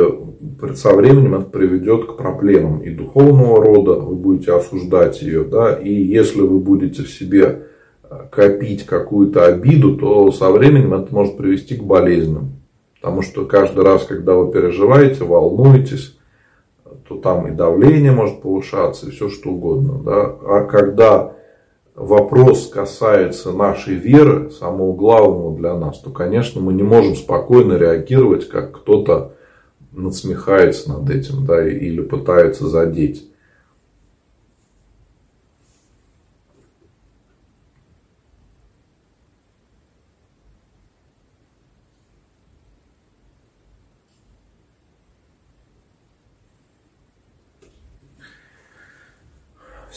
со 0.75 0.93
временем 0.93 1.35
это 1.35 1.45
приведет 1.45 2.05
к 2.05 2.17
проблемам 2.17 2.81
и 2.83 2.91
духовного 2.91 3.63
рода, 3.63 3.93
вы 3.93 4.15
будете 4.15 4.53
осуждать 4.53 5.23
ее, 5.23 5.43
да, 5.43 5.73
и 5.73 5.91
если 5.91 6.41
вы 6.41 6.59
будете 6.59 7.01
в 7.01 7.09
себе 7.09 7.63
копить 8.31 8.85
какую-то 8.85 9.45
обиду, 9.45 9.97
то 9.97 10.31
со 10.31 10.49
временем 10.51 10.93
это 10.93 11.13
может 11.13 11.37
привести 11.37 11.75
к 11.75 11.83
болезням. 11.83 12.53
Потому 12.99 13.21
что 13.21 13.45
каждый 13.45 13.83
раз, 13.83 14.05
когда 14.05 14.35
вы 14.35 14.51
переживаете, 14.51 15.23
волнуетесь, 15.23 16.17
то 17.07 17.17
там 17.17 17.47
и 17.47 17.51
давление 17.51 18.11
может 18.11 18.41
повышаться, 18.41 19.07
и 19.07 19.11
все 19.11 19.29
что 19.29 19.51
угодно. 19.51 20.01
Да? 20.03 20.35
А 20.43 20.63
когда 20.65 21.33
вопрос 21.95 22.67
касается 22.67 23.51
нашей 23.51 23.95
веры, 23.95 24.51
самого 24.51 24.93
главного 24.93 25.55
для 25.57 25.75
нас, 25.75 25.99
то, 25.99 26.09
конечно, 26.09 26.61
мы 26.61 26.73
не 26.73 26.83
можем 26.83 27.15
спокойно 27.15 27.73
реагировать, 27.73 28.47
как 28.47 28.71
кто-то 28.79 29.33
надсмехается 29.91 30.91
над 30.91 31.09
этим, 31.09 31.45
да, 31.45 31.67
или 31.67 32.01
пытается 32.01 32.67
задеть. 32.67 33.29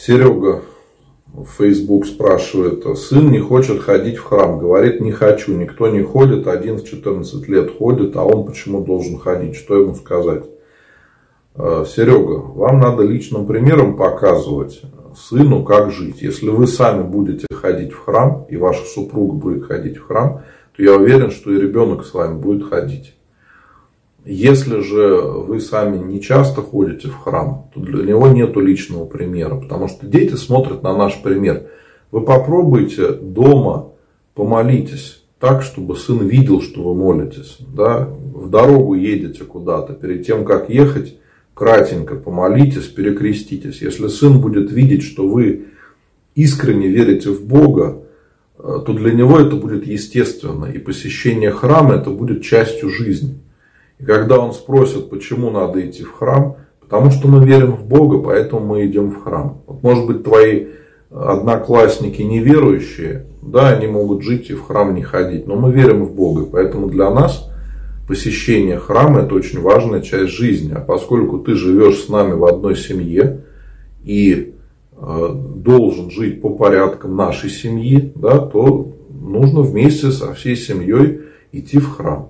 Серега 0.03 0.63
в 1.31 1.45
Facebook 1.45 2.07
спрашивает, 2.07 2.83
сын 2.97 3.31
не 3.31 3.37
хочет 3.37 3.83
ходить 3.83 4.17
в 4.17 4.23
храм, 4.23 4.57
говорит, 4.57 4.99
не 4.99 5.11
хочу, 5.11 5.55
никто 5.55 5.89
не 5.89 6.01
ходит, 6.01 6.47
один 6.47 6.77
в 6.77 6.85
14 6.85 7.47
лет 7.47 7.77
ходит, 7.77 8.15
а 8.15 8.23
он 8.23 8.47
почему 8.47 8.83
должен 8.83 9.19
ходить, 9.19 9.55
что 9.55 9.79
ему 9.79 9.93
сказать? 9.93 10.45
Э, 11.53 11.85
Серега, 11.87 12.39
вам 12.39 12.79
надо 12.79 13.03
личным 13.03 13.45
примером 13.45 13.95
показывать 13.95 14.81
сыну, 15.15 15.63
как 15.63 15.91
жить. 15.91 16.23
Если 16.23 16.49
вы 16.49 16.65
сами 16.65 17.03
будете 17.03 17.45
ходить 17.53 17.91
в 17.91 17.99
храм, 17.99 18.47
и 18.49 18.57
ваша 18.57 18.83
супруга 18.85 19.35
будет 19.35 19.65
ходить 19.65 19.97
в 19.97 20.07
храм, 20.07 20.41
то 20.75 20.81
я 20.81 20.95
уверен, 20.95 21.29
что 21.29 21.51
и 21.51 21.61
ребенок 21.61 22.07
с 22.07 22.13
вами 22.15 22.39
будет 22.39 22.67
ходить. 22.67 23.13
Если 24.23 24.81
же 24.81 25.21
вы 25.21 25.59
сами 25.59 25.97
не 25.97 26.21
часто 26.21 26.61
ходите 26.61 27.07
в 27.07 27.17
храм, 27.17 27.69
то 27.73 27.79
для 27.79 28.03
него 28.03 28.27
нет 28.27 28.55
личного 28.55 29.05
примера, 29.05 29.55
потому 29.55 29.87
что 29.87 30.05
дети 30.05 30.35
смотрят 30.35 30.83
на 30.83 30.95
наш 30.95 31.21
пример. 31.23 31.63
Вы 32.11 32.21
попробуйте 32.21 33.13
дома 33.13 33.91
помолитесь 34.35 35.23
так, 35.39 35.63
чтобы 35.63 35.95
сын 35.95 36.19
видел, 36.27 36.61
что 36.61 36.83
вы 36.83 36.93
молитесь. 36.93 37.57
Да? 37.75 38.07
В 38.33 38.49
дорогу 38.49 38.93
едете 38.93 39.43
куда-то, 39.43 39.93
перед 39.93 40.25
тем, 40.25 40.45
как 40.45 40.69
ехать, 40.69 41.15
кратенько 41.55 42.15
помолитесь, 42.15 42.85
перекреститесь. 42.85 43.81
Если 43.81 44.07
сын 44.07 44.39
будет 44.39 44.71
видеть, 44.71 45.01
что 45.01 45.27
вы 45.27 45.65
искренне 46.35 46.87
верите 46.87 47.31
в 47.31 47.43
Бога, 47.43 48.03
э, 48.59 48.79
то 48.85 48.93
для 48.93 49.11
него 49.13 49.39
это 49.39 49.55
будет 49.55 49.87
естественно. 49.87 50.65
И 50.65 50.77
посещение 50.77 51.51
храма 51.51 51.95
это 51.95 52.11
будет 52.11 52.43
частью 52.43 52.89
жизни. 52.89 53.39
И 54.01 54.05
когда 54.05 54.39
он 54.39 54.53
спросит, 54.53 55.09
почему 55.09 55.51
надо 55.51 55.85
идти 55.85 56.03
в 56.03 56.11
храм, 56.11 56.57
потому 56.79 57.11
что 57.11 57.27
мы 57.27 57.45
верим 57.45 57.73
в 57.73 57.85
Бога, 57.85 58.17
поэтому 58.17 58.65
мы 58.65 58.85
идем 58.85 59.11
в 59.11 59.23
храм. 59.23 59.61
Вот, 59.67 59.83
может 59.83 60.07
быть, 60.07 60.23
твои 60.23 60.67
одноклассники 61.11 62.21
неверующие, 62.23 63.27
да, 63.41 63.69
они 63.69 63.85
могут 63.87 64.23
жить 64.23 64.49
и 64.49 64.53
в 64.53 64.63
храм 64.63 64.95
не 64.95 65.03
ходить, 65.03 65.45
но 65.45 65.55
мы 65.55 65.71
верим 65.71 66.05
в 66.05 66.13
Бога, 66.13 66.47
поэтому 66.51 66.87
для 66.87 67.11
нас 67.11 67.47
посещение 68.07 68.77
храма 68.79 69.21
это 69.21 69.35
очень 69.35 69.61
важная 69.61 70.01
часть 70.01 70.31
жизни. 70.31 70.73
А 70.73 70.79
поскольку 70.79 71.37
ты 71.37 71.53
живешь 71.53 71.99
с 71.99 72.09
нами 72.09 72.33
в 72.33 72.45
одной 72.45 72.75
семье 72.75 73.41
и 74.03 74.55
э, 74.93 75.35
должен 75.55 76.09
жить 76.09 76.41
по 76.41 76.49
порядкам 76.49 77.15
нашей 77.15 77.49
семьи, 77.49 78.11
да, 78.15 78.39
то 78.39 78.93
нужно 79.09 79.61
вместе 79.61 80.11
со 80.11 80.33
всей 80.33 80.55
семьей 80.55 81.21
идти 81.51 81.77
в 81.77 81.89
храм. 81.89 82.29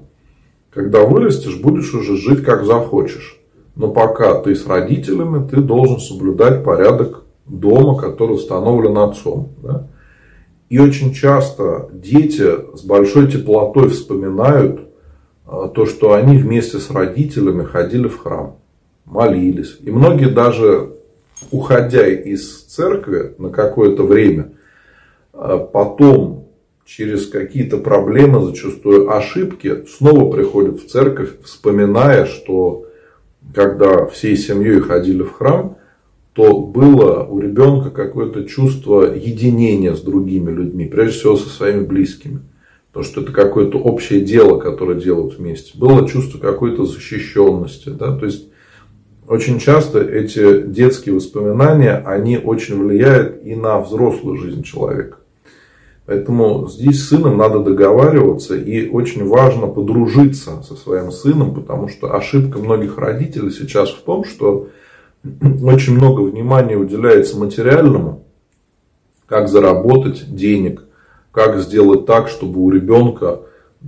Когда 0.71 1.05
вырастешь, 1.05 1.59
будешь 1.59 1.93
уже 1.93 2.15
жить 2.15 2.43
как 2.43 2.65
захочешь. 2.65 3.39
Но 3.75 3.89
пока 3.89 4.39
ты 4.41 4.55
с 4.55 4.65
родителями, 4.65 5.47
ты 5.47 5.57
должен 5.57 5.99
соблюдать 5.99 6.63
порядок 6.63 7.23
дома, 7.45 7.97
который 7.97 8.35
установлен 8.35 8.97
отцом. 8.97 9.49
Да? 9.61 9.87
И 10.69 10.79
очень 10.79 11.13
часто 11.13 11.89
дети 11.91 12.77
с 12.77 12.83
большой 12.83 13.29
теплотой 13.29 13.89
вспоминают 13.89 14.81
а, 15.45 15.67
то, 15.67 15.85
что 15.85 16.13
они 16.13 16.37
вместе 16.37 16.77
с 16.77 16.89
родителями 16.89 17.63
ходили 17.63 18.07
в 18.07 18.17
храм, 18.17 18.55
молились. 19.03 19.77
И 19.81 19.91
многие 19.91 20.29
даже, 20.29 20.93
уходя 21.51 22.07
из 22.07 22.63
церкви 22.63 23.35
на 23.37 23.49
какое-то 23.49 24.03
время, 24.03 24.53
а, 25.33 25.57
потом 25.57 26.47
через 26.85 27.27
какие-то 27.27 27.77
проблемы, 27.77 28.45
зачастую 28.45 29.11
ошибки, 29.15 29.85
снова 29.87 30.31
приходят 30.31 30.81
в 30.81 30.87
церковь, 30.87 31.29
вспоминая, 31.43 32.25
что 32.25 32.85
когда 33.53 34.05
всей 34.07 34.35
семьей 34.37 34.79
ходили 34.79 35.23
в 35.23 35.33
храм, 35.33 35.77
то 36.33 36.59
было 36.59 37.25
у 37.25 37.39
ребенка 37.39 37.89
какое-то 37.89 38.45
чувство 38.45 39.13
единения 39.13 39.93
с 39.93 40.01
другими 40.01 40.51
людьми, 40.51 40.85
прежде 40.85 41.19
всего 41.19 41.35
со 41.35 41.49
своими 41.49 41.83
близкими. 41.83 42.39
То, 42.93 43.03
что 43.03 43.21
это 43.21 43.31
какое-то 43.31 43.77
общее 43.77 44.21
дело, 44.21 44.59
которое 44.59 44.99
делают 44.99 45.37
вместе. 45.37 45.77
Было 45.77 46.07
чувство 46.07 46.39
какой-то 46.39 46.85
защищенности. 46.85 47.89
Да? 47.89 48.17
То 48.17 48.25
есть, 48.25 48.49
очень 49.27 49.59
часто 49.59 50.01
эти 50.01 50.61
детские 50.63 51.15
воспоминания, 51.15 52.03
они 52.05 52.37
очень 52.37 52.81
влияют 52.81 53.45
и 53.45 53.55
на 53.55 53.79
взрослую 53.79 54.37
жизнь 54.37 54.63
человека. 54.63 55.20
Поэтому 56.11 56.67
здесь 56.67 57.01
с 57.01 57.07
сыном 57.07 57.37
надо 57.37 57.59
договариваться 57.59 58.57
и 58.57 58.89
очень 58.89 59.25
важно 59.25 59.67
подружиться 59.67 60.61
со 60.61 60.75
своим 60.75 61.09
сыном, 61.09 61.53
потому 61.53 61.87
что 61.87 62.13
ошибка 62.13 62.59
многих 62.59 62.97
родителей 62.97 63.49
сейчас 63.49 63.91
в 63.91 64.01
том, 64.01 64.25
что 64.25 64.67
очень 65.63 65.95
много 65.95 66.19
внимания 66.19 66.75
уделяется 66.75 67.39
материальному, 67.39 68.25
как 69.25 69.47
заработать 69.47 70.35
денег, 70.35 70.83
как 71.31 71.61
сделать 71.61 72.05
так, 72.05 72.27
чтобы 72.27 72.59
у 72.59 72.69
ребенка 72.69 73.43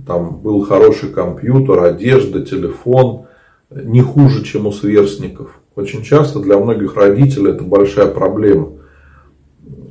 там 0.06 0.38
был 0.38 0.64
хороший 0.64 1.10
компьютер, 1.10 1.84
одежда, 1.84 2.40
телефон, 2.40 3.26
не 3.68 4.00
хуже, 4.00 4.44
чем 4.44 4.66
у 4.66 4.72
сверстников. 4.72 5.60
Очень 5.76 6.02
часто 6.02 6.40
для 6.40 6.56
многих 6.56 6.96
родителей 6.96 7.50
это 7.50 7.64
большая 7.64 8.06
проблема. 8.06 8.70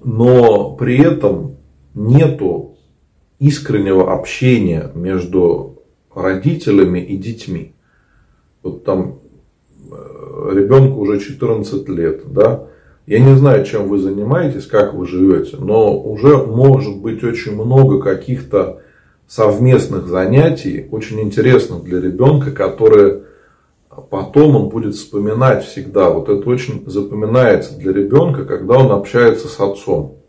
Но 0.03 0.71
при 0.71 0.97
этом 0.97 1.52
нету 1.95 2.77
искреннего 3.39 4.13
общения 4.13 4.91
между 4.93 5.83
родителями 6.13 6.99
и 6.99 7.17
детьми. 7.17 7.73
Вот 8.61 8.83
там 8.83 9.19
э, 9.91 10.51
ребенку 10.53 11.01
уже 11.01 11.19
14 11.19 11.89
лет, 11.89 12.31
да, 12.31 12.67
я 13.05 13.19
не 13.19 13.35
знаю, 13.35 13.65
чем 13.65 13.89
вы 13.89 13.99
занимаетесь, 13.99 14.65
как 14.65 14.93
вы 14.93 15.05
живете, 15.05 15.57
но 15.57 15.99
уже 15.99 16.37
может 16.37 16.97
быть 16.97 17.21
очень 17.23 17.53
много 17.53 17.99
каких-то 17.99 18.79
совместных 19.27 20.07
занятий, 20.07 20.87
очень 20.91 21.19
интересных 21.19 21.83
для 21.83 21.99
ребенка, 21.99 22.51
которые 22.51 23.23
потом 24.09 24.55
он 24.55 24.69
будет 24.69 24.95
вспоминать 24.95 25.65
всегда. 25.65 26.09
Вот 26.09 26.29
это 26.29 26.49
очень 26.49 26.83
запоминается 26.87 27.77
для 27.77 27.91
ребенка, 27.91 28.45
когда 28.45 28.77
он 28.77 28.91
общается 28.91 29.47
с 29.49 29.59
отцом. 29.59 30.19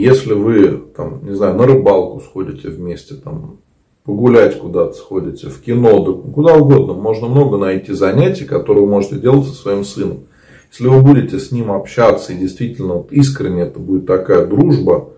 Если 0.00 0.32
вы, 0.32 0.82
там, 0.96 1.20
не 1.24 1.36
знаю, 1.36 1.54
на 1.54 1.66
рыбалку 1.66 2.20
сходите 2.20 2.68
вместе, 2.68 3.14
там, 3.14 3.58
погулять 4.04 4.58
куда-то 4.58 4.94
сходите, 4.94 5.48
в 5.48 5.60
кино, 5.60 6.04
да 6.04 6.32
куда 6.32 6.56
угодно, 6.56 6.94
можно 6.94 7.28
много 7.28 7.58
найти 7.58 7.92
занятий, 7.92 8.44
которые 8.44 8.84
вы 8.84 8.90
можете 8.90 9.18
делать 9.18 9.46
со 9.46 9.54
своим 9.54 9.84
сыном. 9.84 10.24
Если 10.72 10.88
вы 10.88 11.00
будете 11.00 11.38
с 11.38 11.52
ним 11.52 11.70
общаться 11.70 12.32
и 12.32 12.36
действительно 12.36 12.94
вот 12.94 13.12
искренне 13.12 13.62
это 13.62 13.78
будет 13.78 14.04
такая 14.06 14.46
дружба 14.46 15.10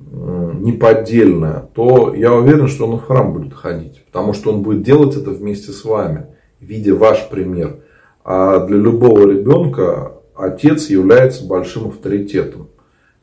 неподдельная, 0.00 1.68
то 1.74 2.14
я 2.14 2.32
уверен, 2.32 2.68
что 2.68 2.86
он 2.86 2.96
в 2.96 3.04
храм 3.04 3.34
будет 3.34 3.52
ходить. 3.52 4.02
Потому 4.06 4.32
что 4.32 4.50
он 4.50 4.62
будет 4.62 4.82
делать 4.82 5.14
это 5.14 5.30
вместе 5.30 5.72
с 5.72 5.84
вами, 5.84 6.28
видя 6.58 6.94
ваш 6.94 7.28
пример. 7.28 7.80
А 8.24 8.64
для 8.66 8.78
любого 8.78 9.30
ребенка 9.30 10.14
отец 10.34 10.88
является 10.88 11.46
большим 11.46 11.88
авторитетом. 11.88 12.68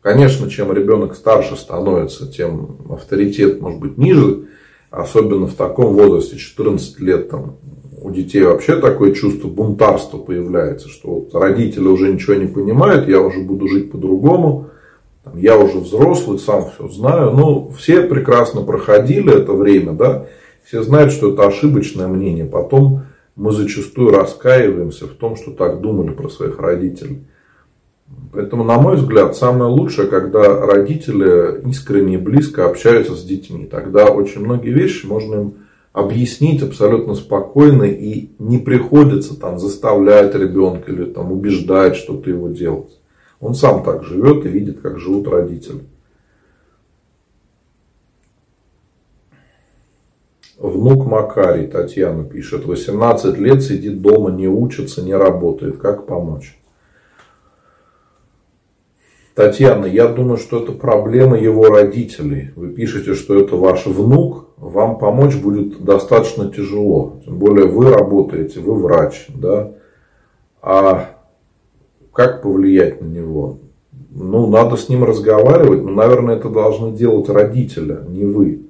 Конечно, 0.08 0.50
чем 0.50 0.72
ребенок 0.72 1.18
старше 1.18 1.58
становится, 1.58 2.32
тем 2.32 2.78
авторитет 2.90 3.60
может 3.60 3.82
быть 3.82 3.98
ниже. 3.98 4.46
Особенно 4.90 5.48
в 5.48 5.54
таком 5.54 5.96
возрасте, 5.96 6.38
14 6.38 7.02
лет, 7.02 7.30
там, 7.30 7.58
у 8.02 8.10
детей 8.12 8.42
вообще 8.44 8.80
такое 8.80 9.12
чувство 9.12 9.50
бунтарства 9.50 10.18
появляется, 10.18 10.88
что 10.88 11.10
вот 11.10 11.36
родители 11.36 11.90
уже 11.90 12.10
ничего 12.10 12.36
не 12.36 12.48
понимают, 12.48 13.10
я 13.10 13.20
уже 13.20 13.42
буду 13.42 13.68
жить 13.68 13.92
по-другому, 13.92 14.70
я 15.36 15.58
уже 15.58 15.80
взрослый, 15.80 16.40
сам 16.40 16.70
все 16.72 16.88
знаю. 16.88 17.32
Ну, 17.32 17.74
все 17.78 18.04
прекрасно 18.04 18.62
проходили 18.62 19.36
это 19.36 19.52
время, 19.52 19.92
да, 19.92 20.28
все 20.64 20.84
знают, 20.84 21.12
что 21.12 21.34
это 21.34 21.46
ошибочное 21.46 22.08
мнение. 22.08 22.46
Потом 22.46 23.02
мы 23.36 23.52
зачастую 23.52 24.12
раскаиваемся 24.12 25.06
в 25.06 25.16
том, 25.16 25.36
что 25.36 25.52
так 25.52 25.82
думали 25.82 26.12
про 26.12 26.30
своих 26.30 26.60
родителей. 26.60 27.26
Поэтому, 28.32 28.64
на 28.64 28.78
мой 28.78 28.98
взгляд, 28.98 29.36
самое 29.36 29.70
лучшее, 29.70 30.08
когда 30.08 30.66
родители 30.66 31.68
искренне 31.70 32.16
и 32.16 32.18
близко 32.18 32.66
общаются 32.66 33.16
с 33.16 33.24
детьми. 33.24 33.66
Тогда 33.66 34.08
очень 34.08 34.42
многие 34.42 34.72
вещи 34.72 35.06
можно 35.06 35.36
им 35.36 35.54
объяснить 35.92 36.62
абсолютно 36.62 37.16
спокойно 37.16 37.84
и 37.84 38.30
не 38.38 38.60
приходится 38.60 39.38
там 39.40 39.58
заставлять 39.58 40.36
ребенка 40.36 40.92
или 40.92 41.06
там 41.06 41.32
убеждать 41.32 41.96
что-то 41.96 42.30
его 42.30 42.50
делать. 42.50 43.00
Он 43.40 43.56
сам 43.56 43.84
так 43.84 44.04
живет 44.04 44.46
и 44.46 44.50
видит, 44.50 44.80
как 44.82 45.00
живут 45.00 45.28
родители. 45.28 45.82
Внук 50.58 51.06
Макарий, 51.06 51.68
Татьяна 51.68 52.24
пишет, 52.24 52.66
18 52.66 53.38
лет 53.38 53.62
сидит 53.62 54.02
дома, 54.02 54.32
не 54.32 54.48
учится, 54.48 55.04
не 55.04 55.14
работает. 55.14 55.78
Как 55.78 56.08
помочь? 56.08 56.58
Татьяна, 59.38 59.86
я 59.86 60.08
думаю, 60.08 60.38
что 60.38 60.64
это 60.64 60.72
проблема 60.72 61.38
его 61.38 61.66
родителей. 61.66 62.54
Вы 62.56 62.70
пишете, 62.70 63.14
что 63.14 63.40
это 63.40 63.56
ваш 63.56 63.86
внук, 63.86 64.48
вам 64.58 64.98
помочь 64.98 65.36
будет 65.36 65.84
достаточно 65.84 66.52
тяжело. 66.52 67.20
Тем 67.24 67.38
более 67.38 67.68
вы 67.68 67.92
работаете, 67.92 68.62
вы 68.62 68.74
врач, 68.74 69.28
да. 69.30 69.74
А 70.60 71.20
как 72.14 72.42
повлиять 72.42 73.00
на 73.00 73.06
него? 73.06 73.60
Ну, 74.10 74.48
надо 74.48 74.76
с 74.76 74.90
ним 74.90 75.04
разговаривать, 75.04 75.84
но, 75.84 75.92
наверное, 75.92 76.38
это 76.38 76.50
должны 76.50 76.98
делать 76.98 77.30
родители, 77.30 78.00
не 78.08 78.26
вы. 78.26 78.64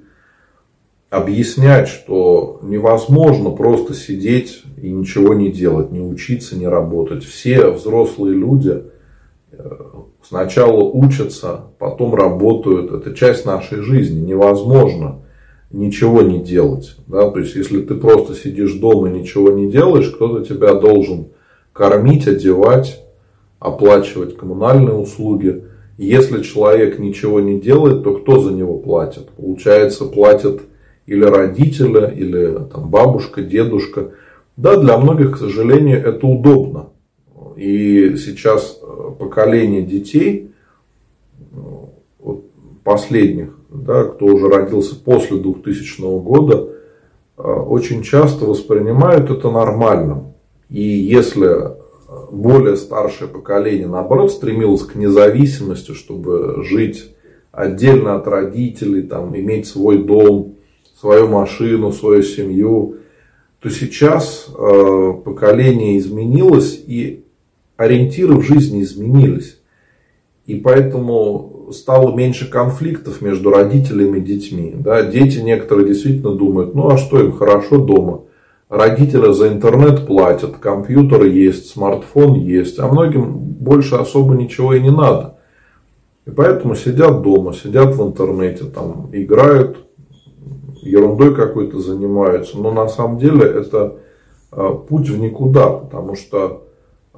Объяснять, 1.08 1.88
что 1.88 2.60
невозможно 2.62 3.52
просто 3.52 3.94
сидеть 3.94 4.64
и 4.76 4.92
ничего 4.92 5.32
не 5.32 5.50
делать, 5.50 5.92
не 5.92 6.02
учиться, 6.02 6.58
не 6.58 6.68
работать. 6.68 7.24
Все 7.24 7.70
взрослые 7.70 8.34
люди 8.34 8.82
э, 9.52 9.70
сначала 10.28 10.82
учатся, 10.82 11.62
потом 11.78 12.14
работают. 12.14 12.92
Это 12.92 13.14
часть 13.14 13.46
нашей 13.46 13.80
жизни. 13.80 14.20
Невозможно 14.20 15.22
ничего 15.70 16.22
не 16.22 16.40
делать. 16.40 16.96
Да? 17.06 17.30
То 17.30 17.40
есть, 17.40 17.54
если 17.54 17.80
ты 17.80 17.94
просто 17.94 18.34
сидишь 18.34 18.74
дома 18.74 19.08
и 19.08 19.20
ничего 19.20 19.50
не 19.50 19.70
делаешь, 19.70 20.10
кто-то 20.10 20.44
тебя 20.44 20.74
должен 20.74 21.28
кормить, 21.72 22.26
одевать, 22.26 23.04
оплачивать 23.58 24.36
коммунальные 24.36 24.94
услуги. 24.94 25.64
Если 25.96 26.42
человек 26.42 26.98
ничего 26.98 27.40
не 27.40 27.60
делает, 27.60 28.04
то 28.04 28.14
кто 28.14 28.40
за 28.40 28.52
него 28.52 28.78
платит? 28.78 29.30
Получается, 29.30 30.04
платят 30.04 30.60
или 31.06 31.24
родители, 31.24 32.14
или 32.14 32.58
там, 32.72 32.88
бабушка, 32.90 33.42
дедушка. 33.42 34.10
Да, 34.56 34.76
для 34.76 34.96
многих, 34.98 35.32
к 35.32 35.38
сожалению, 35.38 35.98
это 35.98 36.26
удобно. 36.26 36.90
И 37.56 38.14
сейчас 38.16 38.77
поколение 39.18 39.82
детей, 39.82 40.50
вот 42.18 42.44
последних, 42.84 43.58
да, 43.68 44.04
кто 44.04 44.26
уже 44.26 44.48
родился 44.48 44.96
после 44.96 45.38
2000 45.38 46.20
года, 46.20 46.68
э, 47.36 47.42
очень 47.42 48.02
часто 48.02 48.44
воспринимают 48.44 49.30
это 49.30 49.50
нормальным. 49.50 50.34
И 50.70 50.82
если 50.82 51.76
более 52.30 52.76
старшее 52.76 53.28
поколение, 53.28 53.86
наоборот, 53.86 54.32
стремилось 54.32 54.82
к 54.82 54.94
независимости, 54.94 55.92
чтобы 55.92 56.62
жить 56.64 57.14
отдельно 57.52 58.14
от 58.16 58.26
родителей, 58.26 59.02
там, 59.02 59.36
иметь 59.36 59.66
свой 59.66 59.98
дом, 59.98 60.56
свою 60.98 61.28
машину, 61.28 61.92
свою 61.92 62.22
семью, 62.22 62.96
то 63.60 63.70
сейчас 63.70 64.46
э, 64.48 65.12
поколение 65.24 65.98
изменилось 65.98 66.80
и 66.86 67.24
ориентиры 67.78 68.34
в 68.34 68.42
жизни 68.42 68.82
изменились. 68.82 69.58
И 70.44 70.56
поэтому 70.56 71.68
стало 71.72 72.14
меньше 72.14 72.50
конфликтов 72.50 73.22
между 73.22 73.50
родителями 73.50 74.18
и 74.18 74.22
детьми. 74.22 74.74
Да? 74.78 75.02
Дети 75.02 75.38
некоторые 75.38 75.86
действительно 75.86 76.34
думают, 76.34 76.74
ну 76.74 76.90
а 76.90 76.98
что 76.98 77.20
им 77.20 77.32
хорошо 77.32 77.78
дома. 77.78 78.22
Родители 78.68 79.32
за 79.32 79.48
интернет 79.48 80.06
платят, 80.06 80.56
компьютер 80.58 81.24
есть, 81.24 81.70
смартфон 81.70 82.34
есть, 82.34 82.78
а 82.78 82.88
многим 82.88 83.38
больше 83.38 83.94
особо 83.94 84.34
ничего 84.34 84.74
и 84.74 84.80
не 84.80 84.90
надо. 84.90 85.36
И 86.26 86.30
поэтому 86.30 86.74
сидят 86.74 87.22
дома, 87.22 87.54
сидят 87.54 87.94
в 87.94 88.06
интернете, 88.06 88.64
там, 88.64 89.08
играют, 89.12 89.78
ерундой 90.82 91.34
какой-то 91.34 91.78
занимаются. 91.78 92.58
Но 92.58 92.72
на 92.72 92.88
самом 92.88 93.18
деле 93.18 93.42
это 93.44 93.96
а, 94.50 94.74
путь 94.74 95.08
в 95.08 95.18
никуда, 95.18 95.68
потому 95.68 96.14
что 96.14 96.67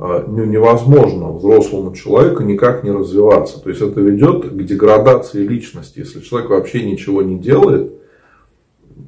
невозможно 0.01 1.33
взрослому 1.33 1.95
человеку 1.95 2.43
никак 2.43 2.85
не 2.85 2.91
развиваться. 2.91 3.63
То 3.63 3.69
есть 3.69 3.83
это 3.83 4.01
ведет 4.01 4.49
к 4.51 4.63
деградации 4.65 5.47
личности. 5.47 5.99
Если 5.99 6.21
человек 6.21 6.51
вообще 6.51 6.91
ничего 6.91 7.21
не 7.23 7.39
делает, 7.39 7.93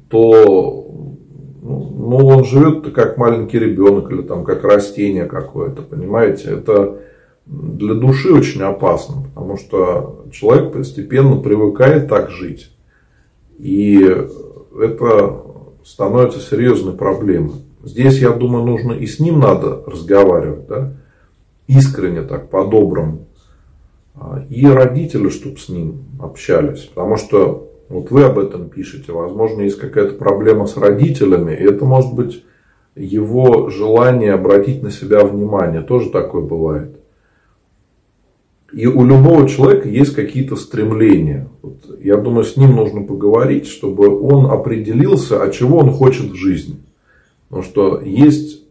то 0.09 0.87
ну, 1.63 2.27
он 2.27 2.45
живет 2.45 2.93
как 2.93 3.17
маленький 3.17 3.57
ребенок 3.57 4.11
или 4.11 4.21
там 4.21 4.43
как 4.43 4.63
растение 4.63 5.25
какое-то, 5.25 5.81
понимаете? 5.81 6.51
Это 6.51 6.99
для 7.45 7.95
души 7.95 8.31
очень 8.31 8.61
опасно, 8.61 9.23
потому 9.23 9.57
что 9.57 10.25
человек 10.31 10.73
постепенно 10.73 11.37
привыкает 11.37 12.07
так 12.07 12.29
жить. 12.29 12.71
И 13.57 13.99
это 14.79 15.41
становится 15.83 16.39
серьезной 16.39 16.93
проблемой. 16.93 17.53
Здесь, 17.83 18.19
я 18.19 18.31
думаю, 18.31 18.65
нужно 18.65 18.93
и 18.93 19.05
с 19.05 19.19
ним 19.19 19.39
надо 19.39 19.83
разговаривать, 19.85 20.67
да? 20.67 20.93
искренне 21.67 22.21
так, 22.21 22.49
по-доброму. 22.49 23.27
И 24.49 24.65
родители, 24.65 25.29
чтобы 25.29 25.57
с 25.57 25.69
ним 25.69 26.05
общались. 26.19 26.89
Потому 26.93 27.17
что 27.17 27.71
вот 27.89 28.09
вы 28.11 28.23
об 28.23 28.39
этом 28.39 28.69
пишете. 28.69 29.11
Возможно, 29.11 29.61
есть 29.61 29.79
какая-то 29.79 30.15
проблема 30.15 30.65
с 30.65 30.77
родителями. 30.77 31.51
И 31.51 31.63
это 31.63 31.83
может 31.83 32.13
быть 32.13 32.43
его 32.95 33.69
желание 33.69 34.33
обратить 34.33 34.81
на 34.81 34.91
себя 34.91 35.25
внимание. 35.25 35.81
Тоже 35.81 36.09
такое 36.09 36.43
бывает. 36.43 36.95
И 38.71 38.87
у 38.87 39.05
любого 39.05 39.47
человека 39.47 39.89
есть 39.89 40.15
какие-то 40.15 40.55
стремления. 40.55 41.49
Вот 41.61 41.99
я 41.99 42.17
думаю, 42.17 42.43
с 42.43 42.55
ним 42.55 42.75
нужно 42.75 43.03
поговорить, 43.03 43.67
чтобы 43.67 44.19
он 44.21 44.47
определился, 44.47 45.43
а 45.43 45.51
чего 45.51 45.79
он 45.79 45.91
хочет 45.91 46.31
в 46.31 46.35
жизни. 46.35 46.77
Потому 47.53 47.69
что 47.69 48.01
есть 48.01 48.63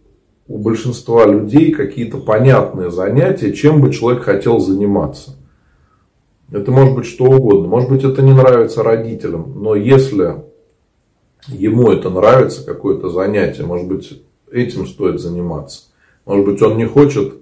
у 0.48 0.58
большинства 0.58 1.24
людей 1.24 1.70
какие-то 1.70 2.18
понятные 2.18 2.90
занятия, 2.90 3.52
чем 3.52 3.80
бы 3.80 3.92
человек 3.92 4.24
хотел 4.24 4.58
заниматься. 4.58 5.36
Это 6.50 6.72
может 6.72 6.96
быть 6.96 7.06
что 7.06 7.26
угодно. 7.26 7.68
Может 7.68 7.90
быть, 7.90 8.02
это 8.02 8.22
не 8.22 8.32
нравится 8.32 8.82
родителям. 8.82 9.52
Но 9.62 9.76
если 9.76 10.42
ему 11.46 11.92
это 11.92 12.10
нравится, 12.10 12.66
какое-то 12.66 13.08
занятие, 13.08 13.62
может 13.62 13.86
быть, 13.86 14.20
этим 14.50 14.88
стоит 14.88 15.20
заниматься. 15.20 15.82
Может 16.26 16.44
быть, 16.44 16.60
он 16.60 16.76
не 16.76 16.86
хочет, 16.86 17.34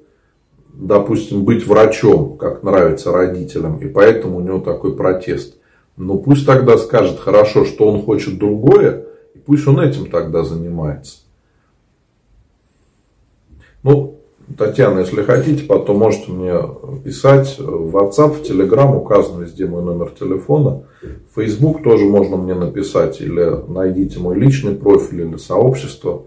допустим, 0.74 1.46
быть 1.46 1.66
врачом, 1.66 2.36
как 2.36 2.62
нравится 2.62 3.12
родителям, 3.12 3.78
и 3.78 3.88
поэтому 3.88 4.36
у 4.36 4.40
него 4.40 4.58
такой 4.58 4.94
протест. 4.94 5.56
Но 5.96 6.18
пусть 6.18 6.44
тогда 6.44 6.76
скажет 6.76 7.18
хорошо, 7.18 7.64
что 7.64 7.90
он 7.90 8.02
хочет 8.02 8.36
другое, 8.36 9.06
и 9.34 9.38
пусть 9.38 9.66
он 9.66 9.80
этим 9.80 10.10
тогда 10.10 10.44
занимается. 10.44 11.20
Ну, 13.82 14.20
Татьяна, 14.58 15.00
если 15.00 15.22
хотите, 15.22 15.64
потом 15.64 15.98
можете 15.98 16.32
мне 16.32 16.54
писать 17.04 17.56
в 17.58 17.96
WhatsApp, 17.96 18.30
в 18.30 18.42
Telegram, 18.42 18.96
указан 18.96 19.42
везде 19.42 19.66
мой 19.66 19.82
номер 19.82 20.10
телефона. 20.10 20.82
В 21.02 21.40
Facebook 21.40 21.82
тоже 21.82 22.04
можно 22.04 22.36
мне 22.36 22.54
написать, 22.54 23.20
или 23.20 23.70
найдите 23.70 24.18
мой 24.18 24.36
личный 24.36 24.74
профиль 24.74 25.22
или 25.22 25.36
сообщество 25.36 26.24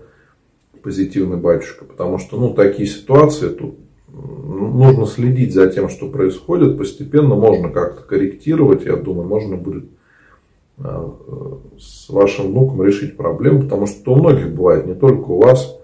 «Позитивный 0.82 1.38
батюшка», 1.38 1.86
потому 1.86 2.18
что 2.18 2.38
ну, 2.38 2.54
такие 2.54 2.88
ситуации 2.88 3.49
тут 3.49 3.76
нужно 4.08 5.06
следить 5.06 5.54
за 5.54 5.68
тем, 5.68 5.89
что 5.89 6.10
происходит. 6.10 6.78
Постепенно 6.78 7.36
можно 7.36 7.70
как-то 7.70 8.04
корректировать. 8.04 8.86
Я 8.86 8.95
думаю, 8.95 9.28
можно 9.28 9.58
будет 9.58 9.86
э, 10.78 11.10
с 11.80 12.10
вашим 12.10 12.47
внуком 12.47 12.84
решить 12.84 13.18
проблему, 13.18 13.64
потому 13.64 13.88
что 13.88 14.14
у 14.14 14.16
многих 14.16 14.54
бывает, 14.54 14.88
не 14.88 14.95
только 14.95 15.30
у 15.30 15.41
вас– 15.41 15.78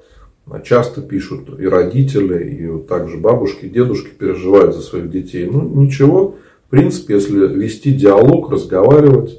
часто 0.64 1.02
пишут 1.02 1.60
и 1.60 1.68
родители, 1.68 2.44
и 2.44 2.88
также 2.88 3.18
бабушки, 3.18 3.68
дедушки 3.68 4.10
переживают 4.18 4.76
за 4.76 4.82
своих 4.82 5.10
детей. 5.12 5.46
Ну, 5.46 5.62
ничего. 5.62 6.36
В 6.68 6.70
принципе, 6.70 7.16
если 7.16 7.48
вести 7.48 7.92
диалог, 7.92 8.52
разговаривать 8.52 9.38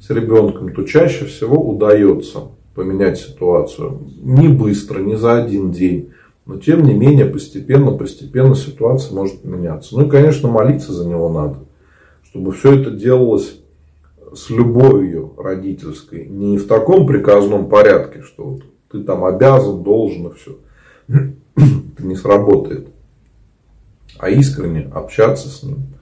с 0.00 0.10
ребенком, 0.10 0.74
то 0.74 0.84
чаще 0.84 1.24
всего 1.24 1.56
удается 1.56 2.48
поменять 2.74 3.18
ситуацию. 3.18 4.00
Не 4.20 4.48
быстро, 4.48 5.00
не 5.00 5.16
за 5.16 5.42
один 5.42 5.70
день. 5.70 6.10
Но 6.44 6.56
тем 6.56 6.82
не 6.82 6.94
менее, 6.94 7.26
постепенно, 7.26 7.92
постепенно 7.92 8.54
ситуация 8.54 9.14
может 9.14 9.44
меняться. 9.44 9.96
Ну 9.96 10.06
и, 10.06 10.10
конечно, 10.10 10.48
молиться 10.48 10.92
за 10.92 11.08
него 11.08 11.28
надо. 11.28 11.58
Чтобы 12.24 12.52
все 12.52 12.80
это 12.80 12.90
делалось 12.90 13.60
с 14.34 14.50
любовью 14.50 15.34
родительской. 15.36 16.26
Не 16.26 16.58
в 16.58 16.66
таком 16.66 17.06
приказном 17.06 17.68
порядке, 17.68 18.22
что 18.22 18.44
вот 18.44 18.62
ты 18.92 19.02
там 19.02 19.24
обязан, 19.24 19.82
должен 19.82 20.28
и 20.28 20.34
все. 20.34 20.58
Это 21.08 22.06
не 22.06 22.14
сработает. 22.14 22.88
А 24.18 24.28
искренне 24.28 24.90
общаться 24.92 25.48
с 25.48 25.62
ним. 25.62 25.94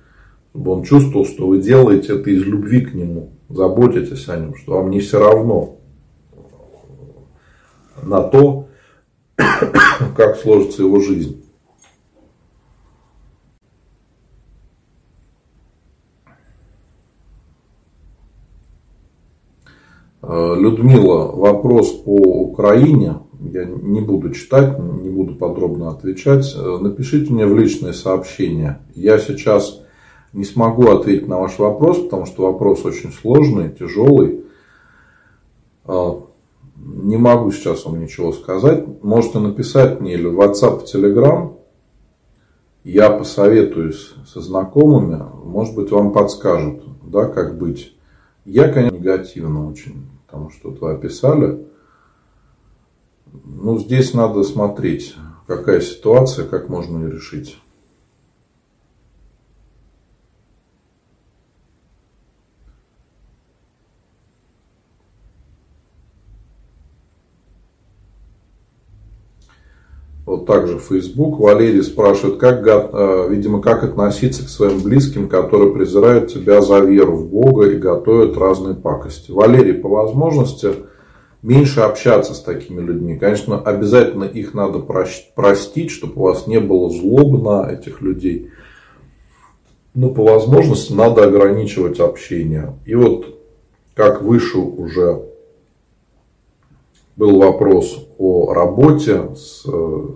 Чтобы 0.51 0.73
он 0.73 0.83
чувствовал, 0.83 1.25
что 1.25 1.47
вы 1.47 1.61
делаете 1.61 2.17
это 2.17 2.29
из 2.29 2.43
любви 2.43 2.81
к 2.81 2.93
нему. 2.93 3.31
Заботитесь 3.49 4.29
о 4.29 4.37
нем, 4.37 4.57
что 4.57 4.75
вам 4.79 4.91
не 4.91 4.99
все 4.99 5.21
равно 5.21 5.77
на 8.03 8.23
то, 8.23 8.69
как 9.37 10.37
сложится 10.39 10.83
его 10.83 10.99
жизнь. 11.01 11.40
Людмила, 20.23 21.33
вопрос 21.33 21.93
по 21.93 22.11
Украине. 22.11 23.21
Я 23.41 23.65
не 23.65 24.03
буду 24.03 24.31
читать, 24.31 24.79
не 24.79 25.09
буду 25.09 25.35
подробно 25.35 25.91
отвечать. 25.91 26.55
Э, 26.55 26.79
напишите 26.79 27.33
мне 27.33 27.47
в 27.47 27.57
личные 27.57 27.95
сообщения. 27.95 28.83
Я 28.95 29.19
сейчас 29.19 29.81
не 30.35 30.45
смогу 30.45 30.89
ответить 30.91 31.27
на 31.27 31.39
ваш 31.39 31.59
вопрос, 31.59 31.99
потому 32.01 32.27
что 32.27 32.43
вопрос 32.43 32.85
очень 32.85 33.13
сложный, 33.13 33.71
тяжелый. 33.71 34.45
Э, 35.87 36.11
не 36.77 37.17
могу 37.17 37.51
сейчас 37.51 37.87
вам 37.87 38.01
ничего 38.01 38.33
сказать. 38.33 38.85
Можете 39.03 39.39
написать 39.39 40.01
мне 40.01 40.15
или 40.15 40.27
в 40.27 40.39
WhatsApp, 40.39 40.81
в 40.81 40.95
Telegram. 40.95 41.55
Я 42.85 43.09
посоветуюсь 43.11 44.15
со 44.27 44.41
знакомыми. 44.43 45.23
Может 45.45 45.75
быть, 45.75 45.91
вам 45.91 46.13
подскажут, 46.13 46.83
да, 47.03 47.27
как 47.27 47.59
быть. 47.59 47.95
Я, 48.45 48.73
конечно, 48.73 48.97
негативно 48.97 49.69
очень, 49.69 50.09
потому 50.27 50.51
что 50.51 50.71
вот 50.71 50.81
вы 50.81 50.93
описали. 50.93 51.67
Ну, 53.45 53.79
здесь 53.79 54.15
надо 54.15 54.43
смотреть, 54.43 55.15
какая 55.47 55.81
ситуация, 55.81 56.47
как 56.47 56.69
можно 56.69 57.05
ее 57.05 57.13
решить. 57.13 57.59
Вот 70.31 70.47
также 70.47 70.79
Facebook. 70.79 71.41
Валерий 71.41 71.83
спрашивает, 71.83 72.39
как, 72.39 72.65
э, 72.65 73.27
видимо, 73.29 73.61
как 73.61 73.83
относиться 73.83 74.45
к 74.45 74.49
своим 74.49 74.81
близким, 74.81 75.29
которые 75.29 75.73
презирают 75.73 76.33
тебя 76.33 76.61
за 76.61 76.79
веру 76.79 77.17
в 77.17 77.27
Бога 77.27 77.69
и 77.69 77.77
готовят 77.77 78.37
разные 78.37 78.77
пакости. 78.77 79.33
Валерий, 79.33 79.75
по 79.75 79.89
возможности 79.89 80.69
меньше 81.43 81.81
общаться 81.81 82.35
с 82.35 82.41
такими 82.41 82.81
людьми. 82.81 83.19
Конечно, 83.19 83.61
обязательно 83.61 84.23
их 84.23 84.55
надо 84.55 84.79
простить, 85.35 85.91
чтобы 85.91 86.13
у 86.15 86.25
вас 86.27 86.47
не 86.47 86.61
было 86.61 86.91
злобы 86.91 87.39
на 87.39 87.69
этих 87.69 88.01
людей. 88.01 88.51
Но 89.95 90.11
по 90.11 90.23
возможности 90.23 90.93
надо 90.93 91.25
ограничивать 91.25 91.99
общение. 91.99 92.75
И 92.87 92.95
вот 92.95 93.37
как 93.97 94.23
выше 94.23 94.59
уже 94.59 95.23
был 97.17 97.39
вопрос 97.39 98.09
о 98.19 98.53
работе 98.53 99.35
с 99.35 99.65
э, 99.67 100.09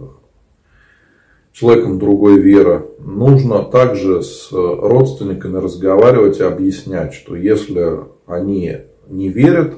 человеком 1.52 1.98
другой 1.98 2.40
веры, 2.40 2.86
нужно 2.98 3.62
также 3.62 4.22
с 4.22 4.48
родственниками 4.52 5.58
разговаривать 5.58 6.40
и 6.40 6.44
объяснять, 6.44 7.14
что 7.14 7.36
если 7.36 8.00
они 8.26 8.78
не 9.08 9.28
верят, 9.28 9.74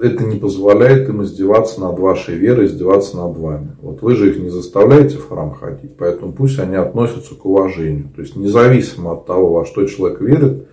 это 0.00 0.24
не 0.24 0.38
позволяет 0.38 1.08
им 1.08 1.22
издеваться 1.22 1.80
над 1.80 1.98
вашей 1.98 2.36
верой, 2.36 2.66
издеваться 2.66 3.16
над 3.16 3.36
вами. 3.36 3.76
Вот 3.82 4.02
вы 4.02 4.14
же 4.14 4.30
их 4.30 4.38
не 4.38 4.48
заставляете 4.48 5.16
в 5.16 5.28
храм 5.28 5.52
ходить, 5.52 5.96
поэтому 5.98 6.32
пусть 6.32 6.58
они 6.58 6.76
относятся 6.76 7.34
к 7.34 7.44
уважению. 7.44 8.10
То 8.14 8.22
есть 8.22 8.36
независимо 8.36 9.14
от 9.14 9.26
того, 9.26 9.52
во 9.52 9.64
что 9.64 9.84
человек 9.86 10.20
верит, 10.20 10.68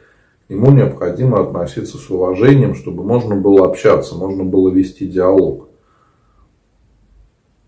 ему 0.50 0.72
необходимо 0.72 1.42
относиться 1.42 1.98
с 1.98 2.10
уважением, 2.10 2.76
чтобы 2.76 3.04
можно 3.04 3.36
было 3.36 3.68
общаться, 3.68 4.16
можно 4.16 4.44
было 4.44 4.70
вести 4.70 5.08
диалог. 5.08 5.70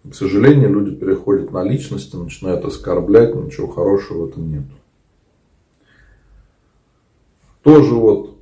К 0.10 0.14
сожалению, 0.14 0.72
люди 0.72 0.96
переходят 0.96 1.52
на 1.52 1.64
личности, 1.64 2.16
начинают 2.16 2.64
оскорблять, 2.64 3.36
ничего 3.36 3.68
хорошего 3.68 4.26
в 4.26 4.30
этом 4.30 4.50
нет. 4.50 4.64
Тоже 7.62 7.94
вот 7.94 8.38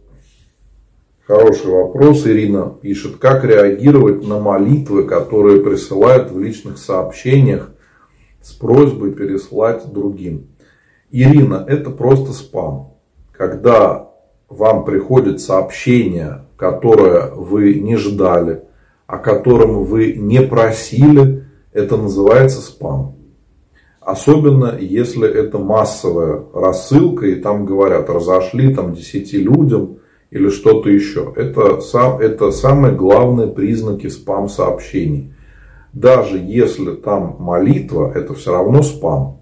хороший 1.25 1.71
вопрос. 1.71 2.27
Ирина 2.27 2.69
пишет, 2.69 3.17
как 3.17 3.43
реагировать 3.43 4.27
на 4.27 4.39
молитвы, 4.39 5.05
которые 5.05 5.61
присылают 5.61 6.29
в 6.29 6.39
личных 6.39 6.77
сообщениях 6.77 7.71
с 8.41 8.51
просьбой 8.53 9.13
переслать 9.13 9.91
другим. 9.91 10.49
Ирина, 11.09 11.65
это 11.67 11.89
просто 11.89 12.31
спам. 12.33 12.93
Когда 13.31 14.04
вам 14.49 14.85
приходит 14.85 15.41
сообщение, 15.41 16.45
которое 16.57 17.31
вы 17.31 17.75
не 17.75 17.95
ждали, 17.95 18.63
о 19.07 19.17
котором 19.17 19.83
вы 19.83 20.13
не 20.13 20.41
просили, 20.41 21.45
это 21.73 21.97
называется 21.97 22.61
спам. 22.61 23.15
Особенно 23.99 24.77
если 24.79 25.27
это 25.27 25.57
массовая 25.57 26.43
рассылка, 26.53 27.25
и 27.25 27.35
там 27.35 27.65
говорят, 27.65 28.09
разошли 28.09 28.73
там 28.73 28.93
10 28.93 29.33
людям 29.33 29.97
или 30.29 30.49
что-то 30.49 30.89
еще. 30.89 31.33
Это, 31.35 31.81
сам, 31.81 32.19
это 32.19 32.51
самые 32.51 32.93
главные 32.93 33.47
признаки 33.47 34.07
спам-сообщений. 34.07 35.33
Даже 35.91 36.37
если 36.37 36.91
там 36.91 37.37
молитва, 37.39 38.11
это 38.13 38.33
все 38.33 38.51
равно 38.51 38.83
спам 38.83 39.39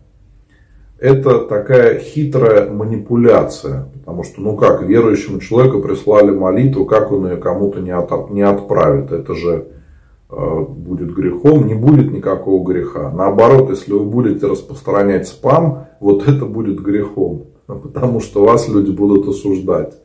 это 1.04 1.39
такая 1.39 1.99
хитрая 1.99 2.72
манипуляция. 2.72 3.89
Потому 3.93 4.24
что, 4.24 4.39
ну 4.39 4.56
как, 4.56 4.84
верующему 4.84 5.41
человеку 5.41 5.82
прислали 5.82 6.32
молитву, 6.32 6.86
как 6.86 7.12
он 7.12 7.30
ее 7.30 7.36
кому-то 7.36 7.82
не, 7.82 7.91
от, 7.91 8.30
не 8.30 8.41
отправит. 8.41 9.12
Это 9.12 9.36
же 9.36 9.68
э, 10.30 10.60
будет 10.66 11.14
грехом, 11.14 11.68
не 11.68 11.74
будет 11.74 12.10
никакого 12.14 12.66
греха. 12.66 13.12
Наоборот, 13.12 13.70
если 13.70 13.91
вы 13.91 14.06
будете 14.06 14.47
распространять 14.47 15.28
спам, 15.28 15.88
вот 15.99 16.26
это 16.26 16.45
будет 16.45 16.80
грехом. 16.82 17.47
Потому 17.68 18.22
что 18.22 18.45
вас 18.45 18.70
люди 18.70 18.91
будут 18.91 19.28
осуждать. 19.28 19.95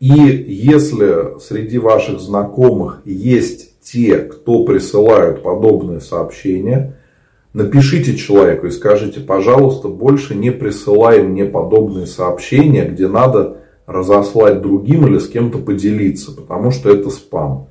И 0.00 0.08
если 0.08 1.38
среди 1.40 1.76
ваших 1.76 2.20
знакомых 2.20 3.02
есть 3.04 3.78
те, 3.82 4.16
кто 4.16 4.64
присылают 4.64 5.42
подобные 5.42 6.00
сообщения, 6.00 6.96
Напишите 7.54 8.16
человеку 8.16 8.66
и 8.66 8.70
скажите, 8.70 9.20
пожалуйста, 9.20 9.88
больше 9.88 10.34
не 10.34 10.50
присылай 10.50 11.22
мне 11.22 11.44
подобные 11.46 12.06
сообщения, 12.06 12.84
где 12.84 13.08
надо 13.08 13.58
разослать 13.86 14.60
другим 14.60 15.06
или 15.06 15.18
с 15.18 15.28
кем-то 15.28 15.58
поделиться, 15.58 16.36
потому 16.36 16.70
что 16.70 16.90
это 16.90 17.08
спам. 17.08 17.68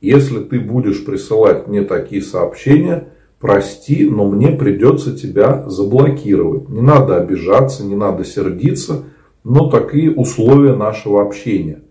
Если 0.00 0.40
ты 0.40 0.58
будешь 0.58 1.04
присылать 1.04 1.68
мне 1.68 1.82
такие 1.82 2.22
сообщения, 2.22 3.08
прости, 3.38 4.04
но 4.04 4.26
мне 4.26 4.48
придется 4.48 5.16
тебя 5.16 5.64
заблокировать. 5.68 6.68
Не 6.68 6.80
надо 6.80 7.16
обижаться, 7.16 7.84
не 7.84 7.94
надо 7.94 8.24
сердиться, 8.24 9.04
но 9.44 9.70
такие 9.70 10.10
условия 10.10 10.74
нашего 10.74 11.22
общения. 11.22 11.82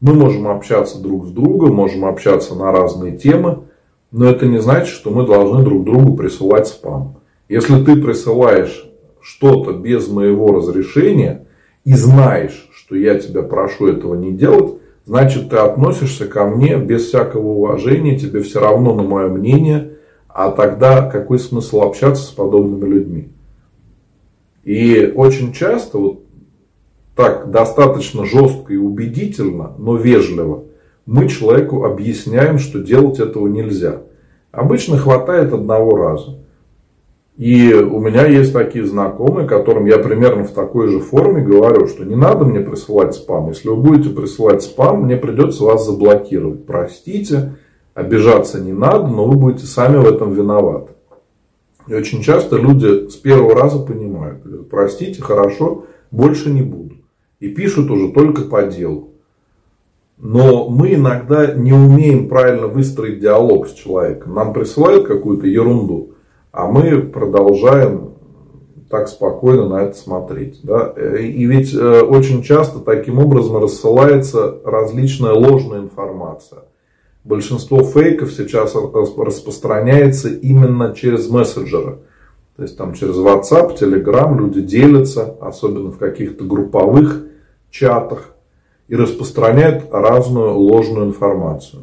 Мы 0.00 0.14
можем 0.14 0.48
общаться 0.48 1.00
друг 1.00 1.26
с 1.26 1.30
другом, 1.30 1.74
можем 1.74 2.04
общаться 2.04 2.54
на 2.54 2.70
разные 2.70 3.16
темы, 3.16 3.64
но 4.12 4.26
это 4.26 4.46
не 4.46 4.58
значит, 4.58 4.94
что 4.94 5.10
мы 5.10 5.26
должны 5.26 5.64
друг 5.64 5.84
другу 5.84 6.14
присылать 6.14 6.68
спам. 6.68 7.16
Если 7.48 7.82
ты 7.82 7.96
присылаешь 7.96 8.86
что-то 9.20 9.72
без 9.72 10.08
моего 10.08 10.52
разрешения 10.52 11.46
и 11.84 11.94
знаешь, 11.94 12.68
что 12.74 12.94
я 12.94 13.18
тебя 13.18 13.42
прошу 13.42 13.88
этого 13.88 14.14
не 14.14 14.32
делать, 14.32 14.74
значит 15.06 15.48
ты 15.48 15.56
относишься 15.56 16.26
ко 16.26 16.44
мне 16.44 16.76
без 16.76 17.06
всякого 17.06 17.46
уважения, 17.52 18.18
тебе 18.18 18.42
все 18.42 18.60
равно 18.60 18.94
на 18.94 19.02
мое 19.02 19.28
мнение, 19.28 19.94
а 20.28 20.50
тогда 20.50 21.08
какой 21.08 21.38
смысл 21.38 21.80
общаться 21.80 22.24
с 22.24 22.30
подобными 22.30 22.88
людьми? 22.88 23.28
И 24.62 25.12
очень 25.16 25.52
часто 25.52 25.98
вот 25.98 26.20
так 27.16 27.50
достаточно 27.50 28.24
жестко 28.24 28.72
и 28.72 28.76
убедительно, 28.76 29.72
но 29.78 29.96
вежливо– 29.96 30.64
мы 31.06 31.28
человеку 31.28 31.84
объясняем, 31.84 32.58
что 32.58 32.78
делать 32.78 33.18
этого 33.18 33.48
нельзя. 33.48 34.02
Обычно 34.50 34.98
хватает 34.98 35.52
одного 35.52 35.96
раза. 35.96 36.38
И 37.36 37.72
у 37.72 37.98
меня 37.98 38.26
есть 38.26 38.52
такие 38.52 38.84
знакомые, 38.86 39.48
которым 39.48 39.86
я 39.86 39.98
примерно 39.98 40.44
в 40.44 40.52
такой 40.52 40.88
же 40.88 41.00
форме 41.00 41.42
говорю, 41.42 41.88
что 41.88 42.04
не 42.04 42.14
надо 42.14 42.44
мне 42.44 42.60
присылать 42.60 43.14
спам. 43.14 43.48
Если 43.48 43.68
вы 43.68 43.76
будете 43.76 44.10
присылать 44.10 44.62
спам, 44.62 45.04
мне 45.04 45.16
придется 45.16 45.64
вас 45.64 45.86
заблокировать. 45.86 46.66
Простите, 46.66 47.54
обижаться 47.94 48.60
не 48.60 48.72
надо, 48.72 49.06
но 49.06 49.24
вы 49.24 49.36
будете 49.36 49.66
сами 49.66 49.96
в 49.96 50.06
этом 50.06 50.32
виноваты. 50.32 50.92
И 51.88 51.94
очень 51.94 52.22
часто 52.22 52.56
люди 52.56 53.08
с 53.08 53.16
первого 53.16 53.54
раза 53.54 53.78
понимают, 53.78 54.42
говорят, 54.44 54.68
простите, 54.68 55.20
хорошо, 55.20 55.86
больше 56.10 56.50
не 56.50 56.62
буду. 56.62 56.96
И 57.40 57.48
пишут 57.48 57.90
уже 57.90 58.12
только 58.12 58.42
по 58.42 58.62
делу. 58.62 59.11
Но 60.22 60.68
мы 60.68 60.94
иногда 60.94 61.52
не 61.52 61.72
умеем 61.72 62.28
правильно 62.28 62.68
выстроить 62.68 63.18
диалог 63.18 63.66
с 63.66 63.72
человеком. 63.72 64.34
Нам 64.34 64.52
присылают 64.52 65.04
какую-то 65.04 65.48
ерунду, 65.48 66.12
а 66.52 66.68
мы 66.68 67.00
продолжаем 67.00 68.12
так 68.88 69.08
спокойно 69.08 69.68
на 69.68 69.82
это 69.82 69.96
смотреть. 69.96 70.60
Да? 70.62 70.94
И 71.18 71.44
ведь 71.44 71.74
э, 71.74 72.02
очень 72.02 72.44
часто 72.44 72.78
таким 72.78 73.18
образом 73.18 73.60
рассылается 73.60 74.60
различная 74.64 75.32
ложная 75.32 75.80
информация. 75.80 76.60
Большинство 77.24 77.82
фейков 77.82 78.32
сейчас 78.32 78.76
распространяется 78.76 80.28
именно 80.28 80.94
через 80.94 81.28
мессенджеры. 81.30 81.98
То 82.54 82.62
есть 82.62 82.76
там 82.76 82.94
через 82.94 83.16
WhatsApp, 83.16 83.76
Telegram 83.76 84.38
люди 84.38 84.60
делятся, 84.60 85.36
особенно 85.40 85.90
в 85.90 85.98
каких-то 85.98 86.44
групповых 86.44 87.24
чатах, 87.70 88.32
и 88.88 88.96
распространяют 88.96 89.88
разную 89.90 90.54
ложную 90.54 91.06
информацию. 91.06 91.82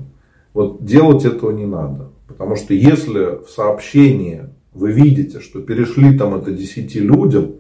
Вот 0.54 0.84
делать 0.84 1.26
этого 1.26 1.52
не 1.52 1.66
надо. 1.66 2.10
Потому 2.28 2.56
что 2.56 2.74
если 2.74 3.44
в 3.46 3.50
сообщении 3.50 4.44
вы 4.74 4.92
видите, 4.92 5.40
что 5.40 5.62
перешли 5.62 6.18
там 6.18 6.36
это 6.36 6.52
10 6.52 6.96
людям, 6.96 7.56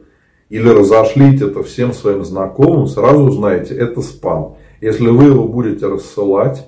или 0.50 0.68
разошлите 0.68 1.46
это 1.46 1.62
всем 1.64 1.94
своим 1.94 2.24
знакомым, 2.24 2.88
сразу 2.88 3.24
узнаете, 3.24 3.76
это 3.76 4.02
спам. 4.02 4.58
Если 4.82 5.08
вы 5.08 5.26
его 5.26 5.48
будете 5.48 5.86
рассылать, 5.88 6.68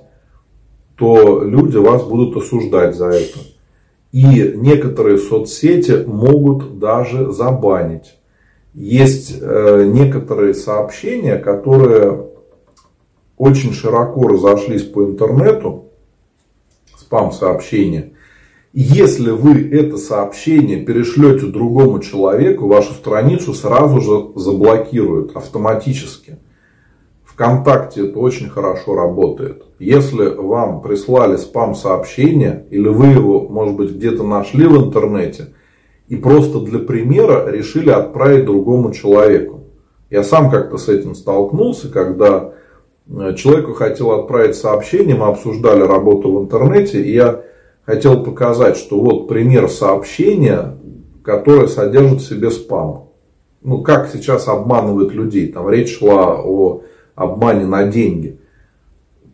то 0.96 1.42
люди 1.42 1.76
вас 1.76 2.04
будут 2.04 2.36
осуждать 2.36 2.94
за 2.94 3.06
это. 3.06 3.38
И 4.12 4.52
некоторые 4.56 5.18
соцсети 5.18 6.04
могут 6.06 6.78
даже 6.78 7.32
забанить. 7.32 8.18
Есть 8.74 9.38
э, 9.40 9.84
некоторые 9.86 10.54
сообщения, 10.54 11.36
которые 11.36 12.26
очень 13.42 13.72
широко 13.72 14.28
разошлись 14.28 14.84
по 14.84 15.02
интернету, 15.02 15.86
спам-сообщения. 16.96 18.12
Если 18.72 19.30
вы 19.30 19.68
это 19.68 19.96
сообщение 19.96 20.84
перешлете 20.84 21.46
другому 21.46 21.98
человеку, 21.98 22.68
вашу 22.68 22.92
страницу 22.92 23.52
сразу 23.52 24.00
же 24.00 24.40
заблокируют 24.40 25.36
автоматически. 25.36 26.38
ВКонтакте 27.24 28.06
это 28.06 28.20
очень 28.20 28.48
хорошо 28.48 28.94
работает. 28.94 29.64
Если 29.80 30.24
вам 30.28 30.80
прислали 30.80 31.36
спам-сообщение, 31.36 32.66
или 32.70 32.86
вы 32.86 33.06
его, 33.06 33.48
может 33.48 33.74
быть, 33.74 33.90
где-то 33.90 34.22
нашли 34.22 34.68
в 34.68 34.76
интернете, 34.76 35.48
и 36.06 36.14
просто 36.14 36.60
для 36.60 36.78
примера 36.78 37.50
решили 37.50 37.90
отправить 37.90 38.44
другому 38.44 38.92
человеку. 38.92 39.64
Я 40.10 40.22
сам 40.22 40.48
как-то 40.48 40.78
с 40.78 40.88
этим 40.88 41.16
столкнулся, 41.16 41.90
когда 41.90 42.52
человеку 43.36 43.74
хотел 43.74 44.12
отправить 44.12 44.56
сообщение, 44.56 45.16
мы 45.16 45.26
обсуждали 45.26 45.82
работу 45.82 46.32
в 46.32 46.42
интернете, 46.42 47.02
и 47.02 47.12
я 47.12 47.42
хотел 47.84 48.22
показать, 48.22 48.76
что 48.76 49.00
вот 49.00 49.28
пример 49.28 49.68
сообщения, 49.68 50.78
которое 51.22 51.66
содержит 51.66 52.20
в 52.20 52.28
себе 52.28 52.50
спам. 52.50 53.08
Ну, 53.62 53.82
как 53.82 54.08
сейчас 54.12 54.48
обманывают 54.48 55.12
людей. 55.12 55.52
Там 55.52 55.68
речь 55.68 55.98
шла 55.98 56.40
о 56.42 56.82
обмане 57.14 57.66
на 57.66 57.84
деньги. 57.84 58.38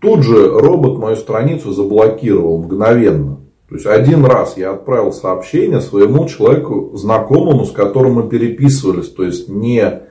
Тут 0.01 0.23
же 0.23 0.49
робот 0.49 0.99
мою 0.99 1.17
страницу 1.17 1.73
заблокировал 1.73 2.59
мгновенно. 2.59 3.41
То 3.69 3.75
есть 3.75 3.87
один 3.87 4.25
раз 4.25 4.57
я 4.57 4.73
отправил 4.73 5.13
сообщение 5.13 5.81
своему 5.81 6.27
человеку, 6.27 6.93
знакомому, 6.95 7.65
с 7.65 7.71
которым 7.71 8.15
мы 8.15 8.29
переписывались. 8.29 9.09
То 9.11 9.25
есть 9.25 9.49
не 9.49 10.03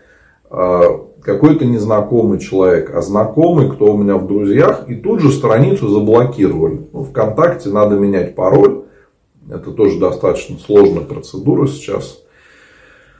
а, 0.50 1.07
какой-то 1.22 1.66
незнакомый 1.66 2.40
человек, 2.40 2.94
а 2.96 3.02
знакомый, 3.02 3.70
кто 3.70 3.94
у 3.94 3.98
меня 3.98 4.18
в 4.18 4.28
друзьях, 4.28 4.90
и 4.90 4.96
тут 4.96 5.20
же 5.20 5.32
страницу 5.32 5.90
заблокировали. 5.90 6.88
Ну, 6.94 7.04
Вконтакте 7.04 7.70
надо 7.70 7.98
менять 7.98 8.36
пароль. 8.36 8.84
Это 9.50 9.72
тоже 9.72 10.00
достаточно 10.00 10.58
сложная 10.58 11.04
процедура 11.04 11.68
сейчас. 11.68 12.20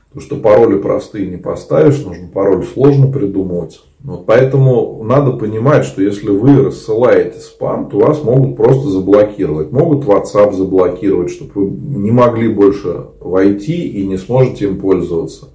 Потому 0.10 0.26
что 0.26 0.36
пароли 0.38 0.80
простые 0.80 1.28
не 1.28 1.38
поставишь, 1.38 2.04
нужно 2.04 2.28
пароль 2.28 2.66
сложно 2.66 3.12
придумывать. 3.12 3.82
Вот 4.00 4.26
поэтому 4.26 5.04
надо 5.04 5.34
понимать, 5.34 5.84
что 5.84 6.02
если 6.02 6.30
вы 6.30 6.64
рассылаете 6.64 7.40
спам, 7.40 7.90
то 7.90 8.00
вас 8.00 8.24
могут 8.24 8.56
просто 8.56 8.88
заблокировать. 8.90 9.72
Могут 9.72 10.06
WhatsApp 10.06 10.54
заблокировать, 10.54 11.30
чтобы 11.30 11.52
вы 11.54 12.00
не 12.00 12.12
могли 12.12 12.48
больше 12.48 13.08
войти 13.20 13.88
и 13.88 14.08
не 14.08 14.18
сможете 14.18 14.66
им 14.66 14.80
пользоваться. 14.80 15.50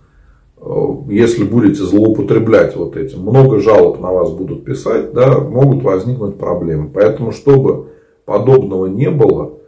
Если 1.09 1.43
будете 1.43 1.83
злоупотреблять 1.83 2.77
вот 2.77 2.97
этим, 2.97 3.23
много 3.23 3.59
жалоб 3.59 4.01
на 4.01 4.13
вас 4.13 4.31
будут 4.31 4.65
писать, 4.65 5.13
да, 5.13 5.41
могут 5.41 5.83
возникнуть 5.83 6.39
проблемы. 6.39 6.89
Поэтому, 6.93 7.33
чтобы 7.33 7.89
подобного 8.25 8.87
не 8.87 9.11
было, 9.11 9.59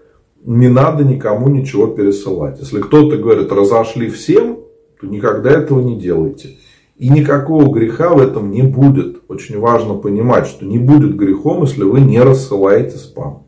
не 0.44 0.68
надо 0.68 1.04
никому 1.04 1.48
ничего 1.48 1.88
пересылать. 1.88 2.60
Если 2.60 2.80
кто-то 2.80 3.16
говорит, 3.16 3.50
разошли 3.50 4.08
всем, 4.08 4.60
то 5.00 5.06
никогда 5.06 5.50
этого 5.50 5.80
не 5.80 5.98
делайте. 5.98 6.50
И 6.96 7.08
никакого 7.08 7.72
греха 7.72 8.10
в 8.14 8.20
этом 8.20 8.52
не 8.52 8.62
будет. 8.62 9.22
Очень 9.28 9.58
важно 9.58 9.94
понимать, 9.94 10.46
что 10.46 10.64
не 10.64 10.78
будет 10.78 11.16
грехом, 11.16 11.62
если 11.62 11.82
вы 11.82 12.00
не 12.00 12.20
рассылаете 12.20 12.98
спам. 12.98 13.43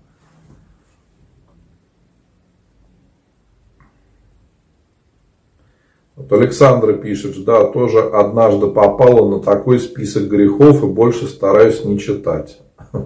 Вот 6.29 6.41
Александра 6.41 6.93
пишет, 6.93 7.45
да, 7.45 7.65
тоже 7.67 8.01
однажды 8.01 8.67
попала 8.67 9.29
на 9.29 9.41
такой 9.41 9.79
список 9.79 10.25
грехов 10.25 10.83
и 10.83 10.87
больше 10.87 11.27
стараюсь 11.27 11.85
не 11.85 11.99
читать. 11.99 12.61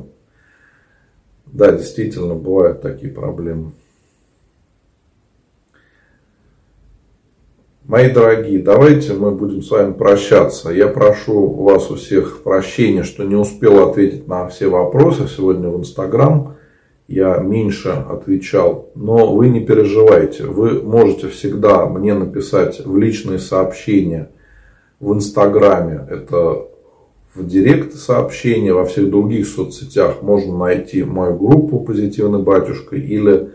Да, 1.52 1.72
действительно, 1.72 2.36
бывают 2.36 2.80
такие 2.80 3.12
проблемы. 3.12 3.72
Мои 7.82 8.08
дорогие, 8.08 8.62
давайте 8.62 9.14
мы 9.14 9.32
будем 9.32 9.60
с 9.60 9.70
вами 9.72 9.92
прощаться. 9.92 10.70
Я 10.70 10.86
прошу 10.86 11.40
у 11.40 11.64
вас 11.64 11.90
у 11.90 11.96
всех 11.96 12.44
прощения, 12.44 13.02
что 13.02 13.24
не 13.24 13.34
успел 13.34 13.88
ответить 13.88 14.28
на 14.28 14.46
все 14.46 14.68
вопросы 14.68 15.26
сегодня 15.26 15.68
в 15.70 15.80
Инстаграм. 15.80 16.54
Я 17.10 17.38
меньше 17.38 17.90
отвечал, 17.90 18.90
но 18.94 19.34
вы 19.34 19.48
не 19.48 19.60
переживайте. 19.60 20.44
Вы 20.44 20.82
можете 20.82 21.28
всегда 21.28 21.86
мне 21.86 22.14
написать 22.14 22.80
в 22.84 22.96
личные 22.96 23.38
сообщения 23.38 24.30
в 25.00 25.12
Инстаграме. 25.12 26.06
Это 26.08 26.68
в 27.34 27.46
директ 27.46 27.94
сообщения, 27.94 28.72
во 28.72 28.84
всех 28.84 29.10
других 29.10 29.46
соцсетях 29.46 30.22
можно 30.22 30.56
найти 30.56 31.04
мою 31.04 31.36
группу 31.36 31.80
«Позитивный 31.80 32.40
батюшка» 32.40 32.96
или 32.96 33.50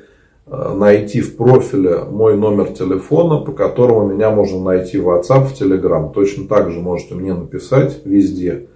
Э, 0.48 0.76
найти 0.76 1.22
в 1.22 1.38
профиле 1.38 2.04
мой 2.04 2.38
номер 2.38 2.68
телефона, 2.68 3.40
по 3.40 3.52
которому 3.52 4.14
меня 4.14 4.30
можно 4.30 4.62
найти 4.64 5.00
в 5.00 5.10
WhatsApp, 5.10 5.46
в 5.46 5.60
Telegram. 5.60 6.14
Точно 6.14 6.48
так 6.48 6.72
же 6.72 6.82
можете 6.82 7.16
мне 7.16 7.34
написать 7.34 8.02
везде. 8.06 8.68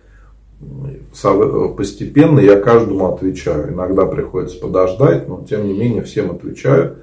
Постепенно 1.77 2.39
я 2.39 2.59
каждому 2.59 3.13
отвечаю. 3.13 3.73
Иногда 3.73 4.05
приходится 4.05 4.59
подождать, 4.59 5.27
но 5.27 5.45
тем 5.49 5.65
не 5.67 5.77
менее 5.77 6.03
всем 6.03 6.31
отвечаю. 6.31 6.97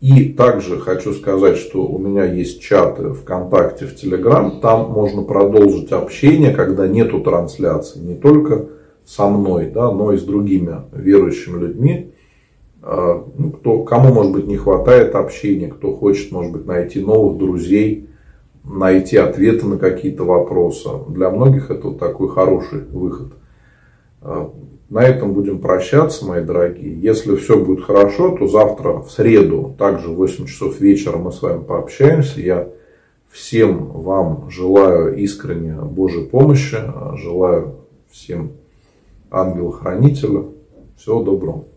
И 0.00 0.30
также 0.30 0.78
хочу 0.78 1.12
сказать, 1.12 1.56
что 1.56 1.86
у 1.86 1.96
меня 1.98 2.24
есть 2.24 2.60
чаты 2.60 3.12
ВКонтакте, 3.12 3.86
в 3.86 3.94
Телеграм. 3.94 4.60
Там 4.60 4.90
можно 4.90 5.22
продолжить 5.22 5.92
общение, 5.92 6.52
когда 6.52 6.88
нету 6.88 7.20
трансляции. 7.20 8.00
Не 8.00 8.16
только 8.16 8.66
со 9.04 9.28
мной, 9.28 9.70
да, 9.72 9.92
но 9.92 10.12
и 10.12 10.18
с 10.18 10.22
другими 10.22 10.82
верующими 10.92 11.60
людьми. 11.60 12.12
А, 12.82 13.24
ну, 13.38 13.50
кто, 13.52 13.84
кому, 13.84 14.12
может 14.12 14.32
быть, 14.32 14.46
не 14.48 14.56
хватает 14.56 15.14
общения, 15.14 15.68
кто 15.68 15.92
хочет, 15.92 16.32
может 16.32 16.52
быть, 16.52 16.66
найти 16.66 17.00
новых 17.00 17.38
друзей, 17.38 18.08
найти 18.64 19.16
ответы 19.16 19.66
на 19.66 19.78
какие-то 19.78 20.24
вопросы. 20.24 20.88
Для 21.08 21.30
многих 21.30 21.70
это 21.70 21.88
вот 21.88 21.98
такой 21.98 22.28
хороший 22.28 22.84
выход. 22.84 23.32
А, 24.20 24.52
на 24.88 25.02
этом 25.02 25.32
будем 25.32 25.58
прощаться, 25.60 26.26
мои 26.26 26.44
дорогие. 26.44 27.00
Если 27.00 27.34
все 27.36 27.58
будет 27.58 27.84
хорошо, 27.84 28.36
то 28.36 28.46
завтра 28.46 28.98
в 28.98 29.10
среду, 29.10 29.74
также 29.78 30.10
в 30.10 30.16
8 30.16 30.46
часов 30.46 30.80
вечера 30.80 31.16
мы 31.16 31.32
с 31.32 31.40
вами 31.40 31.62
пообщаемся. 31.62 32.40
Я 32.40 32.68
всем 33.30 33.86
вам 33.86 34.50
желаю 34.50 35.16
искренне 35.16 35.74
Божьей 35.74 36.26
помощи, 36.26 36.76
желаю 37.16 37.76
всем 38.10 38.52
ангела-хранителя. 39.30 40.44
Всего 40.96 41.22
доброго. 41.22 41.71